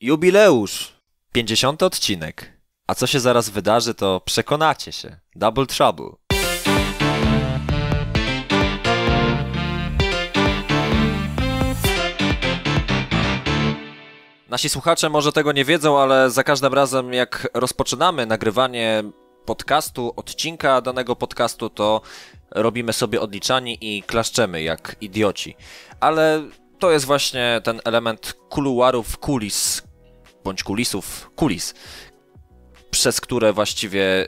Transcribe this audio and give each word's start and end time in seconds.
Jubileusz! 0.00 0.92
50 1.32 1.82
odcinek. 1.82 2.52
A 2.86 2.94
co 2.94 3.06
się 3.06 3.20
zaraz 3.20 3.50
wydarzy, 3.50 3.94
to 3.94 4.20
przekonacie 4.24 4.92
się. 4.92 5.16
Double 5.36 5.66
Trouble. 5.66 6.10
Nasi 14.48 14.68
słuchacze 14.68 15.10
może 15.10 15.32
tego 15.32 15.52
nie 15.52 15.64
wiedzą, 15.64 15.98
ale 15.98 16.30
za 16.30 16.44
każdym 16.44 16.74
razem 16.74 17.12
jak 17.12 17.48
rozpoczynamy 17.54 18.26
nagrywanie 18.26 19.04
podcastu, 19.44 20.12
odcinka 20.16 20.80
danego 20.80 21.16
podcastu, 21.16 21.70
to 21.70 22.00
robimy 22.50 22.92
sobie 22.92 23.20
odliczanie 23.20 23.74
i 23.74 24.02
klaszczemy 24.02 24.62
jak 24.62 24.96
idioci. 25.00 25.56
Ale 26.00 26.42
to 26.84 26.90
jest 26.90 27.06
właśnie 27.06 27.60
ten 27.64 27.80
element 27.84 28.32
kuluarów, 28.48 29.18
kulis, 29.18 29.82
bądź 30.44 30.62
kulisów, 30.62 31.30
kulis, 31.36 31.74
przez 32.90 33.20
które 33.20 33.52
właściwie 33.52 34.24
y, 34.24 34.26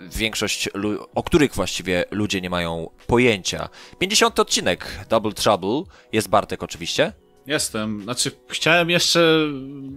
większość, 0.00 0.68
o 1.14 1.22
których 1.22 1.54
właściwie 1.54 2.04
ludzie 2.10 2.40
nie 2.40 2.50
mają 2.50 2.90
pojęcia. 3.06 3.68
50 3.98 4.40
odcinek 4.40 5.04
Double 5.08 5.32
Trouble, 5.32 5.82
jest 6.12 6.28
Bartek 6.28 6.62
oczywiście. 6.62 7.12
Jestem. 7.48 8.02
Znaczy, 8.02 8.30
chciałem 8.48 8.90
jeszcze 8.90 9.48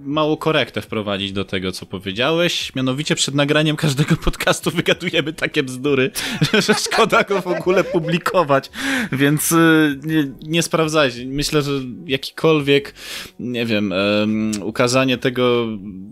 małą 0.03 0.37
korektę 0.37 0.81
wprowadzić 0.81 1.31
do 1.31 1.45
tego, 1.45 1.71
co 1.71 1.85
powiedziałeś. 1.85 2.75
Mianowicie 2.75 3.15
przed 3.15 3.35
nagraniem 3.35 3.75
każdego 3.75 4.15
podcastu 4.25 4.71
wygadujemy 4.71 5.33
takie 5.33 5.63
bzdury, 5.63 6.11
że 6.67 6.73
szkoda 6.73 7.23
go 7.23 7.41
w 7.41 7.47
ogóle 7.47 7.83
publikować. 7.83 8.71
Więc 9.11 9.51
y, 9.51 9.99
nie, 10.03 10.31
nie 10.41 10.63
sprawdzajcie. 10.63 11.25
Myślę, 11.25 11.61
że 11.61 11.71
jakikolwiek, 12.05 12.93
nie 13.39 13.65
wiem, 13.65 13.91
um, 13.91 14.51
ukazanie 14.63 15.17
tego, 15.17 15.67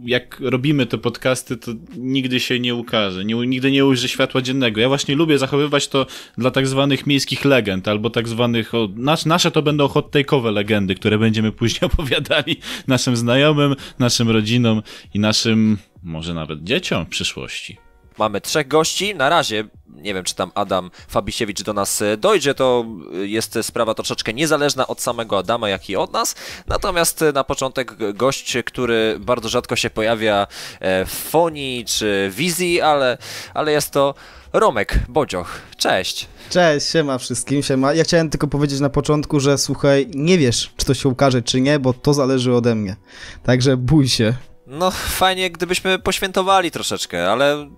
jak 0.06 0.40
robimy 0.40 0.86
te 0.86 0.98
podcasty, 0.98 1.58
to 1.58 1.72
nigdy 1.98 2.40
się 2.40 2.60
nie 2.60 2.76
ukaże. 2.76 3.26
Nie, 3.26 3.36
nigdy 3.36 3.72
nie 3.72 3.86
ujrzy 3.86 4.08
światła 4.08 4.42
dziennego. 4.42 4.82
Ja 4.82 4.88
właśnie 4.88 5.16
lubię 5.16 5.38
zachowywać 5.38 5.88
to 5.88 6.06
dla 6.38 6.52
tak 6.52 6.68
zwanych 6.68 7.08
miejskich 7.08 7.46
legend, 7.46 7.88
albo 7.88 8.10
tak 8.10 8.28
zwanych, 8.28 8.76
o, 8.76 8.90
nas, 8.96 9.26
nasze 9.26 9.52
to 9.52 9.62
będą 9.62 9.88
hot 9.88 10.12
take'owe 10.16 10.54
legendy, 10.54 10.96
które 10.96 11.18
będą 11.18 11.29
będziemy 11.30 11.52
później 11.52 11.82
opowiadali 11.94 12.58
naszym 12.88 13.16
znajomym, 13.16 13.76
naszym 14.00 14.30
rodzinom 14.30 14.82
i 15.14 15.20
naszym, 15.20 15.78
może 16.04 16.34
nawet 16.34 16.64
dzieciom 16.64 17.06
w 17.06 17.10
przyszłości. 17.10 17.89
Mamy 18.20 18.42
trzech 18.42 18.68
gości. 18.68 19.16
Na 19.16 19.30
razie, 19.30 19.64
nie 19.88 20.14
wiem 20.14 20.24
czy 20.24 20.36
tam 20.36 20.52
Adam 20.56 20.92
Fabisiewicz 21.08 21.64
do 21.64 21.74
nas 21.74 22.02
e, 22.02 22.18
dojdzie, 22.18 22.54
to 22.54 22.86
e, 23.14 23.28
jest 23.28 23.60
sprawa 23.62 23.94
troszeczkę 23.94 24.34
niezależna 24.34 24.88
od 24.88 25.02
samego 25.02 25.38
Adama, 25.38 25.70
jak 25.70 25.90
i 25.90 25.96
od 25.96 26.14
nas. 26.14 26.36
Natomiast 26.68 27.22
e, 27.22 27.32
na 27.32 27.44
początek 27.44 28.14
gość, 28.14 28.58
który 28.66 29.18
bardzo 29.20 29.50
rzadko 29.50 29.76
się 29.76 29.90
pojawia 29.90 30.48
w 30.82 31.30
fonii 31.30 31.86
czy 31.86 32.32
wizji, 32.34 32.82
ale, 32.82 33.18
ale 33.54 33.72
jest 33.72 33.92
to 33.92 34.14
Romek 34.54 35.00
Bodzioch. 35.10 35.62
Cześć. 35.78 36.28
Cześć, 36.50 36.90
siema 36.90 37.18
wszystkim, 37.18 37.64
siema. 37.64 37.94
Ja 37.94 38.04
chciałem 38.04 38.30
tylko 38.30 38.48
powiedzieć 38.48 38.80
na 38.80 38.90
początku, 38.90 39.40
że 39.40 39.58
słuchaj, 39.58 40.08
nie 40.14 40.38
wiesz, 40.38 40.72
czy 40.78 40.86
to 40.86 40.94
się 40.94 41.10
ukaże, 41.10 41.42
czy 41.42 41.62
nie, 41.62 41.80
bo 41.80 41.94
to 41.94 42.14
zależy 42.14 42.56
ode 42.56 42.76
mnie. 42.76 42.96
Także 43.44 43.78
bój 43.78 44.08
się. 44.08 44.34
No, 44.68 44.92
fajnie, 44.92 45.52
gdybyśmy 45.52 46.00
poświętowali 46.00 46.72
troszeczkę, 46.72 47.32
ale 47.32 47.70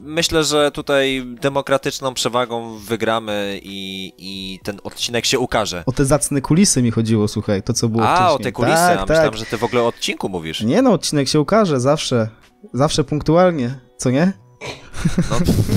myślę, 0.00 0.44
że 0.44 0.70
tutaj 0.70 1.24
demokratyczną 1.40 2.14
przewagą 2.14 2.78
wygramy 2.78 3.60
i, 3.62 4.12
i 4.18 4.60
ten 4.62 4.78
odcinek 4.84 5.26
się 5.26 5.38
ukaże. 5.38 5.82
O 5.86 5.92
te 5.92 6.04
zacne 6.04 6.40
kulisy 6.40 6.82
mi 6.82 6.90
chodziło, 6.90 7.28
słuchaj, 7.28 7.62
to 7.62 7.72
co 7.72 7.88
było 7.88 8.08
A, 8.08 8.16
wcześniej. 8.16 8.34
o 8.34 8.38
te 8.38 8.52
kulisy, 8.52 8.76
tak, 8.76 8.96
a 8.96 8.98
tak. 8.98 9.08
myślałem, 9.08 9.36
że 9.36 9.44
ty 9.46 9.56
w 9.56 9.64
ogóle 9.64 9.82
o 9.82 9.86
odcinku 9.86 10.28
mówisz. 10.28 10.60
Nie 10.60 10.82
no, 10.82 10.92
odcinek 10.92 11.28
się 11.28 11.40
ukaże, 11.40 11.80
zawsze. 11.80 12.28
Zawsze 12.72 13.04
punktualnie, 13.04 13.78
co 13.96 14.10
nie? 14.10 14.32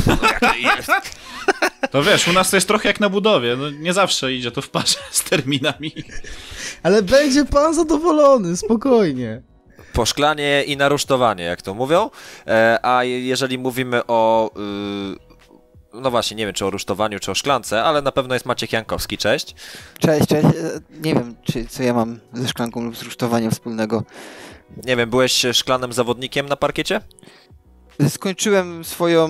No, 0.07 0.15
jak 0.21 0.39
to 0.39 0.55
jest? 0.55 0.91
To 1.91 2.03
wiesz, 2.03 2.27
u 2.27 2.33
nas 2.33 2.49
to 2.49 2.57
jest 2.57 2.67
trochę 2.67 2.89
jak 2.89 2.99
na 2.99 3.09
budowie. 3.09 3.55
No, 3.55 3.69
nie 3.69 3.93
zawsze 3.93 4.33
idzie 4.33 4.51
to 4.51 4.61
w 4.61 4.69
parze 4.69 4.95
z 5.11 5.23
terminami. 5.23 5.91
Ale 6.83 7.01
będzie 7.03 7.45
pan 7.45 7.73
zadowolony, 7.73 8.57
spokojnie. 8.57 9.41
Poszklanie 9.99 10.63
i 10.63 10.77
narusztowanie, 10.77 11.43
jak 11.43 11.61
to 11.61 11.73
mówią. 11.73 12.09
E, 12.47 12.79
a 12.83 13.03
jeżeli 13.03 13.57
mówimy 13.57 14.01
o... 14.07 14.51
Y, 15.93 15.99
no 16.01 16.11
właśnie, 16.11 16.37
nie 16.37 16.45
wiem 16.45 16.53
czy 16.55 16.65
o 16.65 16.69
rusztowaniu, 16.69 17.19
czy 17.19 17.31
o 17.31 17.35
szklance, 17.35 17.83
ale 17.83 18.01
na 18.01 18.11
pewno 18.11 18.33
jest 18.33 18.45
Maciek 18.45 18.73
Jankowski. 18.73 19.17
Cześć. 19.17 19.55
Cześć, 19.99 20.27
cześć. 20.27 20.45
E, 20.45 20.51
Nie 21.03 21.13
wiem, 21.13 21.35
czy, 21.43 21.65
co 21.65 21.83
ja 21.83 21.93
mam 21.93 22.19
ze 22.33 22.47
szklanką 22.47 22.83
lub 22.83 22.97
z 22.97 23.01
rusztowaniem 23.01 23.51
wspólnego. 23.51 24.03
Nie 24.85 24.95
wiem, 24.95 25.09
byłeś 25.09 25.45
szklanym 25.53 25.93
zawodnikiem 25.93 26.45
na 26.45 26.55
parkiecie? 26.55 27.01
Skończyłem 28.09 28.83
swoją 28.83 29.29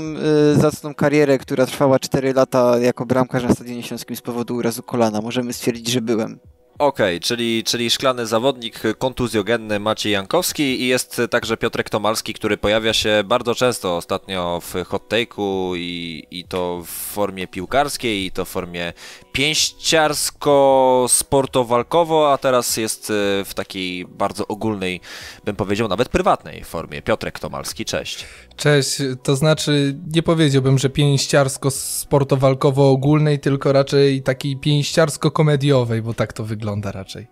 y, 0.56 0.60
zacną 0.60 0.94
karierę, 0.94 1.38
która 1.38 1.66
trwała 1.66 2.00
4 2.00 2.34
lata 2.34 2.80
jako 2.80 3.06
bramkarz 3.06 3.44
na 3.44 3.54
Stadionie 3.54 3.84
Śląskim 3.84 4.16
z 4.16 4.22
powodu 4.22 4.56
urazu 4.56 4.84
kolana. 4.84 5.22
Możemy 5.22 5.54
stwierdzić, 5.54 5.88
że 5.92 6.02
byłem. 6.02 6.40
Okej, 6.80 7.20
czyli, 7.20 7.64
czyli 7.64 7.90
szklany 7.90 8.26
zawodnik 8.26 8.82
kontuzjogenny 8.98 9.80
Maciej 9.80 10.14
Jankowski 10.14 10.82
i 10.82 10.88
jest 10.88 11.22
także 11.30 11.58
Piotrek 11.58 11.90
Tomalski, 11.90 12.34
który 12.34 12.58
pojawia 12.58 12.94
się 12.94 13.24
bardzo 13.26 13.56
często 13.56 13.98
ostatnio 13.98 14.62
w 14.62 14.86
hot 14.88 15.10
take'u 15.10 15.78
i, 15.78 16.24
i 16.32 16.44
to 16.44 16.82
w 16.86 16.90
formie 16.90 17.48
piłkarskiej, 17.48 18.26
i 18.26 18.32
to 18.32 18.46
w 18.46 18.50
formie 18.50 18.94
pięściarsko-sportowalkowo, 19.40 22.34
a 22.34 22.38
teraz 22.38 22.78
jest 22.78 23.10
e, 23.10 23.14
w 23.46 23.54
takiej 23.54 24.06
bardzo 24.06 24.48
ogólnej, 24.48 25.02
bym 25.46 25.56
powiedział 25.56 25.88
nawet 25.88 26.10
prywatnej 26.10 26.64
formie. 26.64 27.02
Piotrek 27.02 27.40
Tomalski, 27.40 27.86
cześć. 27.86 28.26
Cześć, 28.56 28.98
to 29.24 29.36
znaczy 29.36 29.96
nie 30.16 30.24
powiedziałbym, 30.24 30.78
że 30.78 30.90
pięściarsko-sportowalkowo-ogólnej, 30.90 33.40
tylko 33.40 33.74
raczej 33.74 34.24
takiej 34.24 34.58
pięściarsko-komediowej, 34.58 36.02
bo 36.02 36.14
tak 36.14 36.34
to 36.34 36.44
wygląda 36.44 36.92
raczej. 36.92 37.28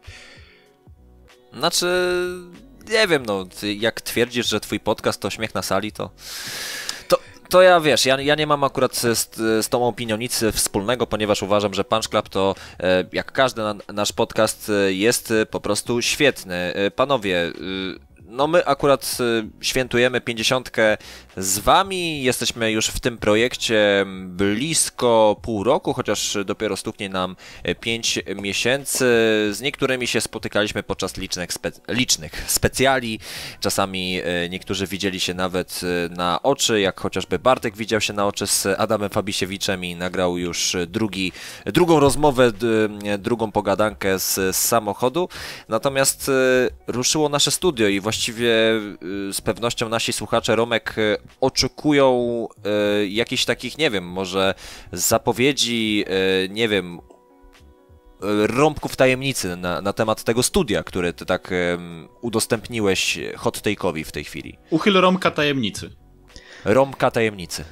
Znaczy, 1.54 1.88
nie 2.90 3.08
wiem, 3.08 3.26
no, 3.26 3.46
jak 3.78 4.02
twierdzisz, 4.02 4.48
że 4.48 4.60
twój 4.60 4.80
podcast 4.80 5.22
to 5.22 5.30
śmiech 5.30 5.56
na 5.56 5.62
sali, 5.62 5.92
to... 5.92 6.12
To, 7.50 7.62
ja 7.62 7.80
wiesz, 7.80 8.06
ja, 8.06 8.22
ja 8.22 8.36
nie 8.36 8.48
mam 8.48 8.64
akurat 8.64 8.96
z, 8.96 9.36
z 9.36 9.70
tą 9.70 9.88
opinią 9.88 10.18
nic 10.18 10.44
wspólnego, 10.54 11.08
ponieważ 11.08 11.44
uważam, 11.44 11.74
że 11.74 11.84
Punch 11.84 12.10
Club 12.10 12.30
to, 12.30 12.56
e, 12.80 13.04
jak 13.12 13.32
każdy 13.32 13.62
na, 13.62 13.76
nasz 13.94 14.14
podcast, 14.14 14.70
e, 14.70 14.94
jest 14.94 15.32
e, 15.32 15.46
po 15.46 15.60
prostu 15.60 16.02
świetny. 16.02 16.74
Panowie, 16.96 17.52
no 18.26 18.48
my 18.48 18.66
akurat 18.66 19.18
świętujemy 19.62 20.22
50 20.22 20.72
z 21.38 21.60
wami, 21.60 22.24
jesteśmy 22.24 22.72
już 22.72 22.88
w 22.88 23.00
tym 23.00 23.18
projekcie 23.18 24.06
blisko 24.26 25.36
pół 25.42 25.64
roku, 25.64 25.94
chociaż 25.94 26.38
dopiero 26.46 26.78
stuknie 26.78 27.10
nam 27.10 27.36
5 27.80 28.20
miesięcy. 28.36 29.06
Z 29.52 29.62
niektórymi 29.62 30.08
się 30.08 30.22
spotykaliśmy 30.22 30.84
podczas 30.84 31.18
licznych, 31.18 31.54
spe, 31.54 31.72
licznych 31.88 32.44
specjali. 32.48 33.20
Czasami 33.60 34.22
e, 34.24 34.50
niektórzy 34.50 34.88
widzieli 34.88 35.20
się 35.20 35.34
nawet 35.34 35.82
e, 35.84 36.16
na 36.16 36.42
oczy, 36.44 36.80
jak 36.80 37.00
chociażby 37.00 37.40
Bartek 37.40 37.78
widział 37.78 38.02
się 38.02 38.14
na 38.14 38.28
oczy 38.28 38.48
z 38.48 38.66
Adamem 38.78 39.10
Fabisiewiczem 39.10 39.86
i 39.86 39.96
nagrał 39.96 40.38
już 40.38 40.76
drugi, 40.88 41.32
drugą 41.66 42.00
rozmowę, 42.00 42.52
drugą 43.18 43.52
pogadankę 43.52 44.20
z, 44.20 44.36
z 44.36 44.56
samochodu. 44.56 45.30
Natomiast 45.70 46.30
e, 46.30 46.92
ruszyło 46.92 47.30
nasze 47.30 47.52
studio 47.52 47.88
i 47.88 48.00
właściwie 48.00 48.50
e, 48.50 49.34
z 49.34 49.42
pewnością 49.42 49.90
nasi 49.90 50.14
słuchacze 50.14 50.56
Romek 50.56 50.96
e, 50.98 51.27
oczekują 51.42 52.48
e, 52.66 53.08
jakichś 53.08 53.46
takich, 53.46 53.78
nie 53.78 53.92
wiem, 53.92 54.04
może 54.04 54.54
zapowiedzi, 54.92 56.06
e, 56.08 56.50
nie 56.50 56.68
wiem, 56.68 57.00
e, 57.00 58.48
rąbków 58.48 58.96
tajemnicy 58.96 59.56
na, 59.56 59.82
na 59.82 59.94
temat 59.94 60.24
tego 60.24 60.44
studia, 60.44 60.84
które 60.84 61.14
ty 61.14 61.26
tak 61.26 61.54
udostępniłeś 62.22 63.20
hot 63.36 63.58
take'owi 63.58 64.04
w 64.04 64.12
tej 64.12 64.24
chwili. 64.24 64.58
Uchyl 64.70 65.02
Romka 65.02 65.32
tajemnicy. 65.32 65.90
Rąbka 66.66 67.12
tajemnicy. 67.12 67.64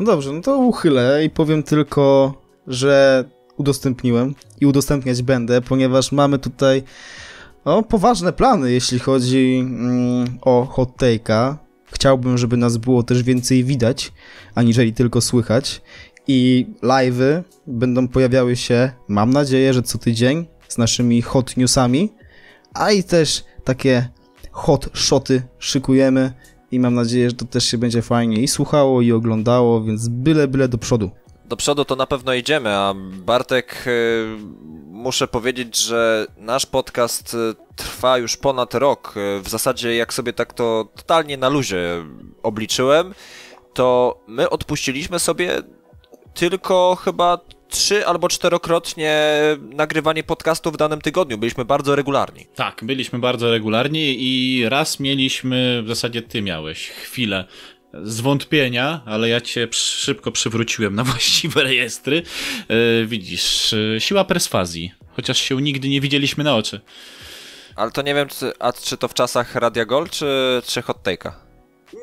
No 0.00 0.06
dobrze, 0.06 0.32
no 0.32 0.40
to 0.40 0.58
uchylę 0.58 1.24
i 1.24 1.30
powiem 1.30 1.62
tylko, 1.62 2.34
że 2.66 3.24
udostępniłem 3.56 4.34
i 4.60 4.66
udostępniać 4.66 5.22
będę, 5.22 5.60
ponieważ 5.60 6.12
mamy 6.12 6.38
tutaj 6.38 6.82
no, 7.64 7.82
poważne 7.82 8.32
plany, 8.32 8.72
jeśli 8.72 8.98
chodzi 8.98 9.58
mm, 9.62 10.38
o 10.42 10.64
hot 10.64 10.88
take'a. 10.96 11.54
Chciałbym, 11.92 12.38
żeby 12.38 12.56
nas 12.56 12.76
było 12.76 13.02
też 13.02 13.22
więcej 13.22 13.64
widać, 13.64 14.12
aniżeli 14.54 14.92
tylko 14.92 15.20
słychać. 15.20 15.82
I 16.28 16.66
live'y 16.82 17.42
będą 17.66 18.08
pojawiały 18.08 18.56
się, 18.56 18.92
mam 19.08 19.30
nadzieję, 19.30 19.74
że 19.74 19.82
co 19.82 19.98
tydzień 19.98 20.46
z 20.68 20.78
naszymi 20.78 21.22
hot 21.22 21.56
newsami, 21.56 22.12
a 22.74 22.90
i 22.90 23.04
też 23.04 23.44
takie 23.64 24.08
hot 24.50 24.88
shoty 24.94 25.42
szykujemy 25.58 26.32
i 26.70 26.80
mam 26.80 26.94
nadzieję, 26.94 27.30
że 27.30 27.36
to 27.36 27.44
też 27.44 27.64
się 27.64 27.78
będzie 27.78 28.02
fajnie 28.02 28.42
i 28.42 28.48
słuchało 28.48 29.02
i 29.02 29.12
oglądało, 29.12 29.82
więc 29.84 30.08
byle, 30.08 30.48
byle 30.48 30.68
do 30.68 30.78
przodu. 30.78 31.10
Do 31.50 31.56
przodu 31.56 31.84
to 31.84 31.96
na 31.96 32.06
pewno 32.06 32.34
idziemy, 32.34 32.70
a 32.70 32.94
Bartek, 33.12 33.84
y, 33.86 34.26
muszę 34.86 35.28
powiedzieć, 35.28 35.76
że 35.76 36.26
nasz 36.36 36.66
podcast 36.66 37.34
y, 37.34 37.36
trwa 37.76 38.18
już 38.18 38.36
ponad 38.36 38.74
rok. 38.74 39.14
Y, 39.16 39.40
W 39.40 39.48
zasadzie, 39.48 39.96
jak 39.96 40.14
sobie 40.14 40.32
tak 40.32 40.52
to 40.52 40.88
totalnie 40.96 41.36
na 41.36 41.48
luzie 41.48 42.04
obliczyłem, 42.42 43.14
to 43.74 44.18
my 44.26 44.50
odpuściliśmy 44.50 45.18
sobie 45.18 45.62
tylko 46.34 46.96
chyba 47.04 47.38
trzy 47.68 48.06
albo 48.06 48.28
czterokrotnie 48.28 49.20
nagrywanie 49.58 50.22
podcastu 50.22 50.70
w 50.70 50.76
danym 50.76 51.00
tygodniu. 51.00 51.38
Byliśmy 51.38 51.64
bardzo 51.64 51.96
regularni. 51.96 52.46
Tak, 52.54 52.84
byliśmy 52.84 53.18
bardzo 53.18 53.50
regularni 53.50 54.16
i 54.18 54.64
raz 54.68 55.00
mieliśmy, 55.00 55.82
w 55.82 55.88
zasadzie 55.88 56.22
ty 56.22 56.42
miałeś 56.42 56.88
chwilę 56.88 57.44
zwątpienia, 58.02 59.00
ale 59.06 59.28
ja 59.28 59.40
cię 59.40 59.68
szybko 59.72 60.32
przywróciłem 60.32 60.94
na 60.94 61.04
właściwe 61.10 61.62
rejestry. 61.62 62.22
E, 62.68 63.06
widzisz, 63.06 63.72
e, 63.72 64.00
siła 64.00 64.24
perswazji, 64.24 64.92
chociaż 65.16 65.38
się 65.38 65.62
nigdy 65.62 65.88
nie 65.88 66.00
widzieliśmy 66.00 66.44
na 66.44 66.56
oczy. 66.56 66.80
Ale 67.76 67.90
to 67.90 68.02
nie 68.02 68.14
wiem, 68.14 68.28
czy, 68.28 68.52
a 68.58 68.72
czy 68.72 68.96
to 68.96 69.08
w 69.08 69.14
czasach 69.14 69.54
Radia 69.54 69.84
Gold, 69.84 70.10
czy, 70.10 70.26
czy 70.66 70.82
Hot 70.82 71.02
Take'a? 71.02 71.32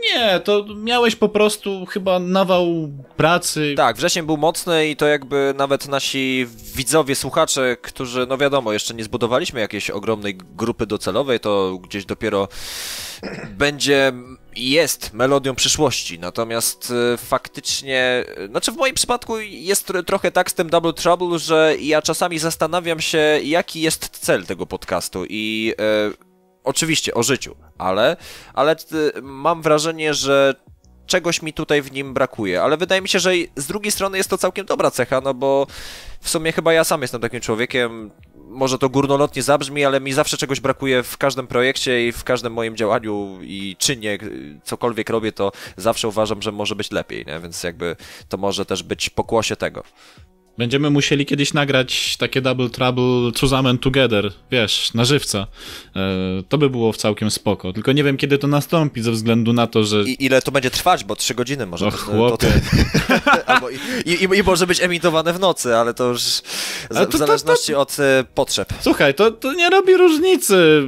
Nie, 0.04 0.40
to 0.40 0.66
miałeś 0.76 1.16
po 1.16 1.30
prostu 1.30 1.86
chyba 1.86 2.20
nawał 2.20 2.92
pracy. 3.18 3.74
Tak, 3.78 3.98
wrzesień 3.98 4.26
był 4.26 4.38
mocny 4.38 4.90
i 4.90 4.96
to 4.96 5.08
jakby 5.08 5.54
nawet 5.58 5.88
nasi 5.88 6.48
widzowie, 6.76 7.16
słuchacze, 7.16 7.78
którzy, 7.82 8.26
no 8.30 8.38
wiadomo, 8.38 8.74
jeszcze 8.74 8.94
nie 8.94 9.04
zbudowaliśmy 9.04 9.60
jakiejś 9.60 9.90
ogromnej 9.90 10.38
grupy 10.38 10.86
docelowej, 10.86 11.40
to 11.40 11.80
gdzieś 11.84 12.06
dopiero 12.06 12.48
będzie, 13.58 14.14
jest 14.58 15.14
melodią 15.14 15.56
przyszłości. 15.56 16.20
Natomiast 16.20 16.94
e, 17.14 17.18
faktycznie, 17.18 18.26
e, 18.38 18.48
znaczy 18.48 18.72
w 18.72 18.76
moim 18.76 18.96
przypadku 18.96 19.40
jest 19.40 19.90
tro- 19.90 20.04
trochę 20.04 20.32
tak 20.32 20.52
z 20.52 20.54
tym 20.54 20.70
Double 20.70 20.94
Trouble, 20.94 21.40
że 21.40 21.76
ja 21.80 22.02
czasami 22.02 22.40
zastanawiam 22.40 23.00
się, 23.00 23.40
jaki 23.44 23.82
jest 23.82 24.10
cel 24.10 24.46
tego 24.46 24.66
podcastu 24.66 25.26
i 25.30 25.74
e, 25.80 25.84
oczywiście 26.64 27.14
o 27.14 27.24
życiu, 27.24 27.56
ale, 27.78 28.18
ale 28.54 28.76
mam 29.22 29.62
wrażenie, 29.62 30.14
że 30.14 30.56
czegoś 31.06 31.42
mi 31.42 31.54
tutaj 31.54 31.82
w 31.82 31.92
nim 31.92 32.14
brakuje, 32.14 32.62
ale 32.64 32.78
wydaje 32.78 33.02
mi 33.02 33.10
się, 33.10 33.20
że 33.20 33.32
z 33.56 33.68
drugiej 33.68 33.92
strony 33.92 34.18
jest 34.18 34.30
to 34.30 34.38
całkiem 34.38 34.66
dobra 34.66 34.92
cecha, 34.92 35.22
no 35.22 35.34
bo 35.34 35.68
w 36.22 36.30
sumie 36.30 36.52
chyba 36.52 36.74
ja 36.74 36.84
sam 36.84 37.02
jestem 37.02 37.22
takim 37.22 37.42
człowiekiem, 37.42 38.12
może 38.50 38.78
to 38.78 38.90
górnolotnie 38.90 39.44
zabrzmi, 39.44 39.86
ale 39.86 40.02
mi 40.02 40.14
zawsze 40.14 40.38
czegoś 40.38 40.60
brakuje 40.60 41.04
w 41.04 41.18
każdym 41.18 41.48
projekcie 41.48 42.08
i 42.08 42.12
w 42.12 42.24
każdym 42.24 42.54
moim 42.54 42.76
działaniu 42.76 43.40
i 43.42 43.76
czynie, 43.80 44.18
cokolwiek 44.64 45.10
robię, 45.10 45.32
to 45.32 45.52
zawsze 45.78 46.08
uważam, 46.08 46.42
że 46.42 46.52
może 46.52 46.76
być 46.76 46.92
lepiej, 46.92 47.26
nie? 47.26 47.40
więc 47.40 47.64
jakby 47.64 47.96
to 48.30 48.38
może 48.38 48.66
też 48.66 48.84
być 48.84 49.10
pokłosie 49.10 49.56
tego. 49.56 49.84
Będziemy 50.58 50.90
musieli 50.90 51.26
kiedyś 51.26 51.54
nagrać 51.54 52.18
takie 52.18 52.42
Double 52.42 52.70
Trouble 52.70 53.32
zusammen 53.40 53.78
together, 53.78 54.32
wiesz, 54.52 54.94
na 54.94 55.06
żywca. 55.06 55.48
E, 55.96 56.00
to 56.50 56.58
by 56.58 56.70
było 56.70 56.94
całkiem 56.94 57.32
spoko. 57.32 57.74
Tylko 57.74 57.92
nie 57.92 58.04
wiem, 58.04 58.18
kiedy 58.18 58.38
to 58.38 58.48
nastąpi, 58.48 59.02
ze 59.02 59.12
względu 59.12 59.54
na 59.54 59.68
to, 59.68 59.84
że 59.84 60.04
I 60.04 60.26
ile 60.26 60.42
to 60.42 60.52
będzie 60.52 60.72
trwać, 60.72 61.04
bo 61.04 61.16
trzy 61.16 61.36
godziny 61.36 61.66
może. 61.66 61.88
O, 61.88 61.92
to- 61.92 61.98
chłopie. 61.98 62.48
To, 62.48 63.32
albo 63.54 63.70
i, 63.70 63.76
i, 64.12 64.24
I 64.40 64.44
może 64.44 64.68
być 64.68 64.82
emitowane 64.82 65.34
w 65.34 65.40
nocy, 65.40 65.76
ale 65.76 65.94
to 65.94 66.08
już 66.08 66.22
z, 66.22 66.44
Ale 66.90 67.00
to- 67.06 67.10
w 67.10 67.12
to- 67.12 67.18
zależności 67.18 67.74
od 67.76 68.00
e, 68.00 68.24
potrzeb. 68.36 68.74
Słuchaj, 68.82 69.14
to, 69.16 69.32
to 69.32 69.54
nie 69.54 69.70
robi 69.70 69.98
różnicy. 69.98 70.84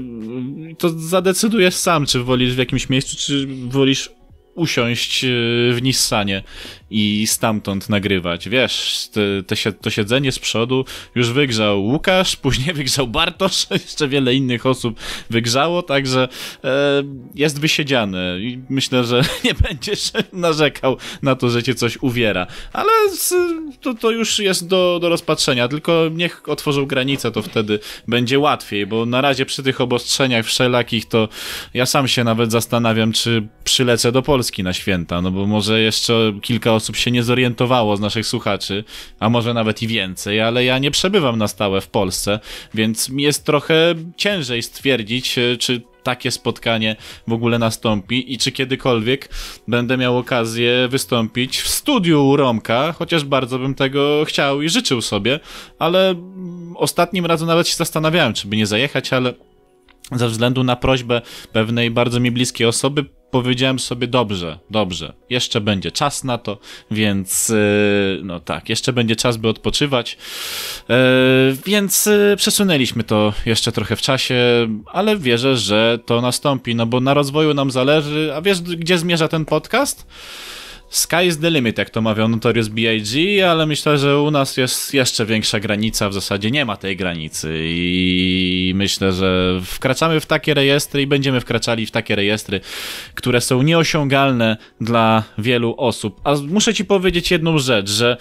To 0.78 0.90
zadecydujesz 0.90 1.76
sam, 1.76 2.06
czy 2.06 2.20
wolisz 2.24 2.56
w 2.56 2.58
jakimś 2.58 2.90
miejscu, 2.90 3.18
czy 3.18 3.48
wolisz 3.68 4.10
usiąść 4.60 5.24
e, 5.24 5.28
w 5.74 5.80
Nissanie 5.82 6.44
i 6.92 7.28
stamtąd 7.28 7.90
nagrywać. 7.90 8.50
Wiesz, 8.50 9.08
te, 9.14 9.22
te, 9.44 9.74
to 9.74 9.90
siedzenie 9.90 10.32
z 10.32 10.40
przodu 10.40 10.86
już 11.16 11.32
wygrzał 11.32 11.84
Łukasz, 11.84 12.36
później 12.46 12.74
wygrzał 12.74 13.08
Bartosz, 13.08 13.68
jeszcze 13.72 14.08
wiele 14.08 14.36
innych 14.36 14.66
osób 14.66 15.00
wygrzało, 15.30 15.82
także 15.82 16.28
e, 16.64 17.04
jest 17.36 17.60
wysiedziane 17.60 18.40
i 18.40 18.60
myślę, 18.70 19.04
że 19.04 19.22
nie 19.46 19.54
będziesz 19.54 20.12
narzekał 20.34 20.98
na 21.22 21.36
to, 21.36 21.50
że 21.50 21.64
cię 21.64 21.76
coś 21.76 21.98
uwiera. 22.02 22.48
Ale 22.74 22.92
z, 23.12 23.34
to, 23.82 23.94
to 23.94 24.12
już 24.12 24.40
jest 24.40 24.68
do, 24.68 25.00
do 25.02 25.10
rozpatrzenia, 25.10 25.68
tylko 25.68 26.10
niech 26.12 26.50
otworzą 26.50 26.86
granice, 26.86 27.32
to 27.32 27.42
wtedy 27.42 27.80
będzie 28.08 28.40
łatwiej, 28.40 28.88
bo 28.88 29.06
na 29.06 29.22
razie 29.22 29.46
przy 29.46 29.64
tych 29.64 29.82
obostrzeniach 29.82 30.46
wszelakich 30.46 31.06
to 31.06 31.30
ja 31.74 31.86
sam 31.86 32.08
się 32.08 32.24
nawet 32.24 32.52
zastanawiam, 32.52 33.12
czy 33.12 33.48
przylecę 33.64 34.12
do 34.12 34.22
Polski 34.22 34.49
na 34.58 34.74
święta, 34.74 35.22
no 35.22 35.32
bo 35.32 35.48
może 35.48 35.82
jeszcze 35.82 36.34
kilka 36.42 36.74
osób 36.74 36.96
się 36.96 37.12
nie 37.12 37.24
zorientowało 37.24 37.98
z 37.98 38.00
naszych 38.00 38.28
słuchaczy, 38.28 38.84
a 39.20 39.30
może 39.30 39.54
nawet 39.54 39.82
i 39.82 39.88
więcej, 39.88 40.42
ale 40.42 40.66
ja 40.66 40.80
nie 40.80 40.92
przebywam 40.92 41.38
na 41.38 41.48
stałe 41.48 41.82
w 41.82 41.88
Polsce, 41.88 42.40
więc 42.74 43.10
mi 43.10 43.24
jest 43.24 43.46
trochę 43.46 43.96
ciężej 44.18 44.64
stwierdzić, 44.64 45.38
e, 45.38 45.58
czy 45.58 45.82
takie 46.04 46.32
spotkanie 46.32 46.96
w 47.28 47.34
ogóle 47.34 47.60
nastąpi 47.60 48.34
i 48.34 48.38
czy 48.38 48.52
kiedykolwiek 48.52 49.30
będę 49.68 49.98
miał 49.98 50.18
okazję 50.18 50.88
wystąpić 50.88 51.58
w 51.58 51.68
studiu 51.68 52.28
u 52.28 52.36
Romka, 52.36 52.92
chociaż 52.92 53.24
bardzo 53.24 53.60
bym 53.60 53.76
tego 53.76 54.24
chciał 54.26 54.62
i 54.62 54.70
życzył 54.70 55.02
sobie, 55.02 55.40
ale 55.80 56.16
ostatnim 56.76 57.26
razem 57.26 57.48
nawet 57.48 57.68
się 57.68 57.76
zastanawiałem, 57.76 58.34
czy 58.34 58.48
by 58.48 58.58
nie 58.58 58.68
zajechać, 58.68 59.14
ale 59.14 59.34
ze 60.12 60.28
względu 60.28 60.64
na 60.64 60.76
prośbę 60.76 61.22
pewnej 61.54 61.92
bardzo 61.92 62.20
mi 62.20 62.32
bliskiej 62.32 62.68
osoby 62.68 63.06
powiedziałem 63.32 63.80
sobie 63.80 64.08
dobrze, 64.08 64.60
dobrze, 64.70 65.14
jeszcze 65.30 65.62
będzie 65.62 65.92
czas 65.92 66.24
na 66.24 66.38
to, 66.38 66.58
więc 66.92 67.50
yy, 67.50 68.22
no 68.24 68.40
tak, 68.40 68.70
jeszcze 68.70 68.94
będzie 68.94 69.16
czas, 69.16 69.38
by 69.38 69.48
odpoczywać, 69.48 70.18
yy, 70.90 70.96
więc 71.66 72.06
yy, 72.06 72.36
przesunęliśmy 72.38 73.04
to 73.04 73.34
jeszcze 73.46 73.72
trochę 73.72 73.96
w 73.96 74.02
czasie, 74.02 74.36
ale 74.86 75.18
wierzę, 75.18 75.58
że 75.58 76.00
to 76.06 76.22
nastąpi, 76.22 76.76
no 76.76 76.86
bo 76.86 77.00
na 77.00 77.14
rozwoju 77.14 77.54
nam 77.54 77.72
zależy, 77.72 78.32
a 78.36 78.42
wiesz 78.42 78.62
gdzie 78.62 78.98
zmierza 78.98 79.28
ten 79.28 79.46
podcast? 79.46 80.06
Sky 80.90 81.26
is 81.28 81.40
the 81.40 81.50
limit, 81.50 81.78
jak 81.78 81.90
to 81.90 82.02
mawiał 82.02 82.28
Notorious 82.28 82.68
B.I.G., 82.68 83.50
ale 83.52 83.66
myślę, 83.66 83.98
że 83.98 84.22
u 84.22 84.32
nas 84.32 84.58
jest 84.58 84.94
jeszcze 84.94 85.26
większa 85.26 85.60
granica, 85.60 86.10
w 86.10 86.14
zasadzie 86.14 86.52
nie 86.52 86.66
ma 86.66 86.78
tej 86.78 86.98
granicy 86.98 87.60
i 87.64 88.74
myślę, 88.76 89.14
że 89.14 89.60
wkraczamy 89.64 90.20
w 90.20 90.26
takie 90.26 90.54
rejestry 90.54 91.02
i 91.02 91.08
będziemy 91.08 91.42
wkraczali 91.42 91.86
w 91.86 91.92
takie 91.92 92.16
rejestry, 92.16 92.62
które 93.16 93.42
są 93.42 93.62
nieosiągalne 93.62 94.58
dla 94.82 95.24
wielu 95.38 95.76
osób. 95.78 96.22
A 96.24 96.36
muszę 96.48 96.74
ci 96.74 96.86
powiedzieć 96.86 97.32
jedną 97.32 97.58
rzecz, 97.58 97.90
że 97.90 98.18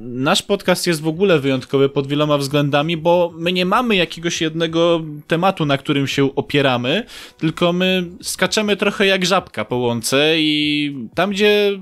nasz 0.00 0.42
podcast 0.42 0.86
jest 0.86 1.02
w 1.02 1.08
ogóle 1.08 1.40
wyjątkowy 1.40 1.88
pod 1.88 2.06
wieloma 2.06 2.38
względami, 2.38 2.96
bo 2.96 3.32
my 3.38 3.52
nie 3.52 3.66
mamy 3.66 3.96
jakiegoś 3.96 4.40
jednego 4.40 5.00
tematu, 5.26 5.66
na 5.66 5.78
którym 5.78 6.06
się 6.06 6.34
opieramy, 6.34 7.04
tylko 7.38 7.72
my 7.72 8.08
skaczemy 8.22 8.76
trochę 8.76 9.06
jak 9.06 9.26
żabka 9.26 9.64
po 9.64 9.76
łące 9.76 10.34
i 10.38 10.96
tam, 11.14 11.30
gdzie 11.30 11.78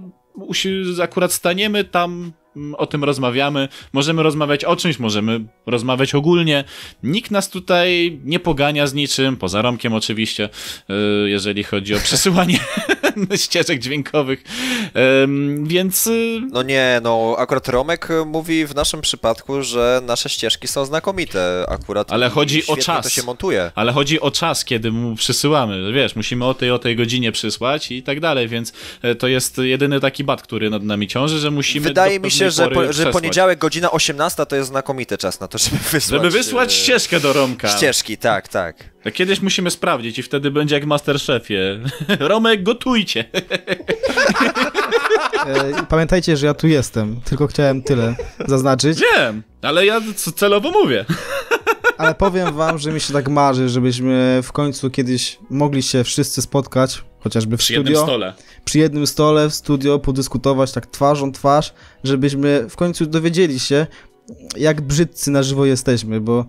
akurat 1.02 1.32
staniemy, 1.32 1.84
tam 1.84 2.32
mm, 2.56 2.74
o 2.74 2.86
tym 2.86 3.04
rozmawiamy. 3.04 3.68
Możemy 3.92 4.22
rozmawiać 4.22 4.64
o 4.64 4.76
czymś, 4.76 4.98
możemy 4.98 5.40
rozmawiać 5.66 6.14
ogólnie. 6.14 6.64
Nikt 7.02 7.30
nas 7.30 7.50
tutaj 7.50 8.20
nie 8.24 8.40
pogania 8.40 8.86
z 8.86 8.94
niczym, 8.94 9.36
poza 9.36 9.62
Romkiem 9.62 9.94
oczywiście, 9.94 10.48
yy, 10.88 11.30
jeżeli 11.30 11.64
chodzi 11.64 11.94
o 11.94 11.98
przesyłanie 12.08 12.58
ścieżek 13.44 13.78
dźwiękowych. 13.78 14.44
Więc 15.62 16.06
yy, 16.06 16.40
No 16.52 16.62
nie, 16.62 17.00
no 17.02 17.34
akurat 17.38 17.68
Romek 17.68 18.08
mówi 18.26 18.66
w 18.66 18.74
naszym 18.74 19.00
przypadku, 19.00 19.62
że 19.62 20.02
nasze 20.06 20.28
ścieżki 20.28 20.68
są 20.68 20.84
znakomite 20.84 21.64
akurat. 21.68 22.12
Ale 22.12 22.30
chodzi 22.30 22.66
o 22.66 22.76
czas. 22.76 23.04
to 23.04 23.10
się 23.10 23.22
montuje. 23.22 23.72
Ale 23.74 23.92
chodzi 23.92 24.20
o 24.20 24.30
czas, 24.30 24.64
kiedy 24.64 24.92
mu 24.92 25.16
przysyłamy. 25.16 25.92
Wiesz, 25.92 26.16
musimy 26.16 26.44
o 26.44 26.54
tej 26.54 26.70
o 26.70 26.78
tej 26.78 26.96
godzinie 26.96 27.32
przysłać 27.32 27.92
i 27.92 28.02
tak 28.02 28.20
dalej, 28.20 28.48
więc 28.48 28.72
e, 29.02 29.14
to 29.14 29.28
jest 29.28 29.58
jedyny 29.58 30.00
taki 30.00 30.24
bat, 30.24 30.42
który 30.42 30.70
nad 30.70 30.82
nami 30.82 31.08
ciąży, 31.08 31.38
że 31.38 31.50
musimy. 31.50 31.88
Wydaje 31.88 32.20
mi 32.20 32.30
się, 32.30 32.50
że, 32.50 32.68
po, 32.68 32.92
że 32.92 33.06
poniedziałek 33.06 33.58
godzina 33.58 33.90
18 33.90 34.46
to 34.46 34.56
jest 34.56 34.68
znakomity 34.68 35.18
czas 35.18 35.40
na 35.40 35.48
to, 35.48 35.58
żeby 35.58 35.76
wysłać. 35.92 36.22
Żeby 36.22 36.30
wysłać 36.30 36.72
e, 36.72 36.76
ścieżkę 36.76 37.20
do 37.20 37.32
Romka. 37.32 37.68
Ścieżki, 37.68 38.18
tak, 38.18 38.48
tak. 38.48 38.90
Kiedyś 39.14 39.40
musimy 39.40 39.70
sprawdzić 39.70 40.18
i 40.18 40.22
wtedy 40.22 40.50
będzie 40.50 40.74
jak 40.74 40.84
w 40.84 40.86
Masterchefie. 40.86 41.54
Romek, 42.20 42.62
gotujcie. 42.62 43.09
E, 45.46 45.86
pamiętajcie, 45.88 46.36
że 46.36 46.46
ja 46.46 46.54
tu 46.54 46.66
jestem, 46.68 47.20
tylko 47.24 47.46
chciałem 47.46 47.82
tyle 47.82 48.14
zaznaczyć. 48.46 49.00
Wiem, 49.16 49.42
ale 49.62 49.86
ja 49.86 50.00
celowo 50.36 50.70
mówię. 50.70 51.04
Ale 51.98 52.14
powiem 52.14 52.54
wam, 52.54 52.78
że 52.78 52.92
mi 52.92 53.00
się 53.00 53.12
tak 53.12 53.28
marzy, 53.28 53.68
żebyśmy 53.68 54.40
w 54.42 54.52
końcu 54.52 54.90
kiedyś 54.90 55.38
mogli 55.50 55.82
się 55.82 56.04
wszyscy 56.04 56.42
spotkać, 56.42 57.04
chociażby 57.20 57.56
w 57.56 57.60
Przy 57.60 57.72
jednym 57.72 57.94
studio, 57.94 58.06
stole. 58.06 58.34
przy 58.64 58.78
jednym 58.78 59.06
stole 59.06 59.48
w 59.50 59.54
studio, 59.54 59.98
podyskutować 59.98 60.72
tak 60.72 60.86
twarzą 60.86 61.32
twarz, 61.32 61.74
żebyśmy 62.04 62.66
w 62.68 62.76
końcu 62.76 63.06
dowiedzieli 63.06 63.60
się, 63.60 63.86
jak 64.56 64.80
brzydcy 64.80 65.30
na 65.30 65.42
żywo 65.42 65.66
jesteśmy, 65.66 66.20
bo 66.20 66.44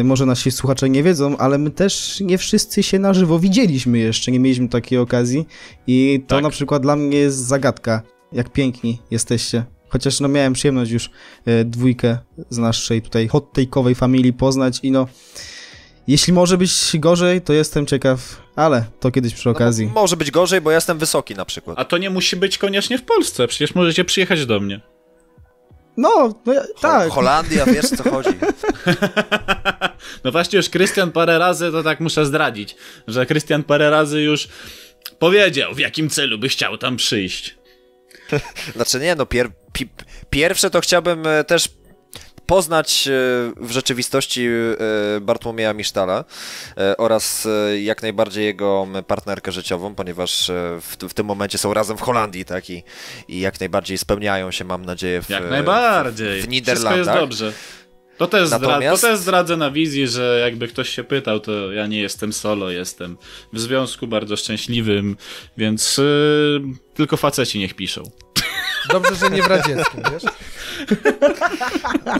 y, 0.00 0.04
może 0.04 0.26
nasi 0.26 0.50
słuchacze 0.50 0.90
nie 0.90 1.02
wiedzą, 1.02 1.36
ale 1.36 1.58
my 1.58 1.70
też 1.70 2.20
nie 2.20 2.38
wszyscy 2.38 2.82
się 2.82 2.98
na 2.98 3.14
żywo 3.14 3.38
widzieliśmy 3.38 3.98
jeszcze, 3.98 4.32
nie 4.32 4.40
mieliśmy 4.40 4.68
takiej 4.68 4.98
okazji 4.98 5.46
i 5.86 6.24
to 6.28 6.34
Tak. 6.34 6.42
na 6.42 6.50
przykład 6.50 6.82
dla 6.82 6.96
mnie 6.96 7.18
jest 7.18 7.38
zagadka, 7.38 8.02
jak 8.32 8.52
piękni 8.52 8.98
jesteście. 9.10 9.64
chociaż 9.88 10.20
no 10.20 10.28
miałem 10.28 10.52
przyjemność 10.52 10.90
już 10.90 11.10
e, 11.46 11.64
dwójkę 11.64 12.18
z 12.50 12.58
naszej 12.58 13.02
tutaj 13.02 13.28
hot 13.28 13.52
take'owej 13.58 13.94
familii 13.94 14.32
poznać 14.32 14.80
i 14.82 14.90
no 14.90 15.06
jeśli 16.06 16.32
może 16.32 16.58
być 16.58 16.92
gorzej, 16.98 17.40
to 17.40 17.52
jestem 17.52 17.86
ciekaw, 17.86 18.42
ale 18.56 18.84
to 19.00 19.10
kiedyś 19.10 19.34
przy 19.34 19.50
okazji. 19.50 19.86
No, 19.86 19.92
może 19.94 20.16
być 20.16 20.30
gorzej, 20.30 20.60
bo 20.60 20.70
ja 20.70 20.76
jestem 20.76 20.98
wysoki 20.98 21.34
na 21.34 21.44
przykład. 21.44 21.78
A 21.78 21.84
to 21.84 21.98
nie 21.98 22.10
musi 22.10 22.36
być 22.36 22.58
koniecznie 22.58 22.98
w 22.98 23.02
Polsce, 23.02 23.48
przecież 23.48 23.74
możecie 23.74 24.04
przyjechać 24.04 24.46
do 24.46 24.60
mnie. 24.60 24.80
No, 25.96 26.34
no 26.46 26.52
ja, 26.52 26.62
tak. 26.80 27.10
Holandia, 27.10 27.66
wiesz 27.66 27.88
co 27.88 28.10
chodzi. 28.10 28.30
No 30.24 30.32
właśnie 30.32 30.56
już 30.56 30.68
Krystian 30.68 31.12
parę 31.12 31.38
razy, 31.38 31.72
to 31.72 31.82
tak 31.82 32.00
muszę 32.00 32.26
zdradzić, 32.26 32.76
że 33.08 33.26
Krystian 33.26 33.62
parę 33.62 33.90
razy 33.90 34.20
już 34.20 34.48
powiedział, 35.18 35.74
w 35.74 35.78
jakim 35.78 36.10
celu 36.10 36.38
by 36.38 36.48
chciał 36.48 36.78
tam 36.78 36.96
przyjść. 36.96 37.56
Znaczy 38.76 39.00
nie, 39.00 39.14
no 39.14 39.26
pier 39.26 39.50
pi 39.72 39.88
pierwsze 40.30 40.70
to 40.70 40.80
chciałbym 40.80 41.26
e, 41.26 41.44
też 41.44 41.68
poznać 42.46 43.08
e, 43.08 43.10
w 43.56 43.70
rzeczywistości 43.70 44.46
e, 44.46 45.20
Bartłomieja 45.20 45.72
Misztala 45.72 46.24
e, 46.76 46.96
oraz 46.96 47.48
jak 47.82 48.02
najbardziej 48.02 48.44
jego 48.44 48.86
partnerkę 49.06 49.52
życiową, 49.52 49.94
ponieważ 49.94 50.50
w, 50.80 50.96
w 51.08 51.14
tym 51.14 51.26
momencie 51.26 51.58
są 51.58 51.74
razem 51.74 51.96
w 51.96 52.00
Holandii, 52.00 52.44
tak, 52.44 52.70
i, 52.70 52.82
i 53.28 53.40
jak 53.40 53.60
najbardziej 53.60 53.98
spełniają 53.98 54.50
się, 54.50 54.64
mam 54.64 54.84
nadzieję, 54.84 55.22
w, 55.22 55.30
Jak 55.30 55.50
najbardziej. 55.50 56.26
w, 56.26 56.30
w 56.30 56.34
Wszystko 56.34 56.50
Niderlandach. 56.50 56.96
jest 56.96 57.10
dobrze. 57.10 57.52
To 58.18 58.26
też, 58.26 58.48
zdra- 58.48 58.60
Natomiast- 58.60 59.00
to 59.02 59.06
też 59.08 59.18
zdradzę 59.18 59.56
na 59.56 59.70
wizji, 59.70 60.08
że 60.08 60.40
jakby 60.44 60.68
ktoś 60.68 60.88
się 60.88 61.04
pytał, 61.04 61.40
to 61.40 61.72
ja 61.72 61.86
nie 61.86 62.00
jestem 62.00 62.32
solo, 62.32 62.70
jestem 62.70 63.16
w 63.52 63.60
związku 63.60 64.06
bardzo 64.06 64.36
szczęśliwym, 64.36 65.16
więc 65.56 65.98
yy, 65.98 66.62
tylko 66.94 67.16
faceci 67.16 67.58
niech 67.58 67.74
piszą. 67.74 68.02
Dobrze, 68.88 69.14
że 69.14 69.30
nie 69.30 69.42
w 69.42 69.46
radzieckim, 69.46 70.02
wiesz? 70.12 70.22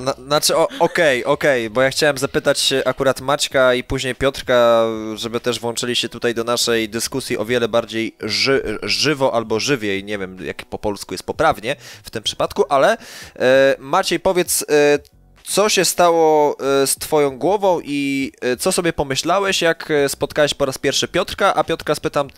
Na, 0.01 0.13
znaczy, 0.13 0.55
okej, 0.79 1.25
okej, 1.25 1.71
bo 1.71 1.83
ja 1.83 1.91
chciałem 1.91 2.19
zapytać 2.19 2.75
akurat 2.85 3.21
Maćka 3.21 3.75
i 3.75 3.85
później 3.85 4.15
Piotrka, 4.15 4.85
żeby 5.15 5.41
też 5.41 5.61
włączyli 5.61 5.97
się 5.97 6.09
tutaj 6.09 6.35
do 6.35 6.45
naszej 6.45 6.89
dyskusji 6.89 7.39
o 7.39 7.45
wiele 7.45 7.69
bardziej 7.69 8.17
ży, 8.21 8.79
żywo 8.83 9.35
albo 9.35 9.61
żywiej, 9.61 10.05
nie 10.05 10.19
wiem 10.19 10.45
jak 10.45 10.65
po 10.65 10.79
polsku 10.79 11.15
jest 11.15 11.27
poprawnie 11.27 11.77
w 12.03 12.11
tym 12.11 12.23
przypadku, 12.23 12.65
ale 12.69 12.97
e, 13.37 13.77
Maciej 13.79 14.21
powiedz, 14.21 14.65
e, 14.69 14.99
co 15.45 15.69
się 15.69 15.85
stało 15.85 16.57
e, 16.83 16.87
z 16.87 16.97
twoją 16.97 17.39
głową 17.39 17.81
i 17.85 18.33
e, 18.41 18.57
co 18.57 18.73
sobie 18.73 18.93
pomyślałeś, 18.93 19.63
jak 19.63 19.91
e, 19.91 20.09
spotkałeś 20.09 20.55
po 20.55 20.65
raz 20.67 20.79
pierwszy 20.79 21.09
Piotrka, 21.09 21.55
a 21.55 21.65
Piotrka 21.65 21.95
spytam 21.95 22.29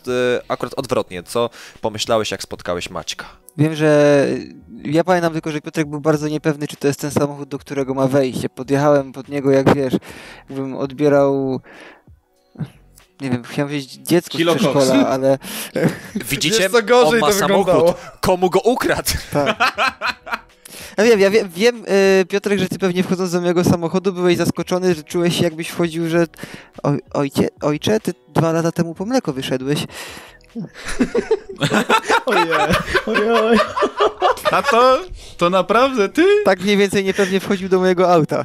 akurat 0.49 0.75
odwrotnie, 0.77 1.23
co 1.23 1.51
pomyślałeś, 1.81 2.31
jak 2.31 2.43
spotkałeś 2.43 2.91
Maćka? 2.91 3.46
Wiem, 3.59 3.75
że 3.75 4.27
ja 4.85 5.05
pamiętam 5.05 5.33
tylko, 5.33 5.51
że 5.51 5.61
Piotrek 5.61 5.89
był 5.89 6.01
bardzo 6.01 6.29
niepewny, 6.29 6.67
czy 6.67 6.77
to 6.77 6.87
jest 6.87 7.01
ten 7.01 7.11
samochód, 7.11 7.49
do 7.49 7.59
którego 7.59 7.95
ma 7.95 8.07
wejść. 8.07 8.43
Ja 8.43 8.49
Podjechałem 8.49 9.13
pod 9.13 9.29
niego, 9.29 9.51
jak 9.51 9.75
wiesz, 9.75 9.95
jakbym 10.49 10.77
odbierał. 10.77 11.61
Nie 13.21 13.31
wiem, 13.31 13.43
chciałem 13.43 13.69
powiedzieć 13.69 13.93
dziecko 13.93 14.39
Kilo 14.39 14.53
z 14.53 14.57
przedszkola, 14.57 15.09
ale 15.09 15.39
Widzicie, 16.31 16.71
co 16.71 16.83
gorzej 16.83 17.15
on 17.15 17.21
ma 17.21 17.27
to 17.27 17.33
samochód, 17.33 17.67
wyglądało. 17.67 17.95
komu 18.21 18.51
go 18.51 18.61
ukradł? 18.61 19.11
Ja 20.99 21.05
wiem, 21.05 21.21
ja 21.21 21.31
wiem, 21.31 21.49
wiem 21.55 21.85
y, 22.21 22.25
Piotrek, 22.29 22.59
że 22.59 22.69
ty 22.69 22.79
pewnie 22.79 23.03
wchodząc 23.03 23.33
do 23.33 23.41
mojego 23.41 23.65
samochodu 23.65 24.13
byłeś 24.13 24.37
zaskoczony, 24.37 24.95
że 24.95 25.03
czułeś 25.03 25.37
się 25.37 25.45
jakbyś 25.45 25.69
wchodził, 25.69 26.09
że 26.09 26.27
oj, 26.83 27.01
ojcie, 27.13 27.49
ojcze, 27.63 28.01
ty 28.01 28.15
dwa 28.35 28.53
lata 28.53 28.73
temu 28.73 28.95
po 28.95 29.07
mleko 29.07 29.33
wyszedłeś. 29.33 29.85
Ojej, 32.27 32.51
ojej. 33.31 33.59
A 34.53 34.63
to, 34.63 34.99
to 35.37 35.51
naprawdę 35.51 36.09
ty? 36.09 36.25
Tak 36.45 36.61
mniej 36.61 36.77
więcej 36.77 37.05
niepewnie 37.05 37.41
wchodził 37.41 37.69
do 37.69 37.79
mojego 37.79 38.13
auta. 38.13 38.45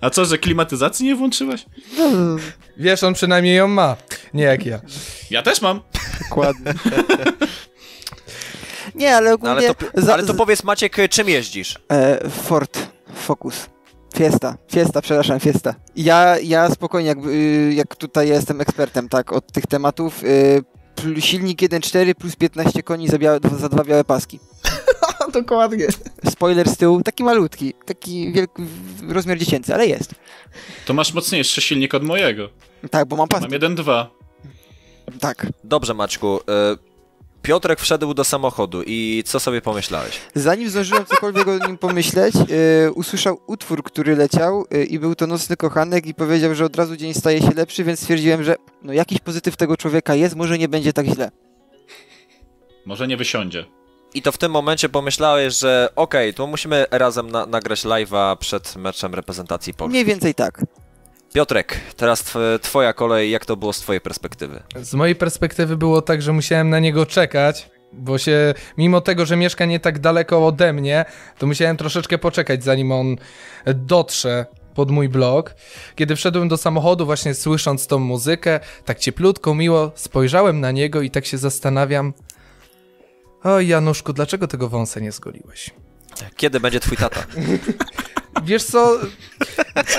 A 0.00 0.10
co, 0.10 0.24
że 0.24 0.38
klimatyzacji 0.38 1.06
nie 1.06 1.16
włączyłeś? 1.16 1.64
No, 1.98 2.04
Wiesz, 2.76 3.02
on 3.02 3.14
przynajmniej 3.14 3.56
ją 3.56 3.68
ma. 3.68 3.96
Nie 4.34 4.44
jak 4.44 4.66
ja. 4.66 4.80
Ja 5.30 5.42
też 5.42 5.62
mam. 5.62 5.80
dokładnie. 6.28 6.74
Nie, 8.94 9.16
ale 9.16 9.28
No, 9.28 9.34
ogólnie... 9.34 9.52
ale, 9.56 9.74
to, 9.74 10.12
ale 10.14 10.22
to 10.26 10.34
powiedz 10.34 10.64
Maciek, 10.64 10.96
czym 11.10 11.28
jeździsz? 11.28 11.78
E, 11.92 12.30
Ford 12.30 12.78
Focus. 13.14 13.68
Fiesta, 14.18 14.56
Fiesta, 14.70 15.00
przepraszam, 15.02 15.40
Fiesta. 15.40 15.74
Ja, 15.96 16.38
ja 16.38 16.70
spokojnie, 16.70 17.08
jak, 17.08 17.18
y, 17.26 17.72
jak 17.74 17.96
tutaj 17.96 18.28
jestem 18.28 18.60
ekspertem, 18.60 19.08
tak, 19.08 19.32
od 19.32 19.52
tych 19.52 19.66
tematów, 19.66 20.24
y, 20.24 21.20
silnik 21.20 21.62
1.4 21.62 22.14
plus 22.14 22.36
15 22.36 22.82
koni 22.82 23.08
za, 23.08 23.18
białe, 23.18 23.38
za 23.58 23.68
dwa 23.68 23.84
białe 23.84 24.04
paski. 24.04 24.40
Dokładnie. 25.32 25.86
Spoiler 26.30 26.68
z 26.68 26.76
tyłu, 26.76 27.02
taki 27.02 27.24
malutki, 27.24 27.74
taki 27.86 28.32
wielki, 28.32 28.62
rozmiar 29.08 29.38
dziecięcy, 29.38 29.74
ale 29.74 29.86
jest. 29.86 30.14
To 30.86 30.94
masz 30.94 31.14
mocniejszy 31.14 31.60
silnik 31.60 31.94
od 31.94 32.04
mojego. 32.04 32.48
Tak, 32.90 33.08
bo 33.08 33.16
mam 33.16 33.28
paski. 33.28 33.48
Mam 33.50 33.60
1.2. 33.60 34.06
Tak. 35.20 35.46
Dobrze, 35.64 35.94
Maćku. 35.94 36.40
e, 36.48 36.87
Piotrek 37.48 37.80
wszedł 37.80 38.14
do 38.14 38.24
samochodu 38.24 38.82
i 38.86 39.22
co 39.26 39.40
sobie 39.40 39.60
pomyślałeś? 39.60 40.20
Zanim 40.34 40.70
zdążyłem 40.70 41.06
cokolwiek 41.06 41.48
o 41.48 41.66
nim 41.66 41.78
pomyśleć, 41.78 42.34
y, 42.86 42.92
usłyszał 42.92 43.40
utwór, 43.46 43.82
który 43.82 44.16
leciał 44.16 44.64
y, 44.74 44.84
i 44.84 44.98
był 44.98 45.14
to 45.14 45.26
Nocny 45.26 45.56
Kochanek 45.56 46.06
i 46.06 46.14
powiedział, 46.14 46.54
że 46.54 46.64
od 46.64 46.76
razu 46.76 46.96
dzień 46.96 47.14
staje 47.14 47.40
się 47.40 47.50
lepszy, 47.56 47.84
więc 47.84 48.00
stwierdziłem, 48.00 48.44
że 48.44 48.56
no 48.82 48.92
jakiś 48.92 49.18
pozytyw 49.18 49.56
tego 49.56 49.76
człowieka 49.76 50.14
jest, 50.14 50.36
może 50.36 50.58
nie 50.58 50.68
będzie 50.68 50.92
tak 50.92 51.06
źle. 51.06 51.30
Może 52.86 53.06
nie 53.06 53.16
wysiądzie. 53.16 53.64
I 54.14 54.22
to 54.22 54.32
w 54.32 54.38
tym 54.38 54.52
momencie 54.52 54.88
pomyślałeś, 54.88 55.58
że 55.58 55.88
okej, 55.96 56.34
to 56.34 56.46
musimy 56.46 56.86
razem 56.90 57.30
na, 57.30 57.46
nagrać 57.46 57.84
live'a 57.84 58.36
przed 58.36 58.76
meczem 58.76 59.14
reprezentacji 59.14 59.74
Polski. 59.74 59.90
Mniej 59.90 60.04
więcej 60.04 60.34
tak. 60.34 60.64
Piotrek, 61.32 61.80
teraz 61.96 62.22
tw- 62.24 62.58
twoja 62.62 62.92
kolej, 62.92 63.30
jak 63.30 63.46
to 63.46 63.56
było 63.56 63.72
z 63.72 63.80
twojej 63.80 64.00
perspektywy? 64.00 64.62
Z 64.82 64.94
mojej 64.94 65.14
perspektywy 65.16 65.76
było 65.76 66.02
tak, 66.02 66.22
że 66.22 66.32
musiałem 66.32 66.70
na 66.70 66.78
niego 66.78 67.06
czekać, 67.06 67.70
bo 67.92 68.18
się, 68.18 68.54
mimo 68.78 69.00
tego, 69.00 69.26
że 69.26 69.36
mieszka 69.36 69.64
nie 69.64 69.80
tak 69.80 69.98
daleko 69.98 70.46
ode 70.46 70.72
mnie, 70.72 71.04
to 71.38 71.46
musiałem 71.46 71.76
troszeczkę 71.76 72.18
poczekać, 72.18 72.64
zanim 72.64 72.92
on 72.92 73.16
dotrze 73.74 74.46
pod 74.74 74.90
mój 74.90 75.08
blok. 75.08 75.54
Kiedy 75.94 76.16
wszedłem 76.16 76.48
do 76.48 76.56
samochodu, 76.56 77.06
właśnie 77.06 77.34
słysząc 77.34 77.86
tą 77.86 77.98
muzykę, 77.98 78.60
tak 78.84 78.98
cieplutko, 78.98 79.54
miło, 79.54 79.92
spojrzałem 79.94 80.60
na 80.60 80.70
niego 80.70 81.02
i 81.02 81.10
tak 81.10 81.26
się 81.26 81.38
zastanawiam. 81.38 82.12
Oj, 83.44 83.68
Januszku, 83.68 84.12
dlaczego 84.12 84.48
tego 84.48 84.68
wąsa 84.68 85.00
nie 85.00 85.12
zgoliłeś? 85.12 85.70
Kiedy 86.36 86.60
będzie 86.60 86.80
twój 86.80 86.96
tata? 86.96 87.20
Wiesz 88.44 88.64
co, 88.64 88.98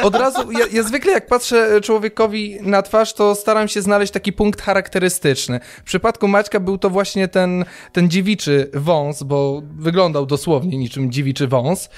od 0.03 0.15
razu, 0.15 0.51
ja, 0.51 0.65
ja 0.71 0.83
zwykle 0.83 1.11
jak 1.11 1.27
patrzę 1.27 1.81
człowiekowi 1.81 2.57
na 2.61 2.81
twarz, 2.81 3.13
to 3.13 3.35
staram 3.35 3.67
się 3.67 3.81
znaleźć 3.81 4.13
taki 4.13 4.33
punkt 4.33 4.61
charakterystyczny. 4.61 5.59
W 5.79 5.83
przypadku 5.83 6.27
Maćka 6.27 6.59
był 6.59 6.77
to 6.77 6.89
właśnie 6.89 7.27
ten, 7.27 7.65
ten 7.91 8.09
dziewiczy 8.09 8.69
wąs, 8.73 9.23
bo 9.23 9.61
wyglądał 9.79 10.25
dosłownie 10.25 10.77
niczym 10.77 11.11
dziewiczy 11.11 11.47
wąs, 11.47 11.89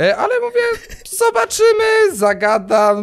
E, 0.00 0.16
ale 0.16 0.40
mówię, 0.40 0.60
zobaczymy, 1.10 2.16
zagada, 2.16 2.96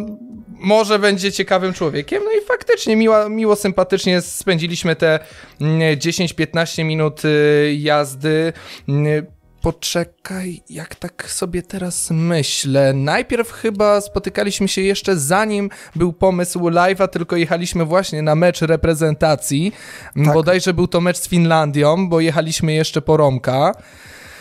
może 0.48 0.98
będzie 0.98 1.32
ciekawym 1.32 1.72
człowiekiem. 1.72 2.22
No 2.24 2.30
i 2.30 2.44
faktycznie 2.44 2.96
miło, 2.96 3.28
miło 3.28 3.56
sympatycznie 3.56 4.20
spędziliśmy 4.20 4.96
te 4.96 5.18
mm, 5.60 5.98
10-15 5.98 6.84
minut 6.84 7.24
y, 7.24 7.74
jazdy. 7.78 8.52
Mm, 9.64 9.72
Poczekaj, 9.74 10.62
jak 10.70 10.94
tak 10.94 11.30
sobie 11.30 11.62
teraz 11.62 12.10
myślę. 12.10 12.92
Najpierw 12.92 13.52
chyba 13.52 14.00
spotykaliśmy 14.00 14.68
się 14.68 14.80
jeszcze 14.80 15.16
zanim 15.16 15.70
był 15.96 16.12
pomysł 16.12 16.58
live'a, 16.60 17.08
tylko 17.08 17.36
jechaliśmy 17.36 17.84
właśnie 17.84 18.22
na 18.22 18.34
mecz 18.34 18.60
reprezentacji. 18.62 19.72
Bodajże 20.16 20.74
był 20.74 20.86
to 20.88 21.00
mecz 21.00 21.16
z 21.18 21.28
Finlandią, 21.28 22.08
bo 22.08 22.20
jechaliśmy 22.20 22.72
jeszcze 22.72 23.02
po 23.02 23.16
Romka, 23.16 23.72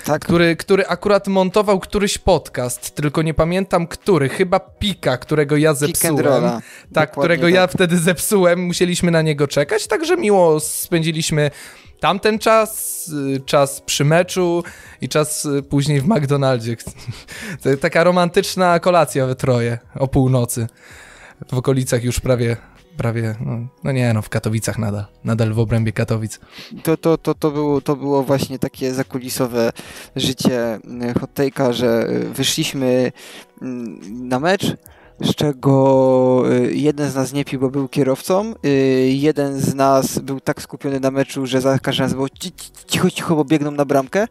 Tak, 0.05 0.21
który, 0.21 0.55
który 0.55 0.87
akurat 0.87 1.27
montował 1.27 1.79
któryś 1.79 2.17
podcast, 2.17 2.95
tylko 2.95 3.21
nie 3.21 3.33
pamiętam 3.33 3.87
który, 3.87 4.29
chyba 4.29 4.59
Pika, 4.59 5.17
którego 5.17 5.57
ja 5.57 5.73
zepsułem. 5.73 6.15
Tak, 6.23 6.61
Dokładnie 6.91 7.07
którego 7.07 7.43
tak. 7.47 7.53
ja 7.53 7.67
wtedy 7.67 7.97
zepsułem, 7.97 8.59
musieliśmy 8.65 9.11
na 9.11 9.21
niego 9.21 9.47
czekać, 9.47 9.87
także 9.87 10.17
miło 10.17 10.59
spędziliśmy 10.59 11.51
tamten 12.03 12.39
czas, 12.39 13.07
y, 13.35 13.39
czas 13.45 13.81
przy 13.81 14.05
meczu 14.05 14.63
i 15.01 15.09
czas 15.09 15.45
y, 15.45 15.63
później 15.63 16.01
w 16.01 16.07
McDonaldzie. 16.07 16.75
Taka 17.81 18.03
romantyczna 18.03 18.79
kolacja 18.79 19.25
we 19.25 19.35
troje 19.35 19.79
o 19.95 20.07
północy. 20.07 20.67
W 21.51 21.57
okolicach 21.57 22.03
już 22.03 22.19
prawie, 22.19 22.57
prawie, 22.97 23.35
no, 23.39 23.67
no 23.83 23.91
nie 23.91 24.13
no, 24.13 24.21
w 24.21 24.29
Katowicach 24.29 24.77
nadal, 24.77 25.05
nadal 25.23 25.53
w 25.53 25.59
obrębie 25.59 25.91
Katowic. 25.91 26.39
to, 26.83 26.97
to, 26.97 27.17
to, 27.17 27.33
to, 27.35 27.51
było, 27.51 27.81
to 27.81 27.95
było 27.95 28.23
właśnie 28.23 28.59
takie 28.59 28.93
zakulisowe 28.93 29.71
życie 30.15 30.75
y, 30.75 31.19
hot 31.19 31.33
take'a, 31.33 31.73
że 31.73 32.07
wyszliśmy 32.33 33.11
mm, 33.61 34.27
na 34.27 34.39
mecz, 34.39 34.75
z 35.21 35.35
czego 35.35 36.43
y, 36.51 36.73
jeden 36.75 37.09
z 37.11 37.15
nas 37.15 37.33
nie 37.33 37.45
pił, 37.45 37.59
bo 37.59 37.69
był 37.69 37.87
kierowcą, 37.87 38.53
y, 38.65 38.69
jeden 39.13 39.59
z 39.59 39.75
nas 39.75 40.19
był 40.19 40.39
tak 40.39 40.61
skupiony 40.61 40.99
na 40.99 41.11
meczu, 41.11 41.45
że 41.45 41.61
za 41.61 41.79
każdym 41.79 42.03
razem 42.03 42.15
było 42.17 42.29
ci- 42.29 42.51
ci- 42.51 42.71
cicho, 42.87 43.11
cicho, 43.11 43.35
bo 43.35 43.45
biegną 43.45 43.71
na 43.71 43.85
bramkę. 43.85 44.27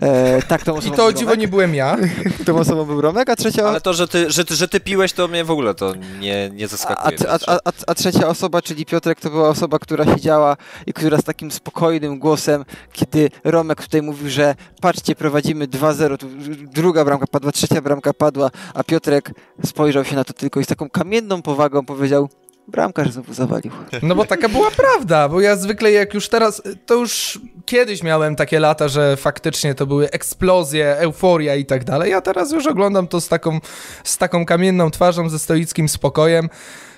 E, 0.00 0.42
tak 0.42 0.62
tą 0.64 0.74
I 0.76 0.78
osobą 0.78 0.96
to 0.96 1.04
o 1.06 1.12
dziwo 1.12 1.34
nie 1.34 1.48
byłem 1.48 1.74
ja. 1.74 1.96
Tą 2.46 2.58
osobą 2.58 2.84
był 2.84 3.00
Romek, 3.00 3.28
a 3.30 3.36
trzecia... 3.36 3.68
Ale 3.68 3.80
to, 3.80 3.94
że 3.94 4.08
ty, 4.08 4.30
że, 4.30 4.44
ty, 4.44 4.54
że 4.54 4.68
ty 4.68 4.80
piłeś, 4.80 5.12
to 5.12 5.28
mnie 5.28 5.44
w 5.44 5.50
ogóle 5.50 5.74
to 5.74 5.94
nie, 6.20 6.50
nie 6.50 6.64
A, 6.64 6.68
zaskakuje. 6.68 7.18
a, 7.30 7.38
a, 7.46 7.58
a, 7.64 7.70
a 7.86 7.94
trzecia 7.94 8.28
osoba, 8.28 8.62
czyli 8.62 8.86
Piotrek, 8.86 9.20
to 9.20 9.30
była 9.30 9.48
osoba, 9.48 9.78
która 9.78 10.04
siedziała 10.04 10.56
i 10.86 10.92
która 10.92 11.18
z 11.18 11.24
takim 11.24 11.50
spokojnym 11.50 12.18
głosem, 12.18 12.64
kiedy 12.92 13.30
Romek 13.44 13.82
tutaj 13.82 14.02
mówił, 14.02 14.28
że 14.30 14.54
patrzcie, 14.80 15.14
prowadzimy 15.14 15.68
2-0, 15.68 16.16
tu 16.16 16.26
druga 16.72 17.04
bramka 17.04 17.26
padła, 17.26 17.52
trzecia 17.52 17.80
bramka 17.82 18.12
padła, 18.12 18.50
a 18.74 18.84
Piotrek 18.84 19.30
spojrzał 19.66 20.04
się 20.04 20.16
na 20.18 20.24
to 20.24 20.32
tylko 20.32 20.60
i 20.60 20.64
z 20.64 20.66
taką 20.66 20.90
kamienną 20.90 21.42
powagą 21.42 21.84
powiedział, 21.84 22.28
bramkarz 22.68 23.12
znowu 23.12 23.34
zawalił. 23.34 23.72
No 24.02 24.14
bo 24.14 24.24
taka 24.24 24.48
była 24.48 24.70
prawda, 24.70 25.28
bo 25.28 25.40
ja 25.40 25.56
zwykle 25.56 25.92
jak 25.92 26.14
już 26.14 26.28
teraz, 26.28 26.62
to 26.86 26.94
już 26.94 27.40
kiedyś 27.66 28.02
miałem 28.02 28.36
takie 28.36 28.60
lata, 28.60 28.88
że 28.88 29.16
faktycznie 29.16 29.74
to 29.74 29.86
były 29.86 30.10
eksplozje, 30.10 30.96
euforia 30.96 31.54
i 31.54 31.66
tak 31.66 31.84
dalej, 31.84 32.14
a 32.14 32.20
teraz 32.20 32.52
już 32.52 32.66
oglądam 32.66 33.08
to 33.08 33.20
z 33.20 33.28
taką, 33.28 33.60
z 34.04 34.18
taką 34.18 34.46
kamienną 34.46 34.90
twarzą, 34.90 35.28
ze 35.28 35.38
stoickim 35.38 35.88
spokojem. 35.88 36.48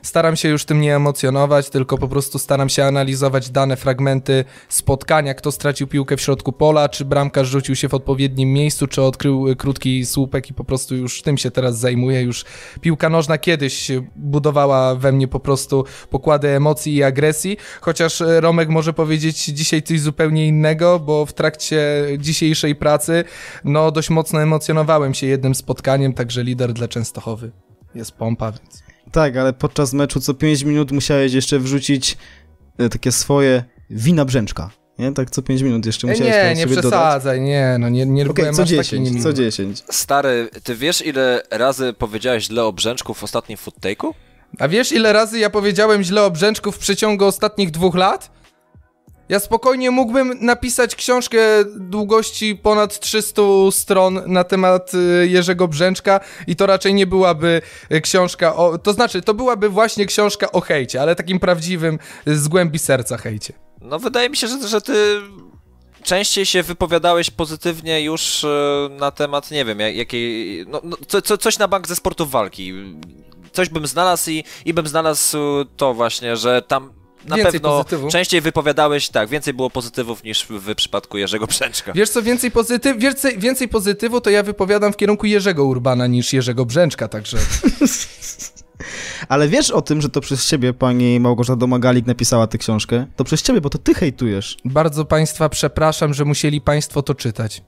Staram 0.02 0.36
się 0.36 0.48
już 0.48 0.64
tym 0.64 0.80
nie 0.80 0.96
emocjonować, 0.96 1.70
tylko 1.70 1.98
po 1.98 2.08
prostu 2.08 2.38
staram 2.38 2.68
się 2.68 2.84
analizować 2.84 3.50
dane 3.50 3.76
fragmenty 3.76 4.44
spotkania, 4.68 5.34
kto 5.34 5.52
stracił 5.52 5.86
piłkę 5.86 6.16
w 6.16 6.20
środku 6.20 6.52
pola, 6.52 6.88
czy 6.88 7.04
bramkarz 7.04 7.48
rzucił 7.48 7.76
się 7.76 7.88
w 7.88 7.94
odpowiednim 7.94 8.52
miejscu, 8.52 8.86
czy 8.86 9.02
odkrył 9.02 9.48
y, 9.48 9.56
krótki 9.56 10.06
słupek 10.06 10.50
i 10.50 10.54
po 10.54 10.64
prostu 10.64 10.96
już 10.96 11.22
tym 11.22 11.38
się 11.38 11.50
teraz 11.50 11.78
zajmuję. 11.78 12.22
Już 12.22 12.44
piłka 12.80 13.08
nożna 13.08 13.38
kiedyś 13.38 13.90
budowała 14.16 14.94
we 14.94 15.12
mnie 15.12 15.28
po 15.28 15.40
prostu 15.40 15.84
pokłady 16.10 16.48
emocji 16.48 16.94
i 16.94 17.02
agresji, 17.02 17.56
chociaż 17.80 18.20
e, 18.20 18.40
Romek 18.40 18.68
może 18.68 18.92
powiedzieć 18.92 19.44
dzisiaj 19.44 19.82
coś 19.82 20.00
zupełnie 20.00 20.46
innego, 20.46 20.98
bo 20.98 21.26
w 21.26 21.32
trakcie 21.32 22.06
dzisiejszej 22.18 22.74
pracy 22.74 23.24
no 23.64 23.90
dość 23.90 24.10
mocno 24.10 24.42
emocjonowałem 24.42 25.14
się 25.14 25.26
jednym 25.26 25.54
spotkaniem, 25.54 26.12
także 26.12 26.44
lider 26.44 26.72
dla 26.72 26.88
Częstochowy 26.88 27.50
jest 27.94 28.12
pompa, 28.12 28.52
więc... 28.52 28.89
Tak, 29.12 29.36
ale 29.36 29.52
podczas 29.52 29.92
meczu 29.92 30.20
co 30.20 30.34
5 30.34 30.62
minut 30.62 30.92
musiałeś 30.92 31.32
jeszcze 31.32 31.58
wrzucić 31.58 32.16
e, 32.78 32.88
takie 32.88 33.12
swoje 33.12 33.64
wina 33.90 34.24
brzęczka. 34.24 34.70
Nie? 34.98 35.12
Tak 35.12 35.30
co 35.30 35.42
5 35.42 35.62
minut 35.62 35.86
jeszcze 35.86 36.08
E, 36.08 36.10
musiałeś 36.10 36.32
nie, 36.34 36.54
nie 36.54 36.62
sobie 36.62 36.76
dodać. 36.76 36.90
przesadzaj, 36.90 37.40
nie, 37.40 37.76
no 37.80 37.88
nie, 37.88 38.06
nie 38.06 38.24
byłem 38.24 38.54
co 38.54 38.62
aż 38.62 38.68
taki 38.68 38.82
10, 38.82 39.04
niemiły. 39.04 39.22
co 39.22 39.32
10. 39.32 39.82
Stary, 39.90 40.48
ty 40.64 40.74
wiesz 40.76 41.06
ile 41.06 41.42
razy 41.50 41.92
powiedziałeś 41.98 42.44
źle 42.44 42.64
o 42.64 42.72
Brzęczku 42.72 43.14
w 43.14 43.24
ostatnim 43.24 43.58
foodtake'u? 43.58 44.10
A 44.58 44.68
wiesz 44.68 44.92
ile 44.92 45.12
razy 45.12 45.38
ja 45.38 45.50
powiedziałem 45.50 46.02
źle 46.02 46.22
o 46.24 46.30
Brzęczku 46.30 46.72
w 46.72 46.78
przeciągu 46.78 47.24
ostatnich 47.24 47.70
dwóch 47.70 47.94
lat? 47.94 48.30
Ja 49.30 49.40
spokojnie 49.40 49.90
mógłbym 49.90 50.38
napisać 50.40 50.94
książkę 50.96 51.38
długości 51.76 52.56
ponad 52.56 53.00
300 53.00 53.42
stron 53.70 54.20
na 54.26 54.44
temat 54.44 54.94
y, 54.94 55.28
Jerzego 55.28 55.68
Brzęczka 55.68 56.20
i 56.46 56.56
to 56.56 56.66
raczej 56.66 56.94
nie 56.94 57.06
byłaby 57.06 57.62
y, 57.92 58.00
książka 58.00 58.56
o... 58.56 58.78
To 58.78 58.92
znaczy, 58.92 59.22
to 59.22 59.34
byłaby 59.34 59.68
właśnie 59.68 60.06
książka 60.06 60.52
o 60.52 60.60
hejcie, 60.60 61.02
ale 61.02 61.16
takim 61.16 61.40
prawdziwym, 61.40 61.98
y, 62.28 62.38
z 62.38 62.48
głębi 62.48 62.78
serca 62.78 63.16
hejcie. 63.16 63.52
No 63.80 63.98
wydaje 63.98 64.30
mi 64.30 64.36
się, 64.36 64.48
że, 64.48 64.68
że 64.68 64.80
ty 64.80 65.20
częściej 66.02 66.46
się 66.46 66.62
wypowiadałeś 66.62 67.30
pozytywnie 67.30 68.02
już 68.02 68.46
na 68.90 69.10
temat, 69.10 69.50
nie 69.50 69.64
wiem, 69.64 69.80
jak- 69.80 69.96
jakiej, 69.96 70.64
no, 70.68 70.80
no, 70.84 70.96
co, 71.08 71.22
co, 71.22 71.38
coś 71.38 71.58
na 71.58 71.68
bank 71.68 71.88
ze 71.88 71.96
sportów 71.96 72.30
walki. 72.30 72.72
Coś 73.52 73.68
bym 73.68 73.86
znalazł 73.86 74.30
i, 74.30 74.44
i 74.64 74.74
bym 74.74 74.86
znalazł 74.86 75.38
to 75.76 75.94
właśnie, 75.94 76.36
że 76.36 76.62
tam 76.62 76.99
na 77.28 77.36
Więcej 77.36 77.52
pewno 77.52 77.68
pozytywu. 77.68 78.08
częściej 78.08 78.40
wypowiadałeś, 78.40 79.08
tak, 79.08 79.28
więcej 79.28 79.54
było 79.54 79.70
pozytywów 79.70 80.24
niż 80.24 80.46
w, 80.50 80.74
przypadku 80.74 81.18
Jerzego 81.18 81.46
Brzęczka. 81.46 81.92
Wiesz 81.92 82.10
co, 82.10 82.22
więcej, 82.22 82.50
pozytyw, 82.50 82.98
więcej, 82.98 83.38
więcej 83.38 83.68
pozytywu 83.68 84.20
to 84.20 84.30
ja 84.30 84.42
wypowiadam 84.42 84.92
w 84.92 84.96
kierunku 84.96 85.26
Jerzego 85.26 85.64
Urbana 85.64 86.06
niż 86.06 86.32
Jerzego 86.32 86.66
Brzęczka, 86.66 87.08
także... 87.08 87.38
Ale 89.28 89.48
wiesz 89.48 89.70
o 89.70 89.82
tym, 89.82 90.00
że 90.00 90.08
to 90.08 90.20
przez 90.20 90.48
ciebie 90.48 90.72
pani 90.72 91.20
Małgorzata 91.20 91.56
Domagalik 91.56 92.06
napisała 92.06 92.46
tę 92.46 92.58
książkę? 92.58 93.06
To 93.16 93.24
przez 93.24 93.42
ciebie, 93.42 93.60
bo 93.60 93.70
to 93.70 93.78
ty 93.78 93.94
hejtujesz. 93.94 94.56
Bardzo 94.64 95.04
państwa 95.04 95.48
przepraszam, 95.48 96.14
że 96.14 96.24
musieli 96.24 96.60
państwo 96.60 97.02
to 97.02 97.14
czytać. 97.14 97.62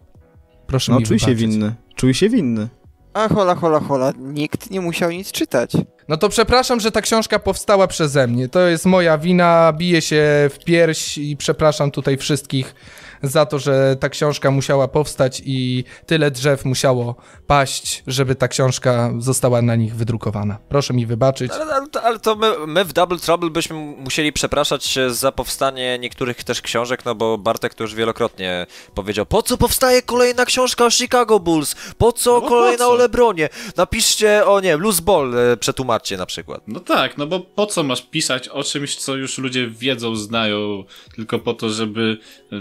Proszę 0.66 0.92
No, 0.92 0.98
mi 0.98 1.04
czuj 1.06 1.18
się 1.18 1.26
wybaczyć. 1.26 1.48
winny. 1.50 1.74
Czuj 1.96 2.14
się 2.14 2.28
winny. 2.28 2.68
A 3.14 3.28
hola, 3.28 3.54
hola, 3.54 3.80
hola, 3.80 4.12
nikt 4.18 4.70
nie 4.70 4.80
musiał 4.80 5.10
nic 5.10 5.32
czytać. 5.32 5.72
No 6.08 6.16
to 6.16 6.28
przepraszam, 6.28 6.80
że 6.80 6.92
ta 6.92 7.00
książka 7.00 7.38
powstała 7.38 7.86
przeze 7.86 8.26
mnie. 8.26 8.48
To 8.48 8.60
jest 8.60 8.86
moja 8.86 9.18
wina, 9.18 9.72
biję 9.76 10.00
się 10.02 10.24
w 10.50 10.58
pierś 10.64 11.18
i 11.18 11.36
przepraszam 11.36 11.90
tutaj 11.90 12.16
wszystkich 12.16 12.74
za 13.22 13.46
to, 13.46 13.58
że 13.58 13.96
ta 14.00 14.08
książka 14.08 14.50
musiała 14.50 14.88
powstać 14.88 15.42
i 15.44 15.84
tyle 16.06 16.30
drzew 16.30 16.64
musiało 16.64 17.16
paść, 17.46 18.02
żeby 18.06 18.34
ta 18.34 18.48
książka 18.48 19.12
została 19.18 19.62
na 19.62 19.76
nich 19.76 19.94
wydrukowana. 19.96 20.58
Proszę 20.68 20.94
mi 20.94 21.06
wybaczyć. 21.06 21.52
Ale, 21.52 21.74
ale, 21.74 21.86
ale 22.02 22.18
to 22.18 22.36
my, 22.36 22.66
my 22.66 22.84
w 22.84 22.92
Double 22.92 23.18
Trouble 23.18 23.50
byśmy 23.50 23.76
musieli 23.76 24.32
przepraszać 24.32 24.98
za 25.08 25.32
powstanie 25.32 25.98
niektórych 25.98 26.44
też 26.44 26.62
książek, 26.62 27.04
no 27.04 27.14
bo 27.14 27.38
Bartek 27.38 27.74
to 27.74 27.84
już 27.84 27.94
wielokrotnie 27.94 28.66
powiedział, 28.94 29.26
po 29.26 29.42
co 29.42 29.56
powstaje 29.58 30.02
kolejna 30.02 30.44
książka 30.44 30.84
o 30.84 30.90
Chicago 30.90 31.40
Bulls? 31.40 31.74
Po 31.98 32.12
co 32.12 32.34
No 32.34 32.40
po 32.40 32.48
kolejna 32.48 32.84
co? 32.84 32.90
o 32.90 32.94
Lebronie? 32.94 33.48
Napiszcie 33.76 34.46
o, 34.46 34.60
nie 34.60 34.76
Loose 34.76 35.02
Ball, 35.02 35.38
e, 35.38 35.56
przetłumaczcie 35.56 36.16
na 36.16 36.26
przykład. 36.26 36.62
No 36.66 36.80
tak, 36.80 37.18
no 37.18 37.26
bo 37.26 37.40
po 37.40 37.66
co 37.66 37.82
masz 37.82 38.02
pisać 38.02 38.48
o 38.48 38.62
czymś, 38.62 38.96
co 38.96 39.14
już 39.16 39.38
ludzie 39.38 39.66
wiedzą, 39.70 40.16
znają, 40.16 40.84
tylko 41.14 41.38
po 41.38 41.54
to, 41.54 41.70
żeby, 41.70 42.18
e, 42.52 42.56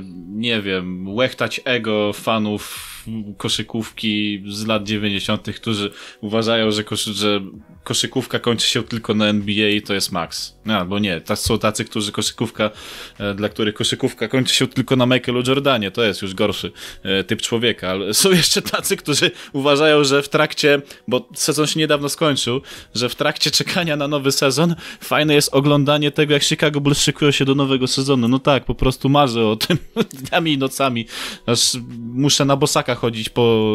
nie 0.52 0.62
wiem, 0.62 1.08
łechtać 1.08 1.62
ego 1.66 2.14
fanów 2.14 3.01
koszykówki 3.38 4.44
z 4.48 4.66
lat 4.66 4.84
90., 4.84 5.48
którzy 5.56 5.92
uważają, 6.22 6.72
że, 6.72 6.84
koszy, 6.84 7.14
że 7.14 7.42
koszykówka 7.84 8.40
kończy 8.40 8.68
się 8.68 8.84
tylko 8.84 9.14
na 9.14 9.26
NBA 9.26 9.70
i 9.70 9.82
to 9.82 9.94
jest 9.94 10.12
maks. 10.12 10.56
No, 10.66 10.78
albo 10.78 11.00
nie, 11.00 11.22
to 11.22 11.36
są 11.36 11.60
tacy, 11.60 11.86
którzy 11.86 12.12
koszykówka, 12.12 12.72
e, 13.20 13.34
dla 13.34 13.50
których 13.50 13.76
koszykówka 13.76 14.28
kończy 14.28 14.56
się 14.56 14.68
tylko 14.68 14.96
na 14.96 15.06
Michaelu 15.06 15.44
Jordanie, 15.48 15.92
to 15.92 16.04
jest 16.04 16.22
już 16.22 16.34
gorszy 16.34 16.72
e, 17.04 17.24
typ 17.24 17.42
człowieka, 17.42 17.90
ale 17.90 18.14
są 18.14 18.32
jeszcze 18.32 18.62
tacy, 18.62 18.98
którzy 18.98 19.32
uważają, 19.54 20.04
że 20.04 20.22
w 20.22 20.30
trakcie, 20.30 20.82
bo 21.08 21.30
sezon 21.34 21.68
się 21.68 21.80
niedawno 21.80 22.10
skończył, 22.10 22.62
że 22.96 23.10
w 23.10 23.16
trakcie 23.16 23.52
czekania 23.52 23.96
na 23.96 24.08
nowy 24.08 24.32
sezon 24.32 24.76
fajne 25.02 25.34
jest 25.34 25.54
oglądanie 25.54 26.12
tego, 26.12 26.34
jak 26.34 26.44
Chicago 26.44 26.82
Bulls 26.82 27.02
szykują 27.02 27.32
się 27.32 27.46
do 27.46 27.56
nowego 27.56 27.88
sezonu. 27.88 28.28
No 28.28 28.40
tak, 28.40 28.66
po 28.66 28.76
prostu 28.76 29.10
marzę 29.10 29.48
o 29.48 29.56
tym 29.56 29.78
dniami 30.22 30.54
i 30.54 30.58
nocami, 30.58 31.06
aż 31.46 31.78
muszę 32.14 32.46
na 32.46 32.56
bosaka 32.56 32.91
chodzić 32.96 33.30
po, 33.30 33.68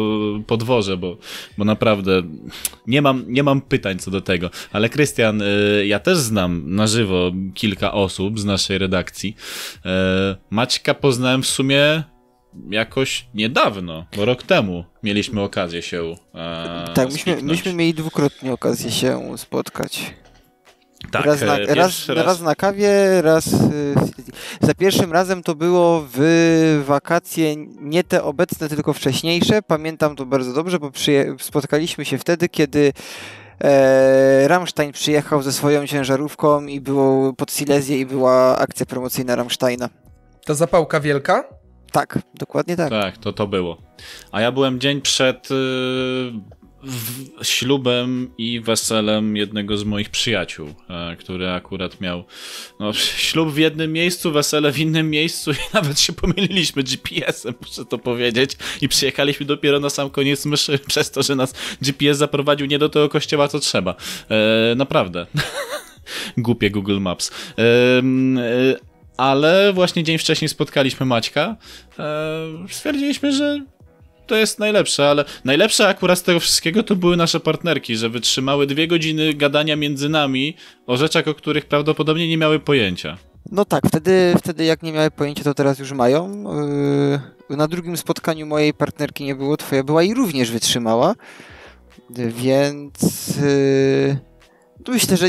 po 0.47 0.57
dworze, 0.57 0.97
bo, 0.97 1.17
bo 1.57 1.65
naprawdę 1.65 2.21
nie 2.87 3.01
mam, 3.01 3.23
nie 3.27 3.43
mam 3.43 3.61
pytań 3.61 3.99
co 3.99 4.11
do 4.11 4.21
tego. 4.21 4.49
Ale 4.71 4.89
Krystian, 4.89 5.41
y, 5.41 5.87
ja 5.87 5.99
też 5.99 6.17
znam 6.17 6.75
na 6.75 6.87
żywo 6.87 7.31
kilka 7.53 7.91
osób 7.91 8.39
z 8.39 8.45
naszej 8.45 8.77
redakcji. 8.77 9.35
Y, 9.75 9.89
Maćka 10.49 10.93
poznałem 10.93 11.43
w 11.43 11.47
sumie 11.47 12.03
jakoś 12.69 13.27
niedawno, 13.33 14.05
bo 14.17 14.25
rok 14.25 14.43
temu 14.43 14.85
mieliśmy 15.03 15.41
okazję 15.41 15.81
się 15.81 16.15
e, 16.35 16.87
tak, 16.93 17.11
myśmy, 17.11 17.41
myśmy 17.41 17.73
mieli 17.73 17.93
dwukrotnie 17.93 18.53
okazję 18.53 18.91
się 18.91 19.37
spotkać. 19.37 20.13
Tak, 21.11 21.25
raz, 21.25 21.41
na, 21.41 21.57
e, 21.57 21.65
raz, 21.65 21.75
pierwszy 21.75 22.13
raz. 22.13 22.41
na 22.41 22.55
kawie, 22.55 23.21
raz. 23.21 23.47
y, 23.53 23.95
Za 24.61 24.73
pierwszym 24.73 25.13
razem 25.13 25.43
to 25.43 25.55
było 25.55 26.03
w 26.13 26.83
wakacje 26.87 27.55
nie 27.81 28.03
te 28.03 28.23
obecne, 28.23 28.69
tylko 28.69 28.93
wcześniejsze. 28.93 29.61
Pamiętam 29.61 30.15
to 30.15 30.25
bardzo 30.25 30.53
dobrze, 30.53 30.79
bo 30.79 30.89
przyje- 30.91 31.35
spotkaliśmy 31.39 32.05
się 32.05 32.17
wtedy, 32.17 32.49
kiedy 32.49 32.93
e, 33.63 34.47
Rammstein 34.47 34.91
przyjechał 34.91 35.41
ze 35.41 35.53
swoją 35.53 35.87
ciężarówką 35.87 36.65
i 36.65 36.81
było 36.81 37.33
pod 37.33 37.51
Silesię 37.51 37.97
i 37.99 38.05
była 38.05 38.57
akcja 38.57 38.85
promocyjna 38.85 39.35
Rammsteina. 39.35 39.89
Ta 40.45 40.53
zapałka 40.53 40.99
wielka? 40.99 41.43
Tak, 41.91 42.19
dokładnie 42.33 42.75
tak. 42.75 42.89
Tak, 42.89 43.17
to 43.17 43.33
to 43.33 43.47
było. 43.47 43.77
A 44.31 44.41
ja 44.41 44.51
byłem 44.51 44.79
dzień 44.79 45.01
przed 45.01 45.51
y, 45.51 45.55
ślubem 47.43 48.31
i 48.37 48.59
weselem 48.59 49.37
jednego 49.37 49.77
z 49.77 49.83
moich 49.83 50.09
przyjaciół, 50.09 50.73
e, 50.89 51.15
który 51.15 51.49
akurat 51.49 52.01
miał 52.01 52.23
no, 52.79 52.93
ślub 53.27 53.49
w 53.49 53.57
jednym 53.57 53.93
miejscu, 53.93 54.31
wesele 54.31 54.71
w 54.71 54.79
innym 54.79 55.09
miejscu 55.09 55.51
i 55.51 55.73
nawet 55.73 55.99
się 55.99 56.13
pomyliliśmy 56.13 56.83
GPS-em, 56.83 57.53
muszę 57.61 57.85
to 57.85 57.97
powiedzieć. 57.97 58.51
I 58.81 58.87
przyjechaliśmy 58.87 59.45
dopiero 59.45 59.79
na 59.79 59.89
sam 59.89 60.09
koniec 60.09 60.45
myszy 60.45 60.79
przez 60.87 61.11
to, 61.11 61.23
że 61.23 61.35
nas 61.35 61.53
GPS 61.81 62.17
zaprowadził 62.17 62.67
nie 62.67 62.79
do 62.79 62.89
tego 62.89 63.09
kościoła, 63.09 63.47
co 63.47 63.59
trzeba. 63.59 63.95
E, 64.29 64.75
naprawdę. 64.75 65.27
Głupie 66.37 66.71
Google 66.71 66.99
Maps. 66.99 67.31
Em, 67.57 68.37
e, 68.37 68.43
ale 69.17 69.73
właśnie 69.73 70.03
dzień 70.03 70.17
wcześniej 70.17 70.49
spotkaliśmy 70.49 71.05
Maćka. 71.05 71.55
E, 71.99 72.67
stwierdziliśmy, 72.69 73.33
że 73.33 73.61
to 74.27 74.35
jest 74.35 74.59
najlepsze, 74.59 75.09
ale 75.09 75.25
najlepsze 75.45 75.87
akurat 75.87 76.19
z 76.19 76.23
tego 76.23 76.39
wszystkiego 76.39 76.83
to 76.83 76.95
były 76.95 77.17
nasze 77.17 77.39
partnerki, 77.39 77.95
że 77.95 78.09
wytrzymały 78.09 78.67
dwie 78.67 78.87
godziny 78.87 79.33
gadania 79.33 79.75
między 79.75 80.09
nami 80.09 80.55
o 80.87 80.97
rzeczach, 80.97 81.27
o 81.27 81.33
których 81.33 81.65
prawdopodobnie 81.65 82.27
nie 82.27 82.37
miały 82.37 82.59
pojęcia. 82.59 83.17
No 83.51 83.65
tak, 83.65 83.87
wtedy, 83.87 84.33
wtedy 84.39 84.65
jak 84.65 84.83
nie 84.83 84.93
miały 84.93 85.11
pojęcia, 85.11 85.43
to 85.43 85.53
teraz 85.53 85.79
już 85.79 85.91
mają. 85.91 86.43
Yy, 87.49 87.57
Na 87.57 87.67
drugim 87.67 87.97
spotkaniu 87.97 88.45
mojej 88.45 88.73
partnerki 88.73 89.23
nie 89.23 89.35
było, 89.35 89.57
twoja 89.57 89.83
była 89.83 90.03
i 90.03 90.13
również 90.13 90.51
wytrzymała. 90.51 91.15
Więc 92.29 93.27
yy, 93.41 94.17
to 94.83 94.91
myślę, 94.91 95.17
że 95.17 95.27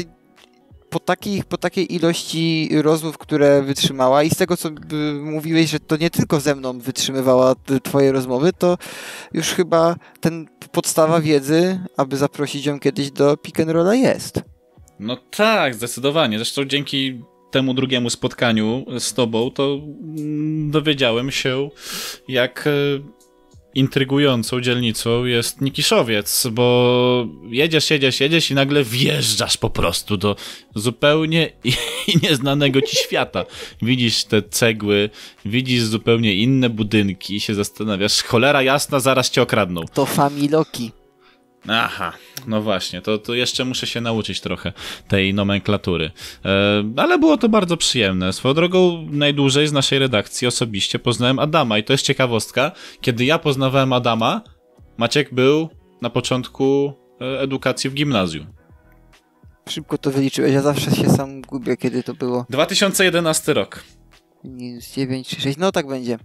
po, 0.91 1.01
takich, 1.01 1.45
po 1.45 1.59
takiej 1.59 1.95
ilości 1.95 2.69
rozmów, 2.83 3.19
które 3.19 3.63
wytrzymała 3.63 4.23
i 4.23 4.31
z 4.31 4.37
tego, 4.37 4.57
co 4.57 4.69
mówiłeś, 5.23 5.71
że 5.71 5.81
to 5.81 5.97
nie 5.97 6.11
tylko 6.11 6.41
ze 6.41 6.55
mną 6.55 6.79
wytrzymywała 6.79 7.55
twoje 7.83 8.13
rozmowy, 8.13 8.53
to 8.59 8.79
już 9.33 9.47
chyba 9.49 9.97
ten 10.21 10.47
podstawa 10.73 11.21
wiedzy, 11.21 11.81
aby 11.97 12.17
zaprosić 12.17 12.67
ją 12.67 12.81
kiedyś 12.81 13.11
do 13.11 13.37
pick 13.37 13.61
and 13.61 13.71
rolla 13.71 13.95
jest. 13.95 14.43
No 15.01 15.17
tak, 15.17 15.75
zdecydowanie. 15.75 16.39
Zresztą 16.39 16.65
dzięki 16.65 17.23
temu 17.51 17.75
drugiemu 17.75 18.11
spotkaniu 18.11 18.85
z 18.99 19.15
tobą, 19.15 19.51
to 19.51 19.75
mm, 19.75 20.71
dowiedziałem 20.71 21.31
się, 21.31 21.71
jak 22.29 22.67
e, 22.67 22.71
intrygującą 23.79 24.61
dzielnicą 24.61 25.25
jest 25.25 25.61
Nikiszowiec, 25.61 26.47
bo 26.53 27.27
jedziesz, 27.51 27.91
jedziesz, 27.91 28.21
jedziesz 28.21 28.51
i 28.51 28.55
nagle 28.55 28.85
wjeżdżasz 28.85 29.57
po 29.57 29.71
prostu 29.71 30.17
do 30.17 30.37
zupełnie 30.75 31.53
nieznanego 32.23 32.83
ci 32.83 32.97
świata. 32.97 33.45
Widzisz 33.83 34.25
te 34.25 34.43
cegły, 34.43 35.11
widzisz 35.45 35.83
zupełnie 35.83 36.35
inne 36.35 36.71
budynki 36.71 37.37
i 37.37 37.41
się 37.41 37.55
zastanawiasz, 37.55 38.23
cholera 38.23 38.63
jasna, 38.63 39.01
zaraz 39.01 39.31
cię 39.31 39.43
okradną. 39.43 39.85
To 39.95 40.07
Familoki. 40.07 40.98
Aha, 41.69 42.13
no 42.47 42.63
właśnie, 42.63 43.03
to, 43.03 43.19
to 43.19 43.35
jeszcze 43.35 43.65
muszę 43.65 43.87
się 43.87 44.01
nauczyć 44.01 44.41
trochę 44.41 44.73
tej 45.09 45.35
nomenklatury. 45.35 46.11
E, 46.45 46.85
ale 46.97 47.19
było 47.19 47.37
to 47.37 47.49
bardzo 47.49 47.77
przyjemne. 47.77 48.33
Swoją 48.33 48.55
drogą 48.55 49.07
najdłużej 49.11 49.67
z 49.67 49.73
naszej 49.73 49.99
redakcji 49.99 50.47
osobiście 50.47 50.99
poznałem 50.99 51.39
Adama 51.39 51.79
i 51.79 51.85
to 51.85 51.93
jest 51.93 52.05
ciekawostka. 52.05 52.73
Kiedy 53.01 53.25
ja 53.25 53.39
poznawałem 53.39 53.93
Adama, 53.93 54.43
Maciek 54.99 55.35
był 55.35 55.69
na 56.03 56.11
początku 56.11 56.93
e, 57.21 57.41
edukacji 57.41 57.91
w 57.91 57.95
gimnazjum. 57.95 58.47
Szybko 59.69 59.99
to 59.99 60.11
wyliczyłeś, 60.11 60.53
ja 60.53 60.63
zawsze 60.63 60.91
się 60.91 61.11
sam 61.11 61.43
gubię, 61.43 61.77
kiedy 61.77 62.03
to 62.03 62.15
było. 62.15 62.47
2011 62.51 63.55
rok. 63.55 63.85
Minus 64.45 64.95
9 64.95 65.29
czy 65.29 65.41
6, 65.41 65.59
no 65.59 65.73
tak 65.73 65.87
będzie. 65.87 66.19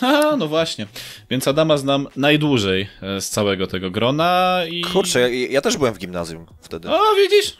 A, 0.00 0.36
no 0.36 0.48
właśnie. 0.48 0.86
Więc 1.30 1.48
Adama 1.48 1.76
znam 1.76 2.06
najdłużej 2.16 2.88
e, 3.02 3.20
z 3.20 3.30
całego 3.30 3.66
tego 3.66 3.90
grona 3.90 4.60
i... 4.70 4.80
Kurczę, 4.80 5.20
ja, 5.20 5.48
ja 5.50 5.60
też 5.60 5.76
byłem 5.76 5.94
w 5.94 5.98
gimnazjum 5.98 6.46
wtedy. 6.60 6.88
O, 6.90 7.00
widzisz? 7.16 7.56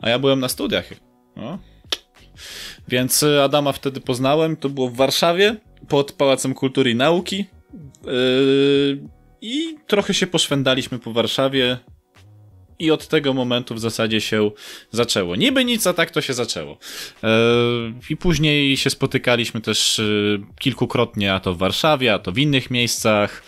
A 0.00 0.08
ja 0.08 0.18
byłem 0.18 0.40
na 0.40 0.48
studiach. 0.48 0.90
Więc 2.88 3.22
y, 3.22 3.42
Adama 3.42 3.72
wtedy 3.72 4.00
poznałem. 4.00 4.56
To 4.56 4.68
było 4.68 4.88
w 4.88 4.96
Warszawie, 4.96 5.56
pod 5.88 6.12
Pałacem 6.12 6.54
Kultury 6.54 6.90
i 6.90 6.94
Nauki. 6.94 7.46
Yy, 8.04 9.08
I 9.40 9.76
trochę 9.86 10.14
się 10.14 10.26
poszwędaliśmy 10.26 10.98
po 10.98 11.12
Warszawie. 11.12 11.78
I 12.78 12.90
od 12.90 13.08
tego 13.08 13.34
momentu 13.34 13.74
w 13.74 13.80
zasadzie 13.80 14.20
się 14.20 14.50
zaczęło. 14.90 15.36
Niby 15.36 15.64
nic, 15.64 15.86
a 15.86 15.92
tak 15.92 16.10
to 16.10 16.20
się 16.20 16.34
zaczęło. 16.34 16.78
Yy, 17.22 17.28
I 18.10 18.16
później 18.16 18.76
się 18.76 18.90
spotykaliśmy 18.90 19.60
też 19.60 19.98
yy, 19.98 20.40
kilkukrotnie, 20.60 21.34
a 21.34 21.40
to 21.40 21.54
w 21.54 21.58
Warszawie, 21.58 22.14
a 22.14 22.18
to 22.18 22.32
w 22.32 22.38
innych 22.38 22.70
miejscach 22.70 23.42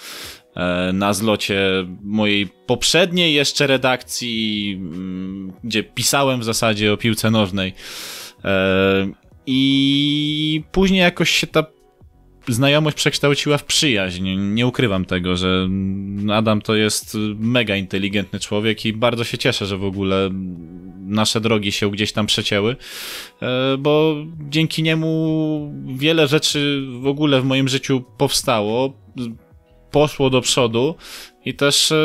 e, 0.56 0.92
na 0.92 1.12
zlocie 1.12 1.60
mojej 2.02 2.48
poprzedniej 2.66 3.34
jeszcze 3.34 3.66
redakcji, 3.66 4.72
mm, 4.80 5.52
gdzie 5.64 5.82
pisałem 5.82 6.40
w 6.40 6.44
zasadzie 6.44 6.92
o 6.92 6.96
piłce 6.96 7.30
nożnej. 7.30 7.74
E, 8.44 9.08
I 9.46 10.62
później 10.72 11.00
jakoś 11.00 11.30
się 11.30 11.46
ta 11.46 11.77
znajomość 12.48 12.96
przekształciła 12.96 13.58
w 13.58 13.64
przyjaźń. 13.64 14.28
Nie 14.38 14.66
ukrywam 14.66 15.04
tego, 15.04 15.36
że 15.36 15.68
Adam 16.32 16.62
to 16.62 16.74
jest 16.74 17.16
mega 17.38 17.76
inteligentny 17.76 18.40
człowiek 18.40 18.84
i 18.84 18.92
bardzo 18.92 19.24
się 19.24 19.38
cieszę, 19.38 19.66
że 19.66 19.76
w 19.76 19.84
ogóle 19.84 20.30
nasze 21.06 21.40
drogi 21.40 21.72
się 21.72 21.90
gdzieś 21.90 22.12
tam 22.12 22.26
przecięły, 22.26 22.76
e, 23.42 23.76
bo 23.78 24.14
dzięki 24.38 24.82
niemu 24.82 25.74
wiele 25.86 26.26
rzeczy 26.26 26.86
w 27.00 27.06
ogóle 27.06 27.40
w 27.40 27.44
moim 27.44 27.68
życiu 27.68 28.04
powstało 28.16 28.92
poszło 29.90 30.30
do 30.30 30.40
przodu 30.40 30.94
i 31.48 31.54
też 31.54 31.92
e, 31.92 31.96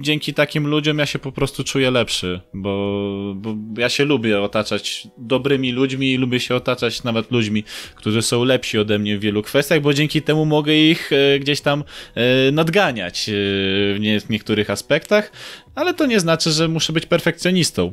dzięki 0.00 0.34
takim 0.34 0.66
ludziom 0.66 0.98
ja 0.98 1.06
się 1.06 1.18
po 1.18 1.32
prostu 1.32 1.64
czuję 1.64 1.90
lepszy, 1.90 2.40
bo, 2.54 2.92
bo 3.36 3.54
ja 3.78 3.88
się 3.88 4.04
lubię 4.04 4.40
otaczać 4.42 5.08
dobrymi 5.18 5.72
ludźmi 5.72 6.12
i 6.12 6.16
lubię 6.16 6.40
się 6.40 6.54
otaczać 6.54 7.04
nawet 7.04 7.30
ludźmi, 7.30 7.64
którzy 7.94 8.22
są 8.22 8.44
lepsi 8.44 8.78
ode 8.78 8.98
mnie 8.98 9.18
w 9.18 9.20
wielu 9.20 9.42
kwestiach, 9.42 9.80
bo 9.80 9.94
dzięki 9.94 10.22
temu 10.22 10.44
mogę 10.44 10.74
ich 10.74 11.10
e, 11.12 11.38
gdzieś 11.38 11.60
tam 11.60 11.84
e, 12.14 12.52
nadganiać 12.52 13.30
w, 13.30 13.96
nie, 14.00 14.20
w 14.20 14.30
niektórych 14.30 14.70
aspektach, 14.70 15.32
ale 15.74 15.94
to 15.94 16.06
nie 16.06 16.20
znaczy, 16.20 16.50
że 16.52 16.68
muszę 16.68 16.92
być 16.92 17.06
perfekcjonistą. 17.06 17.92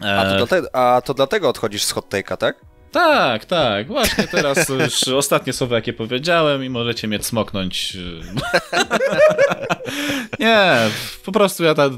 A 0.00 0.24
to, 0.24 0.36
dlatego, 0.36 0.74
a 0.74 1.00
to 1.00 1.14
dlatego 1.14 1.48
odchodzisz 1.48 1.82
z 1.82 1.90
hot 1.90 2.14
take'a, 2.14 2.36
tak? 2.36 2.64
Tak, 2.92 3.44
tak. 3.44 3.86
Właśnie 3.86 4.28
teraz 4.28 4.68
już 4.68 5.08
ostatnie 5.22 5.52
słowo, 5.52 5.74
jakie 5.74 5.92
powiedziałem 5.92 6.64
i 6.64 6.68
możecie 6.68 7.08
mnie 7.08 7.18
cmoknąć. 7.18 7.96
Nie, 10.40 10.76
po 11.24 11.32
prostu 11.32 11.64
ja 11.64 11.74
ta, 11.74 11.90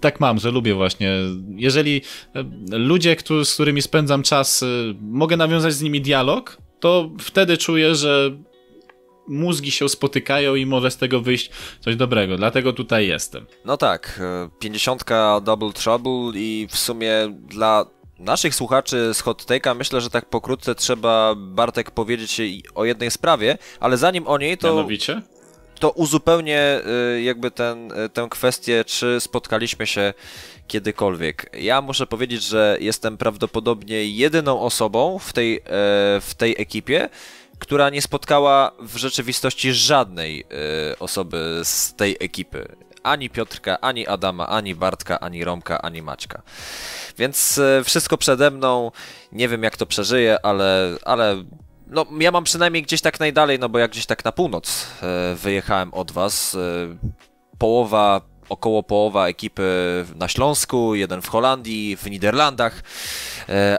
tak 0.00 0.20
mam, 0.20 0.38
że 0.38 0.50
lubię 0.50 0.74
właśnie. 0.74 1.12
Jeżeli 1.56 2.02
e, 2.34 2.44
ludzie, 2.78 3.16
z 3.44 3.54
którymi 3.54 3.82
spędzam 3.82 4.22
czas, 4.22 4.62
e, 4.62 4.66
mogę 5.00 5.36
nawiązać 5.36 5.74
z 5.74 5.82
nimi 5.82 6.00
dialog, 6.00 6.58
to 6.80 7.10
wtedy 7.20 7.58
czuję, 7.58 7.94
że 7.94 8.30
mózgi 9.28 9.70
się 9.70 9.88
spotykają 9.88 10.54
i 10.54 10.66
może 10.66 10.90
z 10.90 10.96
tego 10.96 11.20
wyjść 11.20 11.50
coś 11.80 11.96
dobrego. 11.96 12.36
Dlatego 12.36 12.72
tutaj 12.72 13.06
jestem. 13.06 13.46
No 13.64 13.76
tak, 13.76 14.20
e, 14.22 14.48
50 14.58 15.04
Double 15.42 15.72
Trouble 15.72 16.40
i 16.40 16.66
w 16.70 16.78
sumie 16.78 17.12
dla 17.48 17.86
naszych 18.20 18.54
słuchaczy 18.54 19.14
z 19.14 19.20
Hot 19.20 19.42
Take'a 19.42 19.76
myślę, 19.76 20.00
że 20.00 20.10
tak 20.10 20.24
pokrótce 20.24 20.74
trzeba 20.74 21.34
Bartek 21.36 21.90
powiedzieć 21.90 22.40
o 22.74 22.84
jednej 22.84 23.10
sprawie, 23.10 23.58
ale 23.80 23.96
zanim 23.96 24.26
o 24.26 24.38
niej 24.38 24.58
to, 24.58 24.68
Mianowicie? 24.68 25.22
to 25.78 25.90
uzupełnię 25.90 26.80
y, 27.16 27.22
jakby 27.22 27.50
ten, 27.50 27.92
y, 27.92 28.08
tę 28.08 28.26
kwestię, 28.30 28.84
czy 28.84 29.20
spotkaliśmy 29.20 29.86
się 29.86 30.14
kiedykolwiek. 30.68 31.50
Ja 31.60 31.82
muszę 31.82 32.06
powiedzieć, 32.06 32.42
że 32.42 32.76
jestem 32.80 33.16
prawdopodobnie 33.16 34.04
jedyną 34.04 34.60
osobą 34.60 35.18
w 35.18 35.32
tej, 35.32 35.56
e, 35.56 35.62
w 36.20 36.30
tej 36.36 36.54
ekipie, 36.58 37.08
która 37.58 37.90
nie 37.90 38.02
spotkała 38.02 38.72
w 38.80 38.96
rzeczywistości 38.96 39.72
żadnej 39.72 40.44
osoby 40.98 41.60
z 41.64 41.94
tej 41.94 42.16
ekipy. 42.20 42.76
Ani 43.02 43.30
Piotrka, 43.30 43.80
ani 43.80 44.06
Adama, 44.06 44.48
ani 44.48 44.74
Bartka, 44.74 45.20
ani 45.20 45.44
Romka, 45.44 45.82
ani 45.82 46.02
Maćka. 46.02 46.42
Więc 47.18 47.58
e, 47.58 47.84
wszystko 47.84 48.16
przede 48.16 48.50
mną. 48.50 48.92
Nie 49.32 49.48
wiem, 49.48 49.62
jak 49.62 49.76
to 49.76 49.86
przeżyję, 49.86 50.38
ale, 50.42 50.96
ale 51.04 51.44
no, 51.86 52.06
ja 52.20 52.30
mam 52.30 52.44
przynajmniej 52.44 52.82
gdzieś 52.82 53.00
tak 53.00 53.20
najdalej, 53.20 53.58
no 53.58 53.68
bo 53.68 53.78
jak 53.78 53.90
gdzieś 53.90 54.06
tak 54.06 54.24
na 54.24 54.32
północ 54.32 54.86
e, 55.02 55.34
wyjechałem 55.34 55.94
od 55.94 56.12
was. 56.12 56.54
E, 56.54 56.58
połowa, 57.58 58.20
około 58.48 58.82
połowa 58.82 59.28
ekipy 59.28 60.04
na 60.14 60.28
Śląsku, 60.28 60.94
jeden 60.94 61.22
w 61.22 61.28
Holandii, 61.28 61.96
w 61.96 62.10
Niderlandach, 62.10 62.82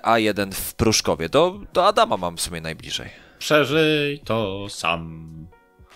a 0.04 0.20
jeden 0.20 0.52
w 0.52 0.74
Pruszkowie. 0.74 1.30
Do, 1.30 1.60
do 1.74 1.88
Adama 1.88 2.18
mam 2.18 2.38
w 2.38 2.42
sumie 2.42 2.62
najbliżej. 2.62 3.10
Przeżyj 3.40 4.20
to 4.20 4.70
sam. 4.70 5.28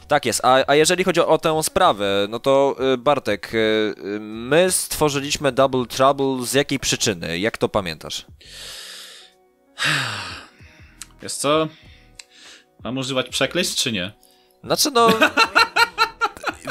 Tak 0.08 0.26
jest, 0.26 0.46
a, 0.46 0.64
a 0.68 0.76
jeżeli 0.76 1.04
chodzi 1.04 1.22
o 1.22 1.38
tę 1.38 1.64
sprawę, 1.64 2.28
no 2.30 2.40
to 2.40 2.76
y, 2.94 2.98
Bartek, 2.98 3.54
y, 3.54 3.58
y, 3.58 4.20
my 4.20 4.72
stworzyliśmy 4.72 5.52
Double 5.52 5.86
Trouble 5.86 6.46
z 6.46 6.54
jakiej 6.54 6.80
przyczyny? 6.80 7.40
Jak 7.40 7.58
to 7.58 7.70
pamiętasz? 7.70 8.26
Wiesz 11.22 11.34
co? 11.34 11.68
Mam 12.84 12.98
używać 12.98 13.30
przekleństw, 13.30 13.76
czy 13.76 13.92
nie? 13.92 14.12
Znaczy 14.64 14.92
no... 14.92 15.10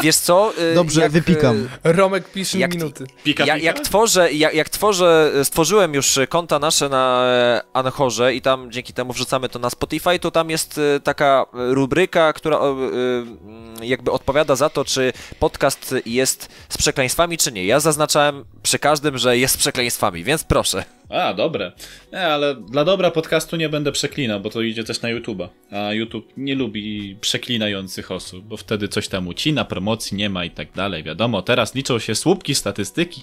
Wiesz 0.02 0.16
co? 0.16 0.52
y, 0.58 0.74
Dobrze, 0.74 1.00
jak, 1.00 1.12
wypikam. 1.12 1.56
y, 1.56 1.68
Romek 1.92 2.30
pisze 2.32 2.58
Jak- 2.58 2.74
minuty. 2.74 3.04
Pika, 3.24 3.44
pika? 3.44 3.56
jak, 3.56 3.80
tworzę, 3.80 4.32
jak, 4.32 4.54
jak 4.54 4.68
stworzę, 4.68 5.32
stworzyłem 5.44 5.94
już 5.94 6.18
konta 6.28 6.58
nasze 6.58 6.88
na 6.88 7.22
e, 7.26 7.62
Anchorze 7.72 8.34
i 8.34 8.42
tam 8.42 8.70
dzięki 8.72 8.92
temu 8.92 9.12
wrzucamy 9.12 9.48
to 9.48 9.58
na 9.58 9.70
Spotify, 9.70 10.18
to 10.18 10.30
tam 10.30 10.50
jest 10.50 10.78
e, 10.96 11.00
taka 11.00 11.46
rubryka, 11.52 12.32
która 12.32 12.56
e, 12.58 13.86
jakby 13.86 14.10
odpowiada 14.10 14.56
za 14.56 14.68
to, 14.70 14.84
czy 14.84 15.12
podcast 15.38 15.94
jest 16.06 16.48
z 16.68 16.76
przekleństwami, 16.76 17.38
czy 17.38 17.52
nie. 17.52 17.64
Ja 17.66 17.80
zaznaczałem 17.80 18.44
przy 18.62 18.78
każdym, 18.78 19.18
że 19.18 19.38
jest 19.38 19.54
z 19.54 19.56
przekleństwami, 19.56 20.24
więc 20.24 20.44
proszę. 20.44 20.84
A, 21.08 21.34
dobre. 21.34 21.72
Nie, 22.12 22.20
ale 22.20 22.54
dla 22.54 22.84
dobra 22.84 23.10
podcastu 23.10 23.56
nie 23.56 23.68
będę 23.68 23.92
przeklinał, 23.92 24.40
bo 24.40 24.50
to 24.50 24.62
idzie 24.62 24.84
też 24.84 25.02
na 25.02 25.08
YouTube'a. 25.08 25.48
A 25.70 25.92
YouTube 25.92 26.32
nie 26.36 26.54
lubi 26.54 27.16
przeklinających 27.20 28.10
osób, 28.10 28.44
bo 28.44 28.56
wtedy 28.56 28.88
coś 28.88 29.08
tam 29.08 29.28
ucina, 29.28 29.64
promocji 29.64 30.16
nie 30.16 30.30
ma 30.30 30.44
i 30.44 30.50
tak 30.50 30.72
dalej. 30.72 31.02
Wiadomo, 31.02 31.42
teraz 31.42 31.74
liczą 31.74 31.98
się 31.98 32.14
słupki, 32.14 32.54
statystyki. 32.54 33.22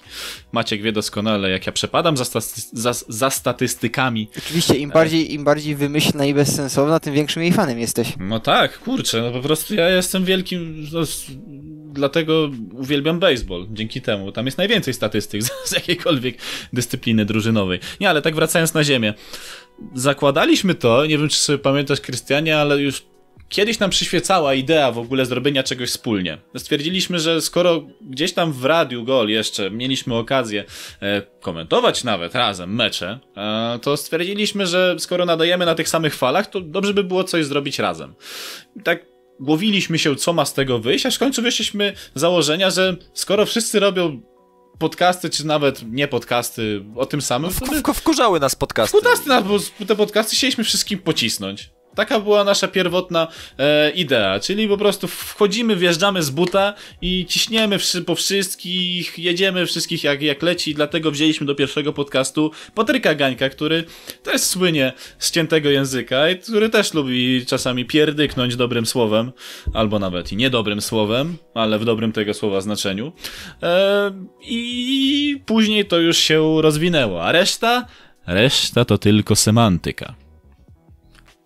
Maciek 0.52 0.82
wie 0.82 0.92
doskonale, 0.92 1.50
jak 1.50 1.66
ja 1.66 1.72
przepadam 1.72 2.16
za, 2.16 2.24
staty- 2.24 2.68
za, 2.72 2.92
za 3.08 3.30
statystykami. 3.30 4.28
Oczywiście, 4.38 4.74
im 4.74 4.90
bardziej, 4.90 5.34
im 5.34 5.44
bardziej 5.44 5.76
wymyślna 5.76 6.24
i 6.26 6.34
bezsensowna, 6.34 7.00
tym 7.00 7.14
większym 7.14 7.42
jej 7.42 7.52
fanem 7.52 7.78
jesteś. 7.78 8.08
No 8.20 8.40
tak, 8.40 8.78
kurczę, 8.78 9.22
no 9.22 9.30
po 9.32 9.40
prostu 9.40 9.74
ja 9.74 9.88
jestem 9.88 10.24
wielkim. 10.24 10.88
No, 10.92 11.00
dlatego 11.92 12.50
uwielbiam 12.72 13.18
baseball 13.18 13.66
dzięki 13.70 14.00
temu. 14.00 14.32
Tam 14.32 14.46
jest 14.46 14.58
najwięcej 14.58 14.94
statystyk 14.94 15.42
z, 15.42 15.50
z 15.70 15.72
jakiejkolwiek 15.72 16.38
dyscypliny 16.72 17.24
drużynowej. 17.24 17.78
Nie, 18.00 18.10
ale 18.10 18.22
tak 18.22 18.34
wracając 18.34 18.74
na 18.74 18.84
ziemię. 18.84 19.14
Zakładaliśmy 19.94 20.74
to, 20.74 21.06
nie 21.06 21.18
wiem 21.18 21.28
czy 21.28 21.36
sobie 21.36 21.58
pamiętasz, 21.58 22.00
Krystianie, 22.00 22.58
ale 22.58 22.78
już 22.78 23.02
kiedyś 23.52 23.78
nam 23.78 23.90
przyświecała 23.90 24.54
idea 24.54 24.92
w 24.92 24.98
ogóle 24.98 25.26
zrobienia 25.26 25.62
czegoś 25.62 25.88
wspólnie. 25.88 26.38
Stwierdziliśmy, 26.56 27.18
że 27.18 27.40
skoro 27.40 27.82
gdzieś 28.00 28.32
tam 28.32 28.52
w 28.52 28.64
Radiu 28.64 29.04
Gol 29.04 29.28
jeszcze 29.28 29.70
mieliśmy 29.70 30.14
okazję 30.14 30.64
e, 31.02 31.22
komentować 31.40 32.04
nawet 32.04 32.34
razem 32.34 32.74
mecze, 32.74 33.18
e, 33.36 33.78
to 33.82 33.96
stwierdziliśmy, 33.96 34.66
że 34.66 34.96
skoro 34.98 35.24
nadajemy 35.24 35.66
na 35.66 35.74
tych 35.74 35.88
samych 35.88 36.14
falach, 36.14 36.46
to 36.46 36.60
dobrze 36.60 36.94
by 36.94 37.04
było 37.04 37.24
coś 37.24 37.44
zrobić 37.44 37.78
razem. 37.78 38.14
Tak 38.84 39.11
głowiliśmy 39.42 39.98
się, 39.98 40.16
co 40.16 40.32
ma 40.32 40.44
z 40.44 40.54
tego 40.54 40.78
wyjść, 40.78 41.06
aż 41.06 41.16
w 41.16 41.18
końcu 41.18 41.42
wyszliśmy 41.42 41.92
z 42.14 42.20
założenia, 42.20 42.70
że 42.70 42.96
skoro 43.14 43.46
wszyscy 43.46 43.80
robią 43.80 44.20
podcasty, 44.78 45.30
czy 45.30 45.46
nawet 45.46 45.82
nie 45.92 46.08
podcasty 46.08 46.84
o 46.96 47.06
tym 47.06 47.22
samym, 47.22 47.50
W, 47.50 47.94
wkurzały 47.94 48.40
nas 48.40 48.54
podcasty. 48.54 48.98
Podcasty, 49.00 49.30
te 49.86 49.96
podcasty 49.96 50.36
chcieliśmy 50.36 50.64
wszystkim 50.64 50.98
pocisnąć. 50.98 51.70
Taka 51.94 52.20
była 52.20 52.44
nasza 52.44 52.68
pierwotna 52.68 53.28
e, 53.58 53.90
idea, 53.90 54.40
czyli 54.40 54.68
po 54.68 54.76
prostu 54.76 55.08
wchodzimy, 55.08 55.76
wjeżdżamy 55.76 56.22
z 56.22 56.30
buta 56.30 56.74
i 57.02 57.26
ciśniemy 57.28 57.78
wszy, 57.78 58.02
po 58.02 58.14
wszystkich, 58.14 59.18
jedziemy 59.18 59.66
wszystkich 59.66 60.04
jak, 60.04 60.22
jak 60.22 60.42
leci, 60.42 60.74
dlatego 60.74 61.10
wzięliśmy 61.10 61.46
do 61.46 61.54
pierwszego 61.54 61.92
podcastu 61.92 62.50
Patryka 62.74 63.14
Gańka, 63.14 63.48
który 63.48 63.84
też 64.22 64.40
słynie 64.40 64.92
z 65.18 65.30
ciętego 65.30 65.70
języka 65.70 66.30
i 66.30 66.38
który 66.38 66.68
też 66.68 66.94
lubi 66.94 67.46
czasami 67.46 67.84
pierdyknąć 67.84 68.56
dobrym 68.56 68.86
słowem, 68.86 69.32
albo 69.74 69.98
nawet 69.98 70.32
i 70.32 70.36
niedobrym 70.36 70.80
słowem, 70.80 71.36
ale 71.54 71.78
w 71.78 71.84
dobrym 71.84 72.12
tego 72.12 72.34
słowa 72.34 72.60
znaczeniu. 72.60 73.12
E, 73.62 74.12
I 74.42 75.42
później 75.46 75.84
to 75.84 75.98
już 75.98 76.18
się 76.18 76.62
rozwinęło, 76.62 77.24
a 77.24 77.32
reszta? 77.32 77.86
Reszta 78.26 78.84
to 78.84 78.98
tylko 78.98 79.36
semantyka. 79.36 80.21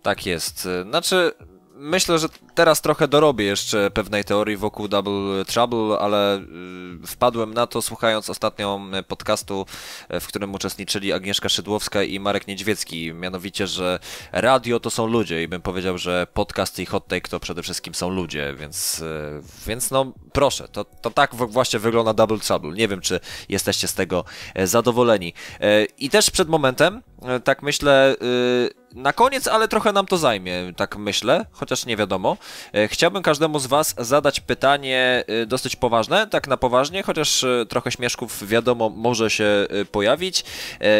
Tak 0.07 0.25
jest. 0.25 0.67
Znaczy, 0.89 1.31
myślę, 1.75 2.19
że 2.19 2.27
teraz 2.57 2.81
trochę 2.81 3.07
dorobię 3.07 3.45
jeszcze 3.45 3.91
pewnej 3.91 4.23
teorii 4.23 4.57
wokół 4.57 4.87
Double 4.87 5.45
Trouble, 5.45 5.99
ale 5.99 6.37
y, 6.37 7.07
wpadłem 7.07 7.53
na 7.53 7.67
to 7.67 7.81
słuchając 7.81 8.29
ostatnio 8.29 8.79
podcastu, 9.07 9.65
y, 10.13 10.19
w 10.19 10.27
którym 10.27 10.53
uczestniczyli 10.53 11.13
Agnieszka 11.13 11.49
Szydłowska 11.49 12.03
i 12.03 12.19
Marek 12.19 12.47
Niedźwiecki. 12.47 13.13
Mianowicie, 13.13 13.67
że 13.67 13.99
radio 14.31 14.79
to 14.79 14.89
są 14.89 15.07
ludzie 15.07 15.43
i 15.43 15.47
bym 15.47 15.61
powiedział, 15.61 15.97
że 15.97 16.27
podcast 16.33 16.79
i 16.79 16.85
hot 16.85 17.07
take 17.07 17.29
to 17.29 17.39
przede 17.39 17.63
wszystkim 17.63 17.95
są 17.95 18.09
ludzie, 18.09 18.53
więc, 18.57 18.99
y, 18.99 19.41
więc 19.67 19.91
no 19.91 20.13
proszę, 20.33 20.67
to, 20.67 20.85
to 20.85 21.11
tak 21.11 21.35
właśnie 21.35 21.79
wygląda 21.79 22.13
Double 22.13 22.39
Trouble. 22.39 22.71
Nie 22.71 22.87
wiem, 22.87 23.01
czy 23.01 23.19
jesteście 23.49 23.87
z 23.87 23.93
tego 23.93 24.25
e, 24.55 24.67
zadowoleni. 24.67 25.33
E, 25.61 25.85
I 25.85 26.09
też 26.09 26.31
przed 26.31 26.49
momentem, 26.49 27.01
e, 27.21 27.39
tak 27.39 27.63
myślę, 27.63 28.15
y, 28.21 28.87
na 28.95 29.13
koniec, 29.13 29.47
ale 29.47 29.67
trochę 29.67 29.93
nam 29.93 30.05
to 30.05 30.17
zajmie, 30.17 30.73
tak 30.75 30.97
myślę, 30.97 31.45
chociaż 31.51 31.85
nie 31.85 31.97
wiadomo. 31.97 32.37
E, 32.73 32.87
Chciałbym 32.87 33.23
każdemu 33.23 33.59
z 33.59 33.67
Was 33.67 33.95
zadać 33.97 34.39
pytanie 34.39 35.23
e, 35.27 35.45
dosyć 35.45 35.75
poważne, 35.75 36.27
tak 36.27 36.47
na 36.47 36.57
poważnie, 36.57 37.03
chociaż 37.03 37.43
e, 37.43 37.65
trochę 37.69 37.91
śmieszków 37.91 38.47
wiadomo 38.47 38.89
może 38.89 39.29
się 39.29 39.67
pojawić. 39.91 40.43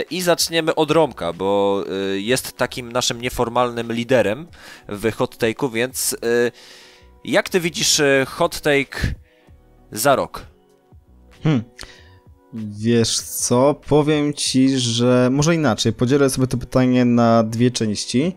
I 0.10 0.22
zaczniemy 0.22 0.76
od 0.76 0.92
Romka, 0.92 1.34
bo 1.34 1.84
jest 2.16 2.58
takim 2.58 2.92
naszym 2.92 3.22
nieformalnym 3.22 3.94
liderem 3.94 4.48
w 4.90 5.12
hot 5.12 5.38
take'u, 5.38 5.74
więc 5.74 6.16
jak 7.24 7.50
Ty 7.50 7.60
widzisz 7.60 8.02
hot 8.28 8.62
take 8.62 9.14
za 9.92 10.16
rok? 10.16 10.46
Hmm. 11.44 11.64
Wiesz 12.54 13.20
co, 13.20 13.74
powiem 13.88 14.34
ci, 14.34 14.80
że 14.80 15.30
może 15.32 15.56
inaczej, 15.56 15.94
podzielę 15.94 16.30
sobie 16.30 16.48
to 16.48 16.58
pytanie 16.58 17.06
na 17.06 17.44
dwie 17.44 17.72
części, 17.72 18.36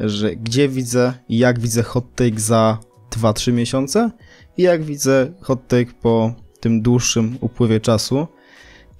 że 0.00 0.36
gdzie 0.36 0.68
widzę 0.68 1.12
i 1.28 1.38
jak 1.38 1.60
widzę 1.60 1.82
hot 1.82 2.04
take 2.14 2.40
za 2.40 2.78
2-3 3.10 3.52
miesiące 3.52 4.10
i 4.56 4.62
jak 4.62 4.84
widzę 4.84 5.32
hot 5.40 5.68
take 5.68 5.92
po 6.02 6.34
tym 6.60 6.82
dłuższym 6.82 7.38
upływie 7.40 7.80
czasu 7.80 8.26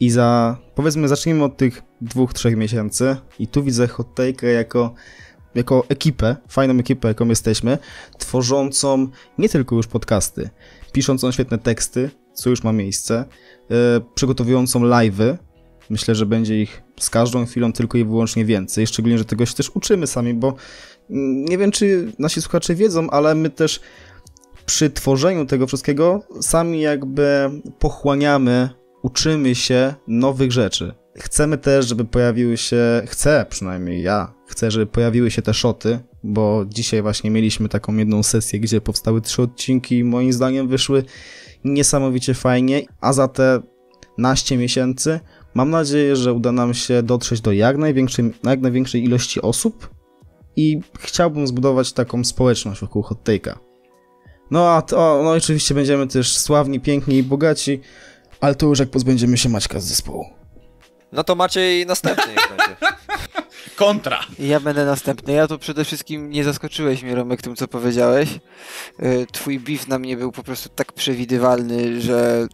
i 0.00 0.10
za, 0.10 0.58
powiedzmy, 0.74 1.08
zacznijmy 1.08 1.44
od 1.44 1.56
tych 1.56 1.82
dwóch, 2.00 2.34
trzech 2.34 2.56
miesięcy 2.56 3.16
i 3.38 3.48
tu 3.48 3.62
widzę 3.62 3.88
hot 3.88 4.14
take 4.14 4.46
jako 4.46 4.94
jako 5.56 5.84
ekipę, 5.88 6.36
fajną 6.48 6.74
ekipę, 6.78 7.08
jaką 7.08 7.28
jesteśmy, 7.28 7.78
tworzącą 8.18 9.08
nie 9.38 9.48
tylko 9.48 9.76
już 9.76 9.86
podcasty, 9.86 10.50
piszącą 10.92 11.32
świetne 11.32 11.58
teksty, 11.58 12.10
co 12.34 12.50
już 12.50 12.62
ma 12.64 12.72
miejsce, 12.72 13.24
yy, 13.70 13.76
przygotowującą 14.14 14.80
live'y. 14.80 15.36
Myślę, 15.90 16.14
że 16.14 16.26
będzie 16.26 16.62
ich 16.62 16.82
z 17.00 17.10
każdą 17.10 17.46
chwilą 17.46 17.72
tylko 17.72 17.98
i 17.98 18.04
wyłącznie 18.04 18.44
więcej, 18.44 18.86
szczególnie, 18.86 19.18
że 19.18 19.24
tego 19.24 19.46
się 19.46 19.54
też 19.54 19.70
uczymy 19.74 20.06
sami, 20.06 20.34
bo 20.34 20.54
mm, 21.10 21.44
nie 21.44 21.58
wiem, 21.58 21.70
czy 21.70 22.12
nasi 22.18 22.42
słuchacze 22.42 22.74
wiedzą, 22.74 23.10
ale 23.10 23.34
my 23.34 23.50
też 23.50 23.80
przy 24.66 24.90
tworzeniu 24.90 25.46
tego 25.46 25.66
wszystkiego 25.66 26.22
sami 26.40 26.80
jakby 26.80 27.50
pochłaniamy, 27.78 28.70
uczymy 29.02 29.54
się 29.54 29.94
nowych 30.08 30.52
rzeczy. 30.52 30.94
Chcemy 31.18 31.58
też, 31.58 31.88
żeby 31.88 32.04
pojawiły 32.04 32.56
się, 32.56 33.02
chcę 33.06 33.46
przynajmniej 33.48 34.02
ja, 34.02 34.34
chcę, 34.46 34.70
żeby 34.70 34.86
pojawiły 34.86 35.30
się 35.30 35.42
te 35.42 35.54
szoty, 35.54 35.98
bo 36.22 36.64
dzisiaj 36.68 37.02
właśnie 37.02 37.30
mieliśmy 37.30 37.68
taką 37.68 37.96
jedną 37.96 38.22
sesję, 38.22 38.60
gdzie 38.60 38.80
powstały 38.80 39.20
trzy 39.20 39.42
odcinki 39.42 39.98
i 39.98 40.04
moim 40.04 40.32
zdaniem 40.32 40.68
wyszły 40.68 41.04
niesamowicie 41.64 42.34
fajnie, 42.34 42.82
a 43.00 43.12
za 43.12 43.28
te 43.28 43.62
naście 44.18 44.56
miesięcy 44.56 45.20
mam 45.56 45.70
nadzieję, 45.70 46.16
że 46.16 46.32
uda 46.32 46.52
nam 46.52 46.74
się 46.74 47.02
dotrzeć 47.02 47.40
do 47.40 47.52
jak 47.52 47.76
największej, 47.76 48.32
jak 48.44 48.60
największej 48.60 49.04
ilości 49.04 49.42
osób 49.42 49.90
i 50.56 50.80
chciałbym 50.98 51.46
zbudować 51.46 51.92
taką 51.92 52.24
społeczność 52.24 52.80
wokół 52.80 53.02
hot 53.02 53.18
take'a. 53.24 53.54
No 54.50 54.70
a 54.70 54.82
to, 54.82 55.20
no 55.24 55.30
oczywiście 55.30 55.74
będziemy 55.74 56.06
też 56.06 56.36
sławni, 56.36 56.80
piękni 56.80 57.16
i 57.16 57.22
bogaci, 57.22 57.80
ale 58.40 58.54
to 58.54 58.66
już 58.66 58.78
jak 58.78 58.90
pozbędziemy 58.90 59.38
się 59.38 59.48
Maćka 59.48 59.80
z 59.80 59.84
zespołu. 59.84 60.24
No 61.12 61.24
to 61.24 61.34
Maciej 61.34 61.86
następny 61.86 62.32
niech 62.32 62.48
będzie. 62.48 62.76
Kontra! 63.76 64.20
Ja 64.38 64.60
będę 64.60 64.86
następny. 64.86 65.32
Ja 65.32 65.46
to 65.46 65.58
przede 65.58 65.84
wszystkim 65.84 66.30
nie 66.30 66.44
zaskoczyłeś 66.44 67.02
mnie, 67.02 67.14
Romek, 67.14 67.42
tym, 67.42 67.56
co 67.56 67.68
powiedziałeś. 67.68 68.28
Y, 69.02 69.26
Twój 69.32 69.60
beef 69.60 69.88
na 69.88 69.98
mnie 69.98 70.16
był 70.16 70.32
po 70.32 70.42
prostu 70.42 70.68
tak 70.68 70.92
przewidywalny, 70.92 72.00
że 72.00 72.48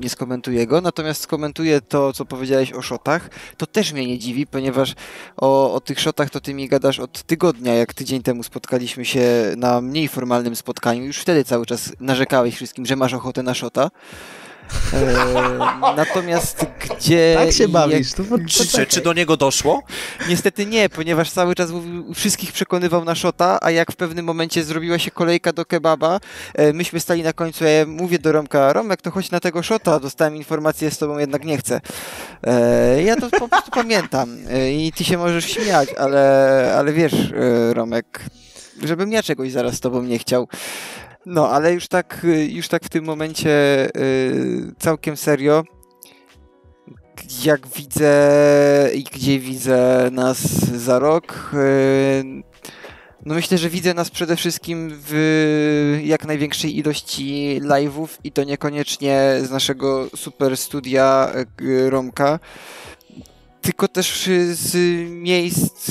nie 0.00 0.08
skomentuję 0.08 0.66
go, 0.66 0.80
natomiast 0.80 1.22
skomentuję 1.22 1.80
to, 1.80 2.12
co 2.12 2.24
powiedziałeś 2.24 2.72
o 2.72 2.82
shotach. 2.82 3.30
To 3.56 3.66
też 3.66 3.92
mnie 3.92 4.06
nie 4.06 4.18
dziwi, 4.18 4.46
ponieważ 4.46 4.94
o, 5.36 5.74
o 5.74 5.80
tych 5.80 6.00
shotach 6.00 6.30
to 6.30 6.40
ty 6.40 6.54
mi 6.54 6.68
gadasz 6.68 6.98
od 7.00 7.22
tygodnia, 7.22 7.74
jak 7.74 7.94
tydzień 7.94 8.22
temu 8.22 8.42
spotkaliśmy 8.42 9.04
się 9.04 9.22
na 9.56 9.80
mniej 9.80 10.08
formalnym 10.08 10.56
spotkaniu. 10.56 11.04
Już 11.04 11.18
wtedy 11.18 11.44
cały 11.44 11.66
czas 11.66 11.92
narzekałeś 12.00 12.54
wszystkim, 12.54 12.86
że 12.86 12.96
masz 12.96 13.14
ochotę 13.14 13.42
na 13.42 13.54
shota. 13.54 13.90
E, 14.92 15.94
natomiast 15.96 16.66
gdzie... 16.80 17.34
Tak 17.38 17.52
się 17.52 17.64
i 17.64 17.68
bawisz, 17.68 18.12
to 18.12 18.22
Czy, 18.48 18.68
czy, 18.68 18.86
czy 18.86 19.00
do 19.00 19.12
niego 19.12 19.36
doszło? 19.36 19.82
Niestety 20.28 20.66
nie, 20.66 20.88
ponieważ 20.88 21.30
cały 21.30 21.54
czas 21.54 21.70
mówił, 21.70 22.14
wszystkich 22.14 22.52
przekonywał 22.52 23.04
na 23.04 23.14
szota, 23.14 23.58
a 23.62 23.70
jak 23.70 23.92
w 23.92 23.96
pewnym 23.96 24.24
momencie 24.24 24.64
zrobiła 24.64 24.98
się 24.98 25.10
kolejka 25.10 25.52
do 25.52 25.64
kebaba, 25.64 26.20
e, 26.54 26.72
myśmy 26.72 27.00
stali 27.00 27.22
na 27.22 27.32
końcu, 27.32 27.64
ja 27.64 27.86
mówię 27.86 28.18
do 28.18 28.32
Romka, 28.32 28.72
Romek, 28.72 29.02
to 29.02 29.10
chodź 29.10 29.30
na 29.30 29.40
tego 29.40 29.62
szota, 29.62 30.00
dostałem 30.00 30.36
informację, 30.36 30.90
z 30.90 30.98
tobą 30.98 31.18
jednak 31.18 31.44
nie 31.44 31.58
chcę. 31.58 31.80
E, 32.44 33.02
ja 33.02 33.16
to 33.16 33.30
po 33.30 33.48
prostu 33.48 33.70
pamiętam 33.70 34.38
i 34.72 34.92
ty 34.96 35.04
się 35.04 35.18
możesz 35.18 35.44
śmiać, 35.44 35.88
ale, 35.98 36.74
ale 36.78 36.92
wiesz, 36.92 37.14
Romek, 37.72 38.24
żebym 38.82 39.12
ja 39.12 39.22
czegoś 39.22 39.52
zaraz 39.52 39.74
z 39.74 39.80
tobą 39.80 40.02
nie 40.02 40.18
chciał. 40.18 40.48
No, 41.26 41.48
ale 41.48 41.72
już 41.72 41.88
tak, 41.88 42.24
y, 42.24 42.46
już 42.46 42.68
tak 42.68 42.84
w 42.84 42.88
tym 42.88 43.04
momencie 43.04 43.50
y, 43.96 44.74
całkiem 44.78 45.16
serio. 45.16 45.64
jak 47.44 47.66
widzę 47.66 48.90
i 48.94 49.04
gdzie 49.04 49.38
widzę 49.38 50.08
nas 50.12 50.40
za 50.60 50.98
rok, 50.98 51.50
yy, 51.52 52.42
no 53.26 53.34
myślę, 53.34 53.58
że 53.58 53.68
widzę 53.68 53.94
nas 53.94 54.10
przede 54.10 54.36
wszystkim 54.36 54.90
w 54.92 56.00
jak 56.04 56.24
największej 56.24 56.78
ilości 56.78 57.60
live'ów 57.62 58.08
i 58.24 58.32
to 58.32 58.44
niekoniecznie 58.44 59.34
z 59.42 59.50
naszego 59.50 60.08
super 60.16 60.56
studia 60.56 61.32
yy, 61.60 61.90
Romka, 61.90 62.38
tylko 63.62 63.88
też 63.88 64.30
z 64.50 64.76
miejsc, 65.10 65.90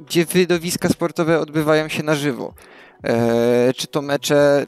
gdzie 0.00 0.24
wydawiska 0.24 0.88
sportowe 0.88 1.40
odbywają 1.40 1.88
się 1.88 2.02
na 2.02 2.14
żywo. 2.14 2.54
E, 3.04 3.72
czy 3.76 3.86
to 3.86 4.02
mecze, 4.02 4.66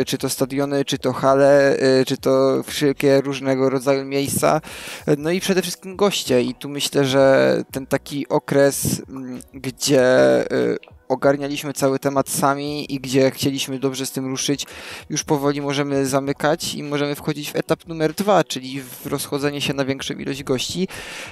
e, 0.00 0.04
czy 0.04 0.18
to 0.18 0.28
stadiony, 0.28 0.84
czy 0.84 0.98
to 0.98 1.12
hale, 1.12 1.76
e, 1.76 2.04
czy 2.04 2.16
to 2.16 2.62
wszelkie 2.62 3.20
różnego 3.20 3.70
rodzaju 3.70 4.04
miejsca. 4.04 4.60
No 5.18 5.30
i 5.30 5.40
przede 5.40 5.62
wszystkim 5.62 5.96
goście. 5.96 6.42
I 6.42 6.54
tu 6.54 6.68
myślę, 6.68 7.04
że 7.04 7.56
ten 7.72 7.86
taki 7.86 8.28
okres, 8.28 9.02
gdzie 9.54 10.04
ogarnialiśmy 11.08 11.72
cały 11.72 11.98
temat 11.98 12.28
sami 12.28 12.94
i 12.94 13.00
gdzie 13.00 13.30
chcieliśmy 13.30 13.78
dobrze 13.78 14.06
z 14.06 14.12
tym 14.12 14.26
ruszyć, 14.26 14.66
już 15.10 15.24
powoli 15.24 15.60
możemy 15.60 16.06
zamykać 16.06 16.74
i 16.74 16.82
możemy 16.82 17.14
wchodzić 17.14 17.50
w 17.50 17.56
etap 17.56 17.86
numer 17.86 18.12
dwa, 18.12 18.44
czyli 18.44 18.82
w 18.82 19.06
rozchodzenie 19.06 19.60
się 19.60 19.74
na 19.74 19.84
większą 19.84 20.14
ilość 20.14 20.42
gości. 20.42 20.88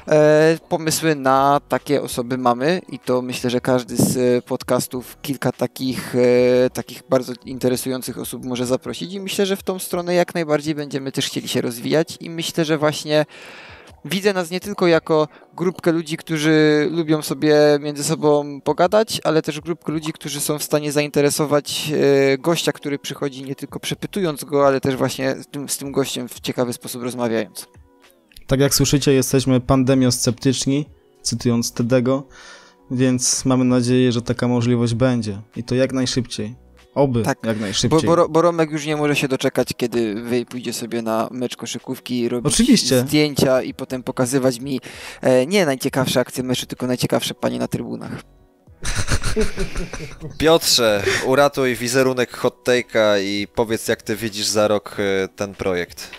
E, 0.08 0.58
pomysły 0.68 1.14
na 1.14 1.60
takie 1.68 2.02
osoby 2.02 2.38
mamy 2.38 2.80
i 2.88 2.98
to 2.98 3.22
myślę, 3.22 3.50
że 3.50 3.60
każdy 3.60 3.96
z 3.96 4.44
podcastów 4.44 5.16
kilka 5.22 5.52
takich, 5.52 6.14
e, 6.16 6.70
takich 6.70 7.02
bardzo 7.08 7.32
interesujących 7.44 8.18
osób 8.18 8.44
może 8.44 8.66
zaprosić 8.66 9.12
i 9.12 9.20
myślę, 9.20 9.46
że 9.46 9.56
w 9.56 9.62
tą 9.62 9.78
stronę 9.78 10.14
jak 10.14 10.34
najbardziej 10.34 10.74
będziemy 10.74 11.12
też 11.12 11.26
chcieli 11.26 11.48
się 11.48 11.60
rozwijać 11.60 12.16
i 12.20 12.30
myślę, 12.30 12.64
że 12.64 12.78
właśnie 12.78 13.26
widzę 14.04 14.32
nas 14.32 14.50
nie 14.50 14.60
tylko 14.60 14.86
jako 14.86 15.28
grupkę 15.56 15.92
ludzi, 15.92 16.16
którzy 16.16 16.88
lubią 16.90 17.22
sobie 17.22 17.56
między 17.80 18.04
sobą 18.04 18.60
pogadać, 18.60 19.20
ale 19.24 19.42
też 19.42 19.60
grupkę 19.60 19.92
ludzi, 19.92 20.12
którzy 20.12 20.40
są 20.40 20.58
w 20.58 20.62
stanie 20.62 20.92
zainteresować 20.92 21.92
e, 22.32 22.38
gościa, 22.38 22.72
który 22.72 22.98
przychodzi 22.98 23.44
nie 23.44 23.54
tylko 23.54 23.80
przepytując 23.80 24.44
go, 24.44 24.66
ale 24.66 24.80
też 24.80 24.96
właśnie 24.96 25.36
z 25.42 25.46
tym, 25.46 25.68
z 25.68 25.78
tym 25.78 25.92
gościem 25.92 26.28
w 26.28 26.40
ciekawy 26.40 26.72
sposób 26.72 27.02
rozmawiając. 27.02 27.66
Tak 28.46 28.60
jak 28.60 28.74
słyszycie, 28.74 29.12
jesteśmy 29.12 29.60
pandemiosceptyczni, 29.60 30.86
cytując 31.22 31.72
Tedego, 31.72 32.28
więc 32.90 33.44
mamy 33.44 33.64
nadzieję, 33.64 34.12
że 34.12 34.22
taka 34.22 34.48
możliwość 34.48 34.94
będzie 34.94 35.42
i 35.56 35.64
to 35.64 35.74
jak 35.74 35.92
najszybciej. 35.92 36.54
Oby 36.94 37.22
tak, 37.22 37.38
jak 37.46 37.60
najszybciej. 37.60 38.00
Bo, 38.08 38.16
bo, 38.16 38.28
bo, 38.28 38.42
Romek 38.42 38.70
już 38.70 38.86
nie 38.86 38.96
może 38.96 39.16
się 39.16 39.28
doczekać, 39.28 39.68
kiedy 39.76 40.14
wy 40.14 40.46
pójdzie 40.46 40.72
sobie 40.72 41.02
na 41.02 41.28
mecz 41.30 41.56
koszykówki, 41.56 42.28
robić 42.28 42.54
Oczywiście. 42.54 43.00
zdjęcia 43.00 43.62
i 43.62 43.74
potem 43.74 44.02
pokazywać 44.02 44.60
mi 44.60 44.80
e, 45.20 45.46
nie 45.46 45.66
najciekawsze 45.66 46.20
akcje 46.20 46.42
meczu, 46.42 46.66
tylko 46.66 46.86
najciekawsze 46.86 47.34
panie 47.34 47.58
na 47.58 47.68
trybunach. 47.68 48.12
Piotrze, 50.38 51.02
uratuj 51.26 51.76
wizerunek 51.76 52.36
hot 52.36 52.64
take'a 52.64 53.20
i 53.22 53.48
powiedz, 53.54 53.88
jak 53.88 54.02
ty 54.02 54.16
widzisz 54.16 54.46
za 54.46 54.68
rok 54.68 54.96
e, 54.98 55.28
ten 55.28 55.54
projekt. 55.54 56.10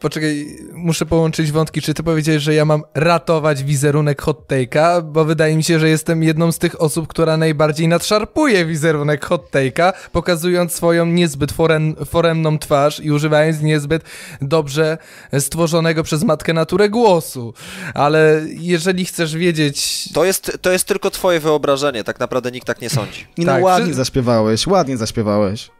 Poczekaj, 0.00 0.58
muszę 0.72 1.06
połączyć 1.06 1.52
wątki. 1.52 1.82
Czy 1.82 1.94
ty 1.94 2.02
powiedziałeś, 2.02 2.42
że 2.42 2.54
ja 2.54 2.64
mam 2.64 2.82
ratować 2.94 3.64
wizerunek 3.64 4.22
hot 4.22 4.48
take'a? 4.48 5.02
Bo 5.02 5.24
wydaje 5.24 5.56
mi 5.56 5.64
się, 5.64 5.78
że 5.78 5.88
jestem 5.88 6.22
jedną 6.22 6.52
z 6.52 6.58
tych 6.58 6.80
osób, 6.80 7.08
która 7.08 7.36
najbardziej 7.36 7.88
nadszarpuje 7.88 8.66
wizerunek 8.66 9.24
hot 9.24 9.50
take'a, 9.50 9.92
pokazując 10.12 10.72
swoją 10.72 11.06
niezbyt 11.06 11.52
forem, 11.52 11.96
foremną 12.06 12.58
twarz 12.58 13.00
i 13.00 13.10
używając 13.10 13.60
niezbyt 13.60 14.02
dobrze 14.40 14.98
stworzonego 15.38 16.02
przez 16.02 16.24
matkę 16.24 16.52
naturę 16.52 16.88
głosu. 16.88 17.54
Ale 17.94 18.42
jeżeli 18.48 19.04
chcesz 19.04 19.36
wiedzieć... 19.36 20.08
To 20.12 20.24
jest, 20.24 20.58
to 20.60 20.72
jest 20.72 20.84
tylko 20.84 21.10
twoje 21.10 21.40
wyobrażenie, 21.40 22.04
tak 22.04 22.20
naprawdę 22.20 22.50
nikt 22.50 22.66
tak 22.66 22.80
nie 22.80 22.90
sądzi. 22.90 23.26
I 23.36 23.44
no 23.44 23.52
tak, 23.52 23.64
ładnie 23.64 23.86
przy... 23.86 23.94
zaśpiewałeś, 23.94 24.66
ładnie 24.66 24.96
zaśpiewałeś. 24.96 25.70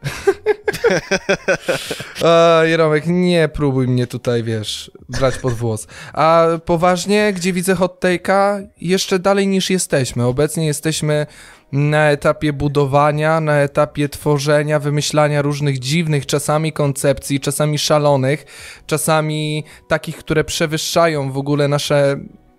Jeromek, 2.70 3.04
nie 3.06 3.48
próbuj 3.48 3.88
mnie 3.88 4.05
tutaj, 4.06 4.42
wiesz, 4.42 4.90
brać 5.08 5.38
pod 5.38 5.52
włos. 5.52 5.86
A 6.12 6.46
poważnie, 6.64 7.32
gdzie 7.32 7.52
widzę 7.52 7.74
hot 7.74 8.04
take'a? 8.04 8.66
Jeszcze 8.80 9.18
dalej 9.18 9.46
niż 9.46 9.70
jesteśmy. 9.70 10.24
Obecnie 10.24 10.66
jesteśmy 10.66 11.26
na 11.72 12.10
etapie 12.10 12.52
budowania, 12.52 13.40
na 13.40 13.56
etapie 13.56 14.08
tworzenia, 14.08 14.78
wymyślania 14.78 15.42
różnych 15.42 15.78
dziwnych 15.78 16.26
czasami 16.26 16.72
koncepcji, 16.72 17.40
czasami 17.40 17.78
szalonych, 17.78 18.44
czasami 18.86 19.64
takich, 19.88 20.16
które 20.16 20.44
przewyższają 20.44 21.32
w 21.32 21.38
ogóle 21.38 21.68
nasze 21.68 22.16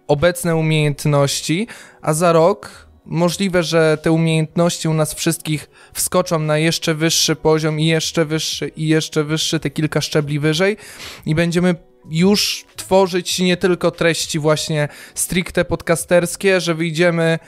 obecne 0.08 0.56
umiejętności, 0.56 1.68
a 2.02 2.14
za 2.14 2.32
rok 2.32 2.87
możliwe, 3.08 3.64
że 3.64 3.98
te 4.02 4.12
umiejętności 4.12 4.88
u 4.88 4.94
nas 4.94 5.14
wszystkich 5.14 5.70
wskoczą 5.94 6.40
na 6.40 6.58
jeszcze 6.58 6.94
wyższy 6.94 7.36
poziom 7.36 7.80
i 7.80 7.86
jeszcze 7.86 8.26
wyższy 8.26 8.68
i 8.68 8.88
jeszcze 8.88 9.24
wyższy, 9.24 9.60
te 9.60 9.70
kilka 9.70 10.02
szczebli 10.02 10.40
wyżej 10.40 10.78
i 11.26 11.36
będziemy 11.36 11.76
już 12.10 12.66
tworzyć 12.76 13.40
nie 13.40 13.58
tylko 13.58 13.92
treści 13.92 14.40
właśnie 14.40 14.88
stricte 15.16 15.66
podcasterskie, 15.66 16.62
że 16.62 16.76
wyjdziemy, 16.76 17.40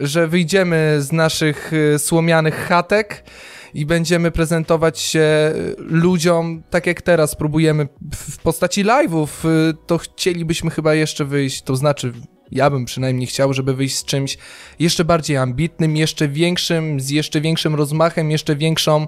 że 0.00 0.28
wyjdziemy 0.28 0.96
z 1.00 1.12
naszych 1.12 1.72
y, 1.72 1.98
słomianych 1.98 2.54
chatek 2.54 3.24
i 3.74 3.86
będziemy 3.86 4.30
prezentować 4.30 5.00
się 5.00 5.52
ludziom, 5.78 6.62
tak 6.70 6.86
jak 6.86 7.02
teraz 7.02 7.34
próbujemy 7.34 7.88
w 8.14 8.38
postaci 8.38 8.84
live'ów, 8.84 9.28
y, 9.70 9.74
to 9.86 9.98
chcielibyśmy 9.98 10.70
chyba 10.70 10.94
jeszcze 10.94 11.24
wyjść, 11.24 11.62
to 11.62 11.76
znaczy 11.76 12.12
ja 12.52 12.70
bym 12.70 12.84
przynajmniej 12.84 13.26
chciał, 13.26 13.52
żeby 13.52 13.74
wyjść 13.74 13.96
z 13.96 14.04
czymś 14.04 14.38
jeszcze 14.78 15.04
bardziej 15.04 15.36
ambitnym, 15.36 15.96
jeszcze 15.96 16.28
większym, 16.28 17.00
z 17.00 17.10
jeszcze 17.10 17.40
większym 17.40 17.74
rozmachem, 17.74 18.30
jeszcze 18.30 18.56
większą 18.56 19.06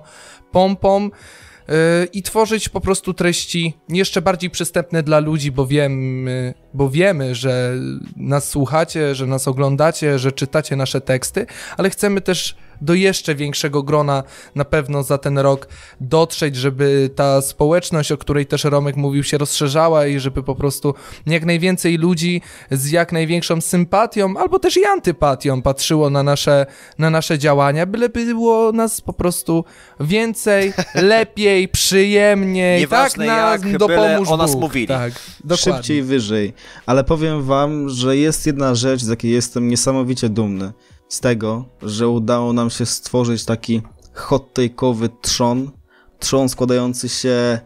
pompą 0.53 1.03
yy, 1.03 1.75
i 2.13 2.23
tworzyć 2.23 2.69
po 2.69 2.81
prostu 2.81 3.15
treści 3.15 3.75
jeszcze 3.89 4.23
bardziej 4.23 4.51
przystępne 4.51 5.03
dla 5.03 5.19
ludzi, 5.19 5.53
bo 5.53 5.67
wiemy, 5.67 6.55
bo 6.75 6.91
wiemy, 6.91 7.35
że 7.35 7.75
nas 8.17 8.49
słuchacie, 8.49 9.15
że 9.15 9.27
nas 9.27 9.49
oglądacie, 9.49 10.19
że 10.19 10.33
czytacie 10.33 10.77
nasze 10.77 11.01
teksty, 11.01 11.47
ale 11.77 11.91
chcemy 11.91 12.21
też 12.21 12.57
do 12.81 12.95
jeszcze 12.95 13.35
większego 13.35 13.83
grona 13.83 14.23
na 14.55 14.65
pewno 14.65 15.03
za 15.03 15.19
ten 15.19 15.39
rok 15.39 15.69
dotrzeć, 16.01 16.57
żeby 16.57 17.11
ta 17.15 17.43
społeczność, 17.43 18.13
o 18.13 18.19
której 18.19 18.47
też 18.47 18.65
Romek 18.65 18.97
mówił, 18.97 19.23
się 19.23 19.39
rozszerzała 19.39 20.07
i 20.07 20.19
żeby 20.19 20.43
po 20.43 20.55
prostu 20.55 20.95
jak 21.27 21.45
najwięcej 21.45 21.99
ludzi 21.99 22.43
z 22.71 22.91
jak 22.91 23.13
największą 23.13 23.61
sympatią 23.61 24.37
albo 24.37 24.59
też 24.59 24.77
i 24.77 24.85
antypatią 24.85 25.63
patrzyło 25.63 26.11
na 26.11 26.23
nasze, 26.23 26.67
na 26.99 27.11
nasze 27.11 27.39
działania, 27.39 27.87
byle 27.87 28.09
było 28.09 28.73
nas 28.73 29.01
po 29.01 29.13
prostu 29.13 29.65
więcej, 30.01 30.73
lepiej, 30.95 31.69
przyjemniej, 31.69 32.81
Nieważne 32.81 33.27
tak 33.27 33.65
jak, 33.65 33.79
dopomóż 33.79 34.29
o 34.29 34.37
nas 34.37 34.53
Bóg. 34.53 34.61
mówili. 34.61 34.87
Tak, 34.87 35.13
dokładnie. 35.45 35.75
Szybciej, 35.75 36.03
wyżej. 36.03 36.53
Ale 36.87 37.05
powiem 37.05 37.43
wam, 37.43 37.89
że 37.89 38.17
jest 38.17 38.47
jedna 38.47 38.75
rzecz, 38.75 39.01
z 39.01 39.09
jakiej 39.09 39.31
jestem 39.31 39.69
niesamowicie 39.69 40.29
dumny 40.29 40.73
z 41.15 41.21
tego, 41.21 41.65
że 41.83 42.09
udało 42.09 42.53
nam 42.53 42.71
się 42.71 42.87
stworzyć 42.87 43.45
taki 43.45 43.83
hot 44.13 44.59
take'owy 44.59 45.09
trzon, 45.23 45.71
trzon 46.19 46.49
składający 46.49 47.09
się 47.09 47.59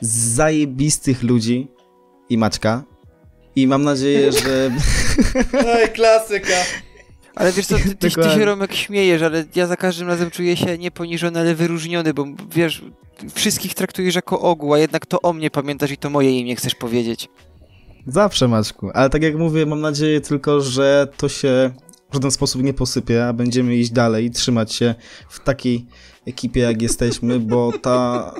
z 0.00 0.08
zajebistych 0.10 1.22
ludzi 1.22 1.68
i 2.28 2.38
Maćka. 2.38 2.82
I 3.56 3.66
mam 3.66 3.82
nadzieję, 3.82 4.32
że... 4.42 4.70
Oj, 5.52 5.88
klasyka. 5.94 6.56
Ale 7.34 7.52
wiesz 7.52 7.66
co, 7.66 7.76
ty, 7.76 7.94
ty, 7.94 8.10
ty, 8.10 8.10
się 8.10 8.44
Romek 8.44 8.74
śmiejesz, 8.74 9.22
ale 9.22 9.44
ja 9.54 9.66
za 9.66 9.76
każdym 9.76 10.08
razem 10.08 10.30
czuję 10.30 10.56
się 10.56 10.78
nie 10.78 10.90
poniżony, 10.90 11.40
ale 11.40 11.54
wyróżniony, 11.54 12.14
bo 12.14 12.26
wiesz, 12.50 12.84
wszystkich 13.34 13.74
traktujesz 13.74 14.14
jako 14.14 14.40
ogół, 14.40 14.74
a 14.74 14.78
jednak 14.78 15.06
to 15.06 15.22
o 15.22 15.32
mnie 15.32 15.50
pamiętasz 15.50 15.90
i 15.90 15.96
to 15.96 16.10
moje 16.10 16.38
imię 16.38 16.56
chcesz 16.56 16.74
powiedzieć. 16.74 17.28
Zawsze, 18.06 18.48
Maćku. 18.48 18.90
Ale 18.94 19.10
tak 19.10 19.22
jak 19.22 19.36
mówię, 19.36 19.66
mam 19.66 19.80
nadzieję 19.80 20.20
tylko, 20.20 20.60
że 20.60 21.08
to 21.16 21.28
się 21.28 21.70
w 22.10 22.14
żaden 22.14 22.30
sposób 22.30 22.62
nie 22.62 22.74
posypie, 22.74 23.26
a 23.26 23.32
będziemy 23.32 23.76
iść 23.76 23.90
dalej 23.90 24.24
i 24.24 24.30
trzymać 24.30 24.72
się 24.72 24.94
w 25.28 25.40
takiej 25.40 25.86
ekipie, 26.26 26.60
jak 26.60 26.82
jesteśmy, 26.82 27.40
bo 27.40 27.72
ta, 27.82 28.34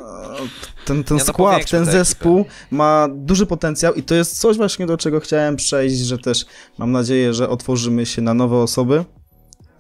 ten, 0.84 1.04
ten 1.04 1.16
no 1.16 1.24
skład, 1.24 1.70
ten 1.70 1.84
zespół 1.84 2.40
ekipę. 2.40 2.54
ma 2.70 3.08
duży 3.14 3.46
potencjał 3.46 3.94
i 3.94 4.02
to 4.02 4.14
jest 4.14 4.40
coś 4.40 4.56
właśnie, 4.56 4.86
do 4.86 4.96
czego 4.96 5.20
chciałem 5.20 5.56
przejść, 5.56 5.96
że 5.96 6.18
też 6.18 6.46
mam 6.78 6.92
nadzieję, 6.92 7.34
że 7.34 7.48
otworzymy 7.48 8.06
się 8.06 8.22
na 8.22 8.34
nowe 8.34 8.56
osoby, 8.56 9.04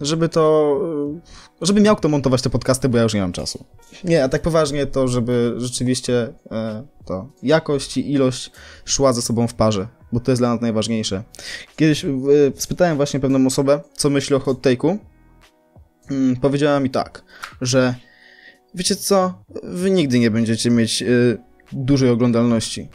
żeby 0.00 0.28
to, 0.28 0.80
żeby 1.60 1.80
miał 1.80 1.96
kto 1.96 2.08
montować 2.08 2.42
te 2.42 2.50
podcasty, 2.50 2.88
bo 2.88 2.96
ja 2.96 3.02
już 3.02 3.14
nie 3.14 3.20
mam 3.20 3.32
czasu. 3.32 3.64
Nie, 4.04 4.24
a 4.24 4.28
tak 4.28 4.42
poważnie 4.42 4.86
to, 4.86 5.08
żeby 5.08 5.54
rzeczywiście 5.56 6.32
e, 6.50 6.86
to 7.04 7.28
jakość 7.42 7.96
i 7.96 8.12
ilość 8.12 8.50
szła 8.84 9.12
ze 9.12 9.22
sobą 9.22 9.48
w 9.48 9.54
parze 9.54 9.88
bo 10.12 10.20
to 10.20 10.32
jest 10.32 10.40
dla 10.40 10.52
nas 10.52 10.60
najważniejsze. 10.60 11.22
Kiedyś 11.76 12.04
e, 12.04 12.08
spytałem 12.54 12.96
właśnie 12.96 13.20
pewną 13.20 13.46
osobę, 13.46 13.80
co 13.92 14.10
myśli 14.10 14.36
o 14.36 14.40
hot 14.40 14.62
take'u. 14.62 14.98
Hmm, 16.08 16.36
powiedziała 16.36 16.80
mi 16.80 16.90
tak, 16.90 17.24
że 17.60 17.94
wiecie 18.74 18.96
co, 18.96 19.42
wy 19.62 19.90
nigdy 19.90 20.18
nie 20.18 20.30
będziecie 20.30 20.70
mieć 20.70 21.02
y, 21.02 21.38
dużej 21.72 22.10
oglądalności. 22.10 22.88